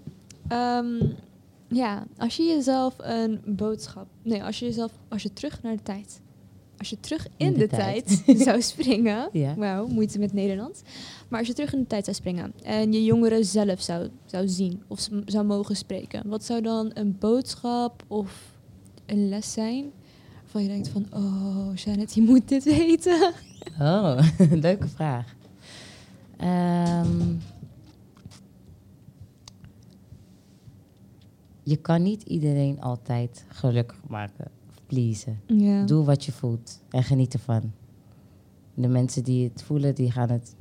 Ehm, 0.49 0.87
ja, 1.69 2.07
als 2.17 2.37
je 2.37 2.43
jezelf 2.43 2.95
een 2.99 3.41
boodschap... 3.47 4.07
Nee, 4.23 4.45
als 4.45 4.59
je 4.59 4.65
jezelf... 4.65 4.93
Als 5.09 5.23
je 5.23 5.33
terug 5.33 5.63
naar 5.63 5.77
de 5.77 5.83
tijd... 5.83 6.21
Als 6.81 6.91
je 6.91 7.01
terug 7.01 7.27
in, 7.37 7.47
In 7.47 7.53
de, 7.53 7.59
de 7.59 7.67
tijd, 7.67 8.25
tijd. 8.25 8.41
zou 8.49 8.63
springen... 8.63 9.29
Ja. 9.43 9.55
Wauw, 9.55 9.87
moeite 9.87 10.19
met 10.19 10.33
Nederlands. 10.33 10.83
Maar 11.29 11.39
als 11.39 11.49
je 11.49 11.55
terug 11.55 11.73
in 11.73 11.79
de 11.79 11.87
tijd 11.87 12.05
zou 12.05 12.17
springen... 12.17 12.53
en 12.63 12.93
je 12.93 13.05
jongeren 13.05 13.45
zelf 13.45 13.81
zou, 13.81 14.09
zou 14.25 14.49
zien... 14.49 14.83
of 14.87 15.09
zou 15.25 15.45
mogen 15.45 15.77
spreken... 15.77 16.29
wat 16.29 16.45
zou 16.45 16.61
dan 16.61 16.91
een 16.95 17.19
boodschap 17.19 18.05
of 18.07 18.57
een 19.07 19.29
les 19.29 19.53
zijn... 19.53 19.91
waarvan 20.43 20.63
je 20.63 20.69
denkt 20.69 20.89
van... 20.89 21.07
Oh, 21.13 21.75
Janet, 21.75 22.15
je 22.15 22.23
moet 22.23 22.49
dit 22.49 22.65
weten. 22.79 23.33
Oh, 23.81 24.19
leuke 24.51 24.89
vraag. 24.89 25.35
Ehm, 26.37 27.35
je 31.63 31.77
kan 31.77 32.03
niet 32.03 32.23
iedereen 32.23 32.81
altijd 32.81 33.45
gelukkig 33.49 34.01
maken 34.09 34.59
pleasen. 34.95 35.41
Ja. 35.47 35.85
Doe 35.85 36.05
wat 36.05 36.25
je 36.25 36.33
voelt 36.33 36.81
en 36.91 37.03
geniet 37.03 37.33
ervan. 37.33 37.73
De 38.75 38.89
mensen 38.89 39.23
die 39.25 39.51
het 39.53 39.63
voelen, 39.63 39.95
die 39.95 40.11
gaan 40.11 40.31
het 40.31 40.55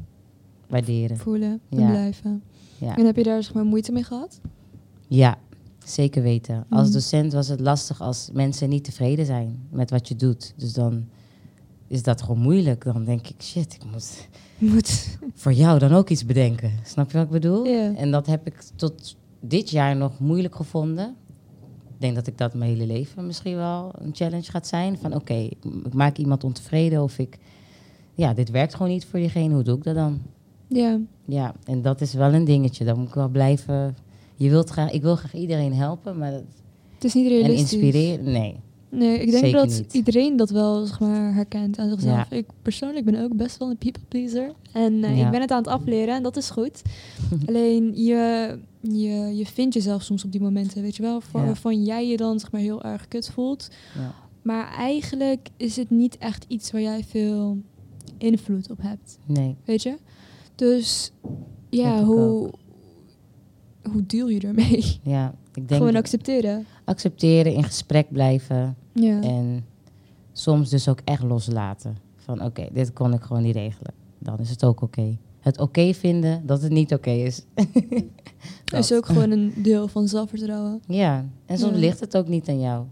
waarderen. 0.67 1.17
Voelen 1.17 1.59
en 1.69 1.79
Ja. 1.79 1.89
blijven. 1.89 2.43
Ja, 2.77 2.97
En 2.97 3.05
heb 3.05 3.15
je 3.15 3.23
daar 3.23 3.43
zeg 3.43 3.53
maar 3.53 3.65
moeite 3.65 3.91
mee 3.91 4.03
gehad? 4.03 4.39
ja 5.07 5.37
zeker 5.85 6.21
weten. 6.21 6.65
Als 6.69 6.83
Mhm. 6.87 6.93
docent 6.93 7.33
was 7.33 7.47
het 7.47 7.59
lastig 7.59 8.01
als 8.01 8.29
mensen 8.33 8.69
niet 8.69 8.83
tevreden 8.83 9.25
zijn 9.25 9.59
met 9.69 9.89
wat 9.89 10.07
je 10.07 10.15
doet. 10.15 10.53
Dus 10.57 10.73
dan 10.73 11.05
is 11.87 12.03
dat 12.03 12.21
gewoon 12.21 12.41
moeilijk. 12.41 12.83
Dan 12.83 13.03
denk 13.03 13.27
ik, 13.27 13.41
shit, 13.41 13.73
ik 13.73 13.83
moet 13.91 14.27
Moet. 14.71 15.17
voor 15.33 15.53
jou 15.53 15.79
dan 15.79 15.91
ook 15.91 16.09
iets 16.09 16.25
bedenken. 16.25 16.71
Snap 16.83 17.11
je 17.11 17.17
wat 17.17 17.25
ik 17.25 17.31
bedoel? 17.31 17.65
En 17.95 18.11
dat 18.11 18.25
heb 18.25 18.47
ik 18.47 18.61
tot 18.75 19.15
dit 19.39 19.69
jaar 19.69 19.95
nog 19.95 20.19
moeilijk 20.19 20.55
gevonden. 20.55 21.15
Ik 21.99 22.05
denk 22.05 22.17
dat 22.17 22.27
ik 22.27 22.37
dat 22.37 22.53
mijn 22.53 22.71
hele 22.71 22.85
leven 22.85 23.25
misschien 23.25 23.55
wel 23.55 23.91
een 23.97 24.09
challenge 24.13 24.51
gaat 24.51 24.67
zijn. 24.67 24.97
Van 24.97 25.15
oké, 25.15 25.33
ik 25.33 25.93
maak 25.93 26.17
iemand 26.17 26.43
ontevreden 26.43 27.03
of 27.03 27.17
ik... 27.17 27.37
Ja, 28.15 28.33
dit 28.33 28.49
werkt 28.49 28.75
gewoon 28.75 28.91
niet 28.91 29.05
voor 29.05 29.19
diegene. 29.19 29.53
Hoe 29.53 29.63
doe 29.63 29.77
ik 29.77 29.83
dat 29.83 29.95
dan? 29.95 30.21
Ja. 30.67 30.99
Ja, 31.25 31.53
en 31.63 31.81
dat 31.81 32.01
is 32.01 32.13
wel 32.13 32.33
een 32.33 32.45
dingetje. 32.45 32.85
Dan 32.85 32.97
moet 32.99 33.07
ik 33.07 33.13
wel 33.13 33.27
blijven... 33.29 33.95
Je 34.35 34.49
wilt 34.49 34.69
graag, 34.69 34.91
ik 34.91 35.01
wil 35.01 35.15
graag 35.15 35.33
iedereen 35.33 35.73
helpen, 35.73 36.17
maar 36.17 36.31
dat, 36.31 36.43
Het 36.93 37.03
is 37.03 37.13
niet 37.13 37.25
en 37.25 37.37
realistisch. 37.37 37.73
inspireren, 37.73 38.31
nee. 38.31 38.55
Nee, 38.91 39.19
ik 39.19 39.31
denk 39.31 39.43
Zeker 39.43 39.59
dat 39.59 39.67
niet. 39.67 39.93
iedereen 39.93 40.35
dat 40.37 40.49
wel 40.49 40.85
zeg 40.85 40.99
maar, 40.99 41.33
herkent 41.33 41.79
aan 41.79 41.89
zichzelf. 41.89 42.29
Ja. 42.29 42.35
Ik 42.37 42.45
persoonlijk 42.61 43.05
ben 43.05 43.23
ook 43.23 43.35
best 43.35 43.57
wel 43.57 43.69
een 43.69 43.77
people 43.77 44.01
pleaser. 44.07 44.51
En 44.73 45.03
eh, 45.03 45.17
Ja. 45.17 45.25
ik 45.25 45.31
ben 45.31 45.41
het 45.41 45.51
aan 45.51 45.57
het 45.57 45.67
afleren 45.67 46.15
en 46.15 46.23
dat 46.23 46.37
is 46.37 46.49
goed. 46.49 46.81
Alleen 47.47 47.95
je, 48.03 48.57
je, 48.81 49.35
je 49.35 49.45
vindt 49.45 49.73
jezelf 49.73 50.01
soms 50.03 50.23
op 50.25 50.31
die 50.31 50.41
momenten, 50.41 50.81
weet 50.81 50.95
je 50.95 51.01
wel, 51.01 51.21
Ja. 51.33 51.45
waarvan 51.45 51.83
jij 51.83 52.07
je 52.07 52.17
dan 52.17 52.39
zeg 52.39 52.51
maar, 52.51 52.61
heel 52.61 52.83
erg 52.83 53.07
kut 53.07 53.29
voelt. 53.33 53.67
Ja. 53.95 54.13
Maar 54.41 54.73
eigenlijk 54.77 55.49
is 55.57 55.75
het 55.75 55.89
niet 55.89 56.17
echt 56.17 56.45
iets 56.47 56.71
waar 56.71 56.81
jij 56.81 57.03
veel 57.03 57.57
invloed 58.17 58.69
op 58.69 58.81
hebt, 58.81 59.17
Nee, 59.25 59.55
weet 59.65 59.83
je? 59.83 59.95
Dus 60.55 61.11
ja, 61.69 62.03
hoe, 62.03 62.49
hoe 63.91 64.05
deal 64.05 64.27
je 64.27 64.39
ermee? 64.39 64.99
ja. 65.03 65.33
Ik 65.53 65.67
denk 65.67 65.81
Gewoon 65.81 65.95
accepteren. 65.95 66.65
accepteren, 66.85 67.53
in 67.53 67.63
gesprek 67.63 68.11
blijven. 68.11 68.75
Ja. 68.93 69.21
En 69.21 69.65
soms 70.31 70.69
dus 70.69 70.87
ook 70.87 70.99
echt 71.03 71.23
loslaten. 71.23 71.97
Van 72.15 72.43
oké, 72.43 72.67
dit 72.71 72.93
kon 72.93 73.13
ik 73.13 73.21
gewoon 73.21 73.41
niet 73.43 73.55
regelen. 73.55 73.93
Dan 74.19 74.39
is 74.39 74.49
het 74.49 74.63
ook 74.63 74.81
oké. 74.81 75.17
Het 75.39 75.59
oké 75.59 75.93
vinden 75.93 76.45
dat 76.45 76.61
het 76.61 76.71
niet 76.71 76.93
oké 76.93 77.09
is. 77.09 77.45
Dat 78.65 78.83
is 78.83 78.93
ook 78.93 79.05
gewoon 79.05 79.31
een 79.31 79.53
deel 79.57 79.87
van 79.87 80.07
zelfvertrouwen. 80.07 80.81
Ja, 80.87 81.25
en 81.45 81.57
soms 81.57 81.73
Ja. 81.73 81.79
ligt 81.79 81.99
het 81.99 82.17
ook 82.17 82.27
niet 82.27 82.49
aan 82.49 82.59
jou. 82.59 82.85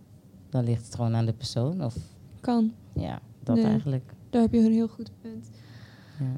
Dan 0.50 0.64
ligt 0.64 0.86
het 0.86 0.96
gewoon 0.96 1.16
aan 1.16 1.26
de 1.26 1.34
persoon. 1.34 1.84
Of 1.84 1.96
Kan. 2.40 2.72
ja, 2.94 3.20
dat 3.44 3.56
Nee. 3.56 3.66
eigenlijk. 3.66 4.14
Daar 4.30 4.42
heb 4.42 4.54
je 4.54 4.60
een 4.60 4.72
heel 4.72 4.88
goed 4.88 5.12
punt. 5.22 5.50
Ja. 6.20 6.38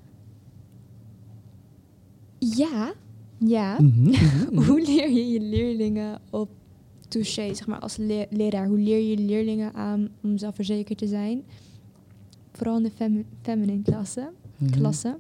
Ja, 2.40 2.94
ja. 3.38 3.78
Hoe 4.68 4.82
leer 4.82 5.10
je 5.12 5.28
je 5.32 5.40
leerlingen 5.42 6.20
op 6.30 6.50
touché, 7.10 7.54
zeg 7.54 7.68
maar 7.68 7.80
als 7.80 7.98
le- 7.98 8.28
leraar? 8.30 8.68
Hoe 8.68 8.78
leer 8.80 9.10
je 9.10 9.18
leerlingen 9.18 9.74
aan 9.74 10.10
om 10.24 10.38
zelfverzekerd 10.38 10.98
te 10.98 11.08
zijn? 11.08 11.44
Vooral 12.54 12.78
in 12.78 12.84
de 12.84 12.92
fem- 12.92 13.26
feminine 13.42 13.82
klasse, 13.82 14.30
Mhm. 14.58 14.72
klasse. 14.72 15.18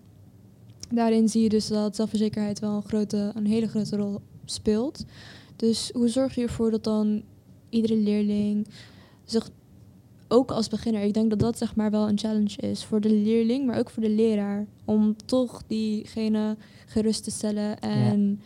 Daarin 0.93 1.29
zie 1.29 1.41
je 1.43 1.49
dus 1.49 1.67
dat 1.67 1.95
zelfverzekerheid 1.95 2.59
wel 2.59 2.75
een, 2.75 2.83
grote, 2.83 3.31
een 3.35 3.45
hele 3.45 3.67
grote 3.67 3.95
rol 3.95 4.19
speelt. 4.45 5.05
Dus 5.55 5.89
hoe 5.93 6.07
zorg 6.07 6.35
je 6.35 6.41
ervoor 6.41 6.71
dat 6.71 6.83
dan 6.83 7.21
iedere 7.69 7.95
leerling 7.97 8.67
zich 9.25 9.49
ook 10.27 10.51
als 10.51 10.67
beginner, 10.67 11.01
ik 11.01 11.13
denk 11.13 11.29
dat 11.29 11.39
dat 11.39 11.57
zeg 11.57 11.75
maar 11.75 11.91
wel 11.91 12.07
een 12.09 12.17
challenge 12.17 12.57
is 12.57 12.83
voor 12.85 13.01
de 13.01 13.09
leerling, 13.13 13.65
maar 13.65 13.79
ook 13.79 13.89
voor 13.89 14.03
de 14.03 14.09
leraar, 14.09 14.65
om 14.85 15.15
toch 15.25 15.61
diegene 15.67 16.57
gerust 16.85 17.23
te 17.23 17.31
stellen 17.31 17.79
en 17.79 18.39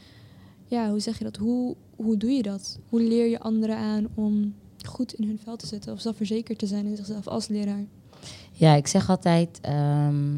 ja, 0.67 0.89
hoe 0.89 0.99
zeg 0.99 1.17
je 1.17 1.23
dat? 1.23 1.35
Hoe, 1.37 1.75
hoe 1.95 2.17
doe 2.17 2.29
je 2.31 2.41
dat? 2.43 2.79
Hoe 2.89 3.01
leer 3.01 3.29
je 3.29 3.39
anderen 3.39 3.77
aan 3.77 4.07
om 4.13 4.53
goed 4.85 5.13
in 5.13 5.27
hun 5.27 5.39
vel 5.43 5.55
te 5.55 5.67
zitten 5.67 5.93
of 5.93 5.99
zelfverzekerd 6.01 6.59
te 6.59 6.67
zijn 6.67 6.85
in 6.85 6.95
zichzelf 6.95 7.27
als 7.27 7.47
leraar? 7.47 7.85
Ja, 8.51 8.73
ik 8.75 8.87
zeg 8.87 9.09
altijd... 9.09 9.59
ehm, 9.61 10.37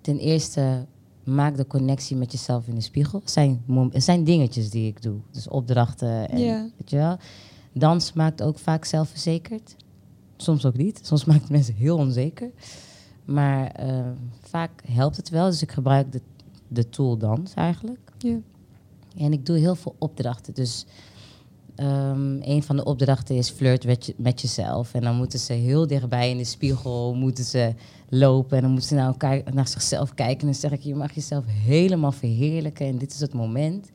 ten 0.00 0.18
eerste, 0.18 0.86
maak 1.24 1.56
de 1.56 1.66
connectie 1.66 2.16
met 2.16 2.32
jezelf 2.32 2.68
in 2.68 2.74
de 2.74 2.80
spiegel. 2.80 3.20
Het 3.20 3.30
zijn, 3.30 3.62
zijn 3.92 4.24
dingetjes 4.24 4.70
die 4.70 4.86
ik 4.86 5.02
doe. 5.02 5.16
Dus 5.30 5.48
opdrachten 5.48 6.28
en 6.28 6.38
Ja. 6.38 6.62
weet 6.76 6.90
je 6.90 6.96
wel. 6.96 7.16
Dans 7.72 8.12
maakt 8.12 8.42
ook 8.42 8.58
vaak 8.58 8.84
zelfverzekerd. 8.84 9.76
Soms 10.36 10.64
ook 10.66 10.76
niet. 10.76 11.00
Soms 11.02 11.24
maakt 11.28 11.40
het 11.40 11.50
mensen 11.50 11.74
heel 11.74 11.96
onzeker. 11.96 12.50
Maar 13.24 13.66
ehm, 13.70 14.14
vaak 14.40 14.82
helpt 14.86 15.16
het 15.16 15.28
wel. 15.28 15.50
Dus 15.50 15.62
ik 15.62 15.72
gebruik 15.72 16.12
de, 16.12 16.20
de 16.68 16.88
tool 16.88 17.16
dans 17.16 17.54
eigenlijk. 17.54 18.12
Ja. 18.18 18.36
En 19.18 19.32
ik 19.32 19.46
doe 19.46 19.58
heel 19.58 19.74
veel 19.74 19.94
opdrachten. 19.98 20.54
Dus 20.54 20.86
ehm, 21.76 22.36
een 22.42 22.62
van 22.62 22.76
de 22.76 22.84
opdrachten 22.84 23.36
is 23.36 23.50
flirt 23.50 23.84
met, 23.86 24.06
je- 24.06 24.14
met 24.16 24.40
jezelf. 24.40 24.94
En 24.94 25.00
dan 25.02 25.16
moeten 25.16 25.38
ze 25.38 25.52
heel 25.52 25.86
dichtbij 25.86 26.30
in 26.30 26.36
de 26.36 26.44
spiegel 26.44 27.14
moeten 27.14 27.44
ze 27.44 27.74
lopen. 28.08 28.56
En 28.56 28.62
dan 28.62 28.70
moeten 28.70 28.88
ze 28.88 28.94
naar, 28.94 29.06
elkaar, 29.06 29.42
naar 29.52 29.68
zichzelf 29.68 30.14
kijken. 30.14 30.40
En 30.40 30.46
dan 30.46 30.54
zeg 30.54 30.70
ik, 30.72 30.80
je 30.82 30.94
mag 30.94 31.12
jezelf 31.14 31.44
helemaal 31.46 32.12
verheerlijken. 32.12 32.86
En 32.86 32.98
dit 32.98 33.12
is 33.12 33.20
het 33.20 33.34
moment. 33.34 33.88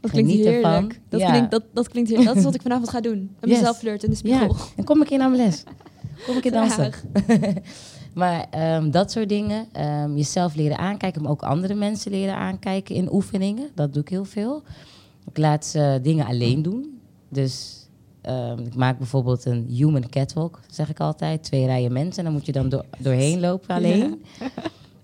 Dat 0.00 0.10
klinkt 0.12 0.30
Geniet 0.30 0.46
heerlijk. 0.46 0.64
ervan. 0.74 0.92
Dat, 1.08 1.20
Ja. 1.20 1.30
klinkt, 1.30 1.50
dat, 1.50 1.62
dat 1.72 1.88
klinkt 1.88 2.08
heerlijk. 2.08 2.28
Dat 2.30 2.38
is 2.38 2.44
wat 2.44 2.54
ik 2.54 2.62
vanavond 2.62 2.88
ga 2.88 3.00
doen. 3.00 3.30
Met 3.40 3.48
Yes. 3.50 3.58
mezelf 3.58 3.78
flirten 3.78 4.08
in 4.08 4.14
de 4.22 4.28
Ja, 4.28 4.36
spiegel. 4.38 4.66
en 4.76 4.84
kom 4.84 5.02
ik 5.02 5.10
in 5.10 5.18
naar 5.18 5.30
mijn 5.30 5.42
les. 5.42 5.62
Kom 6.26 6.36
ik 6.36 6.44
in 6.44 6.52
dansen. 6.60 6.92
Maar 8.14 8.46
ehm, 8.50 8.90
dat 8.90 9.10
soort 9.10 9.28
dingen. 9.28 9.66
ehm, 9.72 10.16
jezelf 10.16 10.54
leren 10.54 10.78
aankijken, 10.78 11.22
maar 11.22 11.30
ook 11.30 11.42
andere 11.42 11.74
mensen 11.74 12.10
leren 12.10 12.36
aankijken 12.36 12.94
in 12.94 13.12
oefeningen. 13.12 13.70
Dat 13.74 13.92
doe 13.92 14.02
ik 14.02 14.08
heel 14.08 14.24
veel. 14.24 14.62
Ik 15.30 15.38
laat 15.38 15.64
ze 15.64 15.98
dingen 16.02 16.26
alleen 16.26 16.62
doen. 16.62 17.00
Dus 17.28 17.86
ehm, 18.20 18.58
ik 18.58 18.74
maak 18.74 18.98
bijvoorbeeld 18.98 19.44
een 19.44 19.66
human 19.68 20.08
catwalk, 20.08 20.60
zeg 20.70 20.88
ik 20.90 21.00
altijd. 21.00 21.42
Twee 21.42 21.66
rijen 21.66 21.92
mensen. 21.92 22.18
En 22.18 22.24
dan 22.24 22.32
moet 22.32 22.46
je 22.46 22.52
dan 22.52 22.68
door, 22.68 22.84
doorheen 22.98 23.40
lopen 23.40 23.74
alleen. 23.74 24.22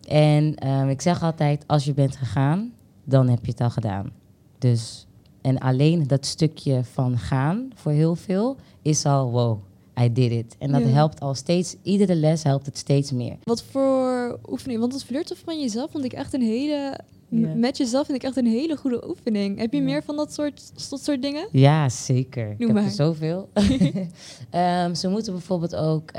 En 0.09 0.55
ik 0.88 1.01
zeg 1.01 1.23
altijd, 1.23 1.64
als 1.66 1.85
je 1.85 1.94
bent 1.94 2.16
gegaan, 2.16 2.73
dan 3.05 3.29
heb 3.29 3.44
je 3.44 3.51
het 3.51 3.61
al 3.61 3.70
gedaan. 3.70 4.11
Dus, 4.59 5.07
en 5.40 5.59
alleen 5.59 6.07
dat 6.07 6.27
stukje 6.27 6.85
van 6.85 7.18
gaan 7.18 7.70
voor 7.75 7.92
heel 7.92 8.14
veel 8.14 8.57
is 8.83 9.05
al 9.05 9.31
wow, 9.31 9.59
I 10.01 10.13
did 10.13 10.31
it. 10.33 10.57
En 10.59 10.73
dat 10.73 10.81
Ja. 10.83 10.89
helpt 10.89 11.21
al 11.21 11.35
steeds, 11.35 11.77
iedere 11.83 12.15
les 12.15 12.43
helpt 12.43 12.67
het 12.67 12.79
steeds 12.79 13.13
meer. 13.13 13.37
Wat 13.45 13.63
voor 13.63 14.39
oefening? 14.51 14.81
Want 14.81 14.93
het 14.93 15.05
flirten 15.05 15.37
van 15.45 15.61
jezelf 15.61 15.91
vond 15.91 16.05
ik 16.05 16.13
echt 16.13 16.35
een 16.35 16.43
hele... 16.43 16.99
Ja. 17.29 17.55
Met 17.55 17.77
jezelf 17.77 18.07
vind 18.07 18.19
ik 18.19 18.25
echt 18.25 18.37
een 18.37 18.47
hele 18.47 18.77
goede 18.77 19.09
oefening. 19.09 19.59
Heb 19.59 19.73
je 19.73 19.79
Ja. 19.79 19.85
meer 19.85 20.03
van 20.03 20.17
dat 20.17 20.33
soort, 20.33 20.89
dat 20.91 21.03
soort 21.05 21.23
dingen? 21.23 21.49
Ja, 21.53 21.89
zeker. 21.89 22.51
ik 22.51 22.59
Noem 22.59 22.69
heb 22.69 22.77
maar. 22.77 22.85
er 22.87 22.91
zoveel. 22.91 23.49
Ehm, 24.51 24.95
ze 24.95 25.09
moeten 25.09 25.33
bijvoorbeeld 25.33 25.77
ook... 25.77 26.13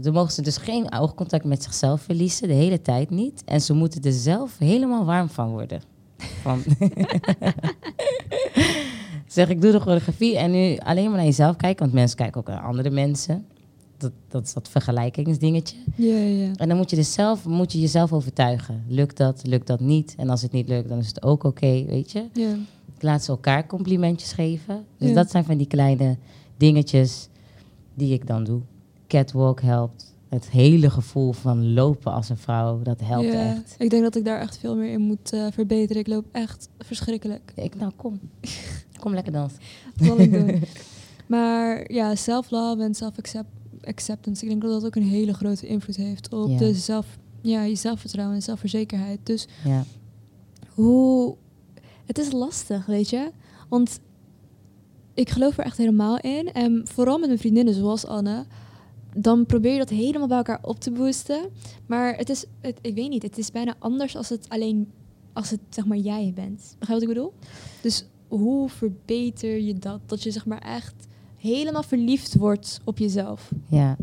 dan 0.00 0.12
mogen 0.12 0.32
ze 0.32 0.42
dus 0.42 0.56
geen 0.56 0.92
oogcontact 0.92 1.44
met 1.44 1.62
zichzelf 1.62 2.00
verliezen, 2.02 2.48
de 2.48 2.54
hele 2.54 2.82
tijd 2.82 3.10
niet. 3.10 3.42
En 3.44 3.60
ze 3.60 3.72
moeten 3.72 4.02
er 4.02 4.12
zelf 4.12 4.58
helemaal 4.58 5.04
warm 5.04 5.28
van 5.28 5.50
worden. 5.50 5.82
Van 6.42 6.62
zeg, 9.32 9.48
ik 9.48 9.60
doe 9.60 9.72
de 9.72 9.80
choreografie 9.80 10.36
en 10.38 10.50
nu 10.50 10.76
alleen 10.76 11.04
maar 11.04 11.16
naar 11.16 11.24
jezelf 11.24 11.56
kijken. 11.56 11.80
Want 11.82 11.92
mensen 11.92 12.16
kijken 12.16 12.40
ook 12.40 12.46
naar 12.48 12.62
andere 12.62 12.90
mensen. 12.90 13.46
dat, 13.96 14.12
dat 14.28 14.42
is 14.46 14.52
dat 14.52 14.68
vergelijkingsdingetje. 14.68 15.76
Ja. 15.94 16.50
En 16.56 16.68
dan 16.68 16.76
moet 16.76 16.90
je 16.90 16.96
dus 16.96 17.12
zelf, 17.12 17.44
moet 17.44 17.72
je 17.72 17.80
jezelf 17.80 18.12
overtuigen. 18.12 18.84
Lukt 18.88 19.16
dat, 19.16 19.42
lukt 19.46 19.66
dat 19.66 19.80
niet? 19.80 20.14
En 20.18 20.30
als 20.30 20.42
het 20.42 20.52
niet 20.52 20.68
lukt, 20.68 20.88
dan 20.88 20.98
is 20.98 21.06
het 21.08 21.22
ook 21.22 21.44
oké, 21.44 21.84
weet 21.84 22.12
je. 22.12 22.24
ja. 22.32 22.54
Laat 23.02 23.24
ze 23.24 23.30
elkaar 23.30 23.66
complimentjes 23.66 24.32
geven. 24.32 24.84
Dus 24.98 25.08
Ja. 25.08 25.14
dat 25.14 25.30
zijn 25.30 25.44
van 25.44 25.56
die 25.56 25.66
kleine 25.66 26.16
dingetjes 26.56 27.28
die 27.94 28.12
ik 28.12 28.26
dan 28.26 28.44
doe. 28.44 28.60
Catwalk 29.06 29.60
helpt. 29.60 30.14
Het 30.28 30.50
hele 30.50 30.90
gevoel 30.90 31.32
van 31.32 31.72
lopen 31.72 32.12
als 32.12 32.28
een 32.28 32.36
vrouw, 32.36 32.82
dat 32.82 33.00
helpt 33.04 33.32
Ja, 33.32 33.50
echt. 33.54 33.74
Ik 33.78 33.90
denk 33.90 34.02
dat 34.02 34.16
ik 34.16 34.24
daar 34.24 34.40
echt 34.40 34.58
veel 34.58 34.76
meer 34.76 34.92
in 34.92 35.00
moet 35.00 35.32
eh, 35.32 35.46
verbeteren. 35.52 36.02
Ik 36.02 36.06
loop 36.08 36.24
echt 36.32 36.68
verschrikkelijk. 36.78 37.52
Ik, 37.54 37.74
nou, 37.76 37.92
kom. 37.96 38.20
Kom 39.00 39.14
lekker 39.14 39.32
dansen. 39.32 39.58
Zal 40.00 40.18
ik 40.18 40.32
doen. 40.32 40.62
Maar 41.26 41.92
ja, 41.92 42.14
self-love 42.14 42.82
en 42.82 42.94
self-acceptance. 42.94 44.42
Ik 44.42 44.48
denk 44.48 44.62
dat 44.62 44.70
dat 44.70 44.84
ook 44.84 44.94
een 44.96 45.02
hele 45.08 45.34
grote 45.34 45.66
invloed 45.66 45.96
heeft 45.96 46.32
op 46.32 46.48
Ja. 46.48 46.58
de 46.58 46.74
zelf, 46.74 47.18
ja, 47.40 47.62
je 47.62 47.74
zelfvertrouwen 47.74 48.36
en 48.36 48.42
zelfverzekerheid. 48.42 49.18
Dus 49.22 49.46
Ja. 49.64 49.84
hoe... 50.68 51.36
Het 52.06 52.18
is 52.18 52.32
lastig, 52.32 52.86
weet 52.86 53.10
je. 53.10 53.30
Want 53.68 54.00
ik 55.14 55.30
geloof 55.30 55.58
er 55.58 55.64
echt 55.64 55.76
helemaal 55.76 56.18
in. 56.18 56.52
En 56.52 56.80
vooral 56.84 57.18
met 57.18 57.26
mijn 57.26 57.38
vriendinnen 57.40 57.74
zoals 57.74 58.06
Anne. 58.06 58.44
Dan 59.16 59.46
probeer 59.46 59.72
je 59.72 59.78
dat 59.78 59.88
helemaal 59.88 60.28
bij 60.28 60.36
elkaar 60.36 60.58
op 60.62 60.80
te 60.80 60.90
boosten. 60.90 61.40
Maar 61.86 62.16
het 62.16 62.28
is, 62.30 62.44
het, 62.60 62.78
ik 62.80 62.94
weet 62.94 63.08
niet, 63.10 63.22
het 63.22 63.38
is 63.38 63.50
bijna 63.50 63.74
anders 63.78 64.16
als 64.16 64.28
het 64.28 64.48
alleen, 64.48 64.90
als 65.32 65.50
het 65.50 65.60
zeg 65.68 65.86
maar 65.86 65.96
jij 65.96 66.32
bent. 66.34 66.74
Begrijp 66.78 67.00
je 67.00 67.06
wat 67.06 67.16
ik 67.16 67.22
bedoel? 67.22 67.32
Dus 67.82 68.04
hoe 68.30 68.68
verbeter 68.68 69.60
je 69.60 69.78
dat? 69.78 70.00
Dat 70.06 70.22
je 70.22 70.30
zeg 70.30 70.46
maar 70.46 70.58
echt 70.58 70.94
helemaal 71.36 71.82
verliefd 71.82 72.34
wordt 72.34 72.80
op 72.84 72.98
jezelf. 72.98 73.50
ja. 73.68 73.96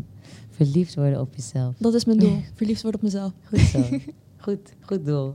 Verliefd 0.50 0.94
worden 0.94 1.20
op 1.20 1.34
jezelf. 1.34 1.74
Dat 1.78 1.94
is 1.94 2.04
mijn 2.04 2.18
doel. 2.18 2.38
verliefd 2.54 2.82
worden 2.82 3.00
op 3.00 3.06
mezelf. 3.06 3.32
Goed 3.48 3.58
zo. 3.58 3.82
goed, 4.44 4.72
goed 4.80 5.04
doel. 5.06 5.34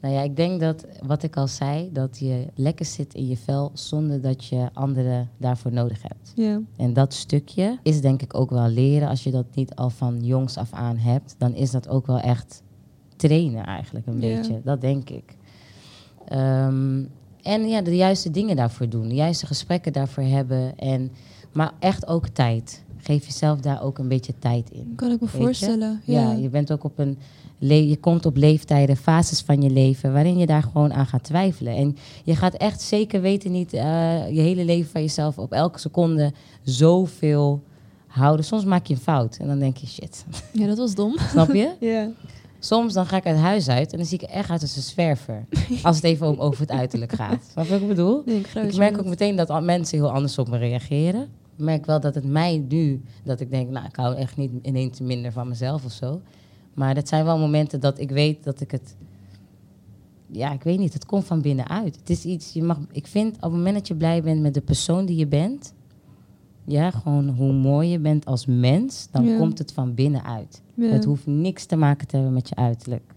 Nou 0.00 0.14
ja, 0.14 0.22
ik 0.22 0.36
denk 0.36 0.60
dat, 0.60 0.86
wat 1.06 1.22
ik 1.22 1.36
al 1.36 1.48
zei, 1.48 1.92
dat 1.92 2.18
je 2.18 2.46
lekker 2.54 2.86
zit 2.86 3.14
in 3.14 3.26
je 3.26 3.36
vel 3.36 3.70
zonder 3.74 4.20
dat 4.20 4.44
je 4.44 4.68
anderen 4.72 5.30
daarvoor 5.36 5.72
nodig 5.72 6.02
hebt. 6.02 6.32
Ja. 6.34 6.60
En 6.76 6.92
dat 6.92 7.14
stukje 7.14 7.78
is 7.82 8.00
denk 8.00 8.22
ik 8.22 8.34
ook 8.34 8.50
wel 8.50 8.68
leren. 8.68 9.08
Als 9.08 9.22
je 9.24 9.30
dat 9.30 9.46
niet 9.54 9.74
al 9.74 9.90
van 9.90 10.24
jongs 10.24 10.56
af 10.56 10.72
aan 10.72 10.96
hebt, 10.96 11.34
dan 11.38 11.54
is 11.54 11.70
dat 11.70 11.88
ook 11.88 12.06
wel 12.06 12.20
echt 12.20 12.62
trainen 13.16 13.64
eigenlijk 13.66 14.06
een 14.06 14.20
Ja. 14.20 14.36
beetje. 14.36 14.60
Dat 14.64 14.80
denk 14.80 15.10
ik. 15.10 15.36
Ehm, 16.24 17.04
en 17.42 17.68
ja, 17.68 17.82
de 17.82 17.96
juiste 17.96 18.30
dingen 18.30 18.56
daarvoor 18.56 18.88
doen. 18.88 19.08
De 19.08 19.14
juiste 19.14 19.46
gesprekken 19.46 19.92
daarvoor 19.92 20.22
hebben. 20.22 20.78
En, 20.78 21.10
maar 21.52 21.72
echt 21.78 22.06
ook 22.06 22.28
tijd. 22.28 22.82
Geef 22.98 23.24
jezelf 23.26 23.60
daar 23.60 23.82
ook 23.82 23.98
een 23.98 24.08
beetje 24.08 24.32
tijd 24.38 24.70
in. 24.70 24.92
Kan 24.96 25.10
ik 25.10 25.20
me 25.20 25.26
Weet 25.26 25.36
je? 25.36 25.42
voorstellen. 25.42 26.00
Ja, 26.04 26.20
Ja. 26.20 26.32
je 26.32 26.48
bent 26.48 26.72
ook 26.72 26.84
op 26.84 26.98
een. 26.98 27.18
Je 27.58 27.96
komt 28.00 28.26
op 28.26 28.36
leeftijden, 28.36 28.96
fases 28.96 29.40
van 29.40 29.62
je 29.62 29.70
leven, 29.70 30.12
waarin 30.12 30.38
je 30.38 30.46
daar 30.46 30.62
gewoon 30.62 30.92
aan 30.92 31.06
gaat 31.06 31.24
twijfelen. 31.24 31.76
En 31.76 31.96
je 32.24 32.36
gaat 32.36 32.54
echt 32.54 32.80
zeker 32.80 33.20
weten 33.20 33.52
niet 33.52 33.72
eh, 33.72 33.80
je 34.34 34.40
hele 34.40 34.64
leven 34.64 34.90
van 34.90 35.00
jezelf 35.00 35.38
op 35.38 35.52
elke 35.52 35.78
seconde 35.78 36.32
zoveel 36.62 37.62
houden. 38.06 38.44
Soms 38.44 38.64
maak 38.64 38.86
je 38.86 38.94
een 38.94 39.00
fout 39.00 39.36
en 39.36 39.46
dan 39.46 39.58
denk 39.58 39.76
je 39.76 39.86
shit. 39.86 40.24
ja, 40.52 40.66
dat 40.66 40.78
was 40.78 40.94
dom. 40.94 41.16
Snap 41.18 41.52
je? 41.54 41.72
Ja. 41.80 42.08
Soms 42.62 42.92
dan 42.94 43.06
ga 43.06 43.16
ik 43.16 43.26
uit 43.26 43.36
huis 43.36 43.68
uit 43.68 43.92
en 43.92 43.98
dan 43.98 44.06
zie 44.06 44.18
ik 44.18 44.28
er 44.28 44.34
echt 44.34 44.50
uit 44.50 44.60
als 44.62 44.76
een 44.76 44.82
zwerver. 44.82 45.46
Als 45.82 45.96
het 45.96 46.04
even 46.04 46.26
om 46.28 46.38
over 46.38 46.60
het 46.60 46.70
uiterlijk 46.70 47.12
gaat. 47.12 47.44
Snap 47.52 47.64
je 47.64 47.70
wat 47.70 47.80
ik 47.80 47.88
bedoel? 47.88 48.22
Ik 48.28 48.46
Ik 48.54 48.76
merk 48.76 48.98
ook 48.98 49.04
meteen 49.06 49.36
dat 49.36 49.50
al- 49.50 49.62
mensen 49.62 49.98
heel 49.98 50.10
anders 50.12 50.38
op 50.38 50.48
me 50.48 50.58
reageren. 50.58 51.22
Ik 51.56 51.64
merk 51.64 51.86
wel 51.86 52.00
dat 52.00 52.14
het 52.14 52.24
mij 52.24 52.64
nu, 52.68 53.02
dat 53.24 53.40
ik 53.40 53.50
denk, 53.50 53.70
nou, 53.70 53.86
ik 53.86 53.96
hou 53.96 54.16
echt 54.16 54.36
niet 54.36 54.50
ineens 54.62 55.00
minder 55.00 55.32
van 55.32 55.48
mezelf 55.48 55.84
of 55.84 55.92
zo. 55.92 56.20
Maar 56.74 56.94
dat 56.94 57.08
zijn 57.08 57.24
wel 57.24 57.38
momenten 57.38 57.80
dat 57.80 57.98
ik 57.98 58.10
weet 58.10 58.44
dat 58.44 58.60
ik 58.60 58.70
het, 58.70 58.96
ja, 60.26 60.52
ik 60.52 60.62
weet 60.62 60.78
niet, 60.78 60.92
het 60.92 61.06
komt 61.06 61.24
van 61.24 61.40
binnenuit. 61.40 61.96
Het 61.96 62.10
is 62.10 62.24
iets, 62.24 62.52
je 62.52 62.62
mag, 62.62 62.78
ik 62.92 63.06
vind 63.06 63.36
op 63.36 63.42
het 63.42 63.52
moment 63.52 63.74
dat 63.74 63.88
je 63.88 63.94
blij 63.94 64.22
bent 64.22 64.40
met 64.40 64.54
de 64.54 64.60
persoon 64.60 65.06
die 65.06 65.16
je 65.16 65.26
bent, 65.26 65.72
ja, 66.70 66.90
gewoon 66.90 67.28
hoe 67.28 67.52
mooi 67.52 67.88
je 67.88 67.98
bent 67.98 68.26
als 68.26 68.46
mens, 68.46 69.08
dan 69.10 69.24
Ja. 69.24 69.36
komt 69.38 69.58
het 69.58 69.72
van 69.72 69.94
binnenuit. 69.94 70.62
Ja. 70.74 70.86
Het 70.86 71.04
hoeft 71.04 71.26
niks 71.26 71.64
te 71.64 71.76
maken 71.76 72.06
te 72.06 72.16
hebben 72.16 72.34
met 72.34 72.48
je 72.48 72.54
uiterlijk. 72.54 73.12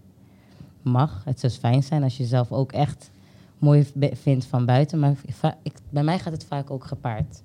Mag, 0.82 1.22
het 1.24 1.40
zou 1.40 1.52
fijn 1.52 1.82
zijn 1.82 2.02
als 2.02 2.16
je 2.16 2.22
jezelf 2.22 2.52
ook 2.52 2.72
echt 2.72 3.10
mooi 3.58 3.86
vindt 4.12 4.44
van 4.44 4.64
buiten, 4.66 4.98
maar 4.98 5.14
ik, 5.62 5.72
bij 5.90 6.02
mij 6.04 6.18
gaat 6.18 6.32
het 6.32 6.44
vaak 6.44 6.70
ook 6.70 6.84
gepaard. 6.84 7.42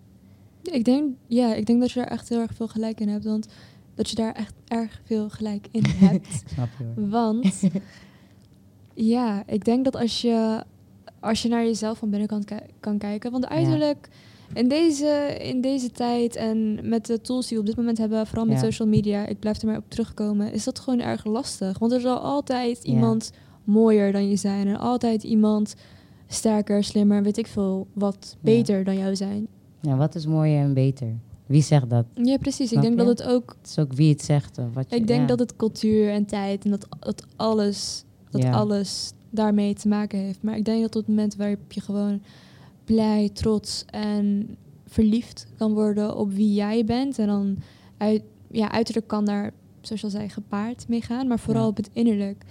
Ik 0.64 0.86
denk, 0.86 1.14
ja, 1.28 1.54
ik 1.56 1.66
denk 1.66 1.80
dat 1.80 1.92
je 1.92 2.00
daar 2.00 2.10
echt 2.10 2.30
heel 2.30 2.40
erg 2.40 2.54
veel 2.54 2.68
gelijk 2.68 3.00
in 3.00 3.10
hebt. 3.10 3.26
Want 3.26 3.48
dat 3.96 4.10
je 4.10 4.16
daar 4.16 4.34
echt 4.34 4.54
erg 4.68 5.02
veel 5.06 5.30
gelijk 5.30 5.68
in 5.72 5.86
hebt. 6.08 6.44
Snap 6.54 6.68
je 6.78 6.84
hoor. 6.96 7.10
want 7.10 7.62
ja, 8.94 9.44
ik 9.48 9.66
denk 9.66 9.84
dat 9.86 9.96
als 9.96 10.22
je, 10.22 10.64
als 11.20 11.42
je 11.42 11.50
naar 11.50 11.64
jezelf 11.64 11.98
van 11.98 12.10
binnenkant 12.10 12.52
kan 12.80 12.98
kijken. 12.98 13.32
Want 13.32 13.48
uiterlijk 13.48 14.10
in 14.54 14.68
deze, 14.68 15.38
in 15.42 15.62
deze 15.62 15.92
tijd 15.92 16.36
en 16.36 16.80
met 16.90 17.06
de 17.06 17.22
tools 17.22 17.48
die 17.48 17.56
we 17.58 17.62
op 17.64 17.68
dit 17.70 17.78
moment 17.78 17.98
hebben, 17.98 18.28
vooral 18.28 18.46
met 18.46 18.56
Ja. 18.60 18.64
social 18.64 18.88
media, 18.88 19.26
ik 19.28 19.40
blijf 19.40 19.62
er 19.62 19.68
maar 19.68 19.78
op 19.78 19.84
terugkomen, 19.90 20.54
is 20.54 20.64
dat 20.64 20.80
gewoon 20.80 21.00
erg 21.00 21.26
lastig. 21.26 21.80
Want 21.80 21.92
er 21.92 22.02
zal 22.02 22.18
altijd 22.18 22.80
Ja. 22.84 22.92
iemand 22.94 23.32
mooier 23.64 24.12
dan 24.12 24.30
je 24.30 24.36
zijn. 24.36 24.68
En 24.68 24.80
altijd 24.80 25.24
iemand 25.24 25.76
sterker, 26.28 26.84
slimmer, 26.84 27.24
weet 27.24 27.38
ik 27.38 27.48
veel, 27.48 27.88
wat 27.94 28.38
beter 28.42 28.84
dan 28.84 28.98
jou 28.98 29.16
zijn. 29.16 29.48
Ja, 29.82 29.96
wat 29.98 30.16
is 30.16 30.26
mooier 30.26 30.62
en 30.64 30.74
beter? 30.74 31.14
Wie 31.46 31.62
zegt 31.62 31.90
dat? 31.90 32.06
Ja, 32.14 32.38
precies. 32.38 32.70
Snap 32.70 32.84
ik 32.84 32.90
denk 32.90 33.00
je? 33.00 33.06
dat 33.06 33.20
het 33.20 33.28
ook 33.28 33.56
Het 33.62 33.70
is 33.70 33.80
ook 33.80 33.94
wie 33.94 34.10
het 34.12 34.22
zegt. 34.22 34.58
Of 34.58 34.74
wat 34.74 34.90
je, 34.90 34.96
Ik 34.96 35.08
denk 35.08 35.28
dat 35.28 35.40
het 35.40 35.56
cultuur 35.56 36.10
en 36.10 36.26
tijd 36.26 36.64
en 36.66 36.72
dat, 36.72 36.88
dat 37.00 37.26
alles, 37.36 38.04
dat 38.30 38.44
alles 38.46 39.12
daarmee 39.30 39.74
te 39.74 39.88
maken 39.88 40.20
heeft. 40.20 40.44
Maar 40.44 40.58
ik 40.58 40.66
denk 40.66 40.82
dat 40.82 40.96
op 40.96 41.02
het 41.02 41.08
moment 41.08 41.36
waarop 41.36 41.72
je 41.72 41.82
gewoon 41.82 42.22
blij, 42.94 43.30
trots 43.34 43.86
en 43.86 44.56
verliefd 44.88 45.48
kan 45.58 45.74
worden 45.74 46.16
op 46.18 46.32
wie 46.34 46.54
jij 46.54 46.86
bent. 46.86 47.20
En 47.20 47.28
dan 47.28 47.58
uit, 47.98 48.22
ja, 48.52 48.72
uiterlijk 48.72 49.08
kan 49.08 49.26
daar, 49.26 49.52
zoals 49.82 50.02
je 50.02 50.08
al 50.08 50.14
zei, 50.14 50.30
gepaard 50.30 50.88
mee 50.88 51.02
gaan. 51.02 51.28
Maar 51.28 51.40
vooral 51.40 51.64
Ja. 51.64 51.68
op 51.70 51.78
het 51.78 51.90
innerlijk. 51.94 52.44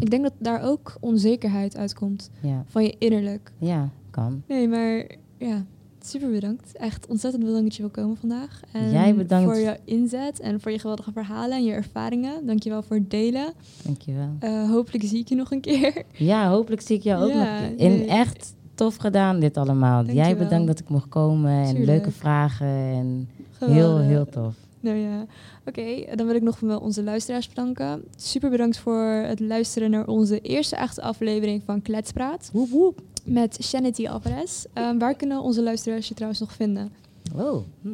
Ik 0.00 0.10
denk 0.10 0.22
dat 0.22 0.32
daar 0.38 0.62
ook 0.62 0.96
onzekerheid 1.00 1.76
uitkomt 1.76 2.30
Ja, 2.42 2.64
van 2.66 2.82
je 2.82 2.94
innerlijk. 2.98 3.52
ja, 3.58 3.90
kan. 4.10 4.42
Nee, 4.46 4.68
maar 4.68 5.06
ja, 5.38 5.64
super 6.02 6.30
bedankt. 6.30 6.76
Echt 6.76 7.06
ontzettend 7.06 7.44
bedankt 7.44 7.64
dat 7.64 7.74
je 7.76 7.82
wil 7.82 7.90
komen 7.90 8.16
vandaag. 8.16 8.60
En 8.72 8.90
Jij 8.90 9.14
bedankt. 9.14 9.44
voor 9.44 9.56
je 9.62 9.78
inzet 9.84 10.40
en 10.40 10.60
voor 10.60 10.70
je 10.72 10.78
geweldige 10.78 11.12
verhalen 11.12 11.56
en 11.56 11.64
je 11.64 11.72
ervaringen. 11.72 12.46
Dankjewel 12.46 12.82
voor 12.82 12.96
het 12.96 13.10
delen. 13.10 13.52
Dankjewel. 13.84 14.30
Eh, 14.38 14.70
hopelijk 14.70 15.04
zie 15.04 15.18
ik 15.18 15.28
je 15.28 15.34
nog 15.34 15.50
een 15.50 15.60
keer. 15.60 16.02
Ja, 16.12 16.50
hopelijk 16.50 16.82
zie 16.82 16.96
ik 16.96 17.02
jou 17.02 17.22
ook 17.24 17.30
Ja, 17.30 17.60
nog. 17.60 17.76
Nee. 17.76 18.06
echt 18.06 18.54
tof 18.78 18.96
gedaan 18.96 19.40
dit 19.40 19.56
allemaal. 19.56 20.04
Jij 20.04 20.36
bedankt 20.36 20.66
dat 20.66 20.78
ik 20.78 20.88
mocht 20.88 21.08
komen. 21.08 21.50
En 21.50 21.66
Tuurlijk. 21.66 21.86
leuke 21.86 22.10
vragen. 22.10 22.66
En 22.66 23.28
heel, 23.58 23.68
Geweldig. 23.68 24.06
heel 24.06 24.26
tof. 24.28 24.54
Nou 24.80 24.96
ja, 24.96 25.24
oké. 25.64 26.16
dan 26.16 26.26
wil 26.26 26.34
ik 26.34 26.42
nog 26.42 26.60
wel 26.60 26.78
onze 26.78 27.02
luisteraars 27.02 27.48
bedanken. 27.48 28.02
Super 28.16 28.50
bedankt 28.50 28.78
voor 28.78 29.04
het 29.04 29.40
luisteren 29.40 29.90
naar 29.90 30.06
onze 30.06 30.40
eerste 30.40 30.76
echte 30.76 31.02
aflevering 31.02 31.62
van 31.64 31.82
Kletspraat. 31.82 32.50
Woep, 32.52 32.68
woep. 32.70 33.00
Met 33.24 33.58
Shanity 33.62 34.08
Alvarez. 34.08 34.64
Ehm, 34.72 34.98
waar 34.98 35.14
kunnen 35.14 35.40
onze 35.42 35.62
luisteraars 35.62 36.08
je 36.08 36.14
trouwens 36.14 36.40
nog 36.40 36.52
vinden? 36.52 36.90
Oh. 37.36 37.56
hm. 37.82 37.88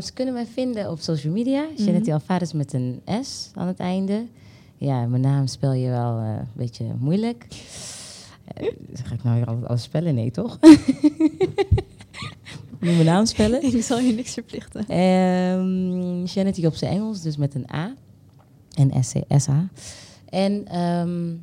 Ze 0.00 0.10
kunnen 0.14 0.34
mij 0.34 0.46
vinden 0.46 0.90
op 0.90 1.00
social 1.00 1.32
media. 1.32 1.62
Mhm. 1.62 1.82
Janetti 1.84 2.12
Alvarez 2.12 2.52
met 2.52 2.72
een 2.72 3.00
S 3.22 3.50
aan 3.54 3.66
het 3.66 3.78
einde. 3.78 4.24
Ja, 4.78 5.06
mijn 5.06 5.22
naam 5.22 5.46
spel 5.46 5.72
je 5.72 5.88
wel 5.88 6.18
eh, 6.18 6.28
een 6.28 6.46
beetje 6.52 6.84
moeilijk. 6.98 7.46
Eh, 8.44 8.68
ga 8.92 9.14
ik 9.14 9.22
nou 9.22 9.36
weer 9.36 9.46
altijd 9.46 9.68
alles 9.68 9.82
spellen? 9.82 10.14
Nee, 10.14 10.30
toch? 10.30 10.58
Moet 12.80 12.92
mijn 12.92 13.04
naam 13.04 13.26
spellen? 13.26 13.62
ik 13.62 13.82
zal 13.82 13.98
je 13.98 14.12
niks 14.12 14.32
verplichten. 14.32 14.98
Um, 14.98 16.24
Janetti 16.24 16.66
op 16.66 16.74
zijn 16.74 16.92
Engels, 16.92 17.22
dus 17.22 17.36
met 17.36 17.54
een 17.54 17.66
A. 17.74 17.94
En 18.74 19.04
S-A. 19.04 19.68
En 20.28 20.66
ehm, 20.66 21.34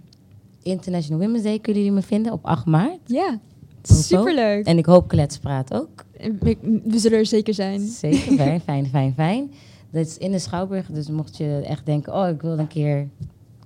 International 0.63 1.21
Women's 1.21 1.43
Day 1.43 1.59
kunnen 1.59 1.83
jullie 1.83 1.97
me 1.97 2.05
vinden 2.05 2.31
op 2.31 2.45
8 2.45 2.65
maart. 2.65 2.99
Ja, 3.05 3.39
superleuk. 3.81 4.65
En 4.65 4.77
ik 4.77 4.85
hoop 4.85 5.07
Kletspraat 5.07 5.73
ook. 5.73 6.05
We, 6.39 6.57
we 6.83 6.99
zullen 6.99 7.17
er 7.17 7.25
zeker 7.25 7.53
zijn. 7.53 7.79
Zeker, 7.79 8.35
fijn, 8.35 8.61
fijn, 8.69 8.87
fijn, 8.87 9.13
fijn. 9.13 9.51
Dat 9.91 10.05
is 10.05 10.17
in 10.17 10.31
de 10.31 10.39
Schouwburg, 10.39 10.87
dus 10.87 11.09
mocht 11.09 11.37
je 11.37 11.61
echt 11.65 11.85
denken... 11.85 12.13
oh, 12.13 12.27
ik 12.27 12.41
wil 12.41 12.59
een 12.59 12.67
keer 12.67 13.09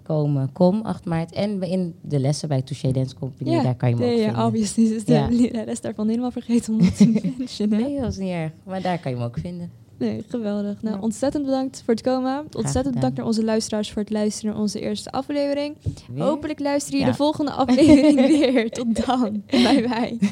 komen, 0.07 0.51
kom 0.51 0.81
8 0.81 1.05
maart. 1.05 1.31
En 1.33 1.61
in 1.61 1.95
de 2.01 2.19
lessen 2.19 2.47
bij 2.49 2.61
Touché 2.61 2.91
Dance 2.91 3.15
Company, 3.15 3.61
daar 3.63 3.75
kan 3.75 3.89
je 3.89 3.95
me 3.95 4.01
ook 4.01 4.07
nee, 4.07 4.17
ja, 4.19 4.25
vinden. 4.25 4.45
obviously 4.45 4.83
is 4.83 5.05
de 5.05 5.13
Ja. 5.13 5.27
lerares 5.41 5.81
daarvan 5.81 6.07
helemaal 6.07 6.31
vergeten 6.31 6.73
om 6.73 6.79
dat 6.79 6.97
te 6.97 7.31
mentionen. 7.37 7.79
Nee, 7.81 7.99
dat 8.01 8.11
is 8.11 8.17
niet 8.17 8.29
erg. 8.29 8.51
Maar 8.65 8.81
daar 8.81 8.99
kan 8.99 9.11
je 9.11 9.17
me 9.17 9.23
ook 9.23 9.37
vinden. 9.39 9.71
Nee, 9.97 10.23
geweldig. 10.27 10.81
Nou, 10.81 10.95
Ja. 10.95 11.01
ontzettend 11.01 11.45
bedankt 11.45 11.81
voor 11.85 11.93
het 11.93 12.03
komen. 12.03 12.45
Ontzettend 12.57 12.95
bedankt 12.95 13.17
naar 13.17 13.25
onze 13.25 13.43
luisteraars 13.43 13.91
voor 13.91 14.01
het 14.01 14.11
luisteren 14.11 14.51
naar 14.51 14.61
onze 14.61 14.79
eerste 14.79 15.11
aflevering. 15.11 15.75
Weer? 16.13 16.23
Hopelijk 16.23 16.59
luister 16.59 16.93
je 16.93 16.99
Ja. 16.99 17.05
de 17.05 17.13
volgende 17.13 17.51
aflevering 17.51 18.15
weer. 18.27 18.69
Tot 18.71 19.05
dan. 19.05 19.43
Bye 19.45 19.87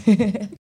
bye. 0.06 0.62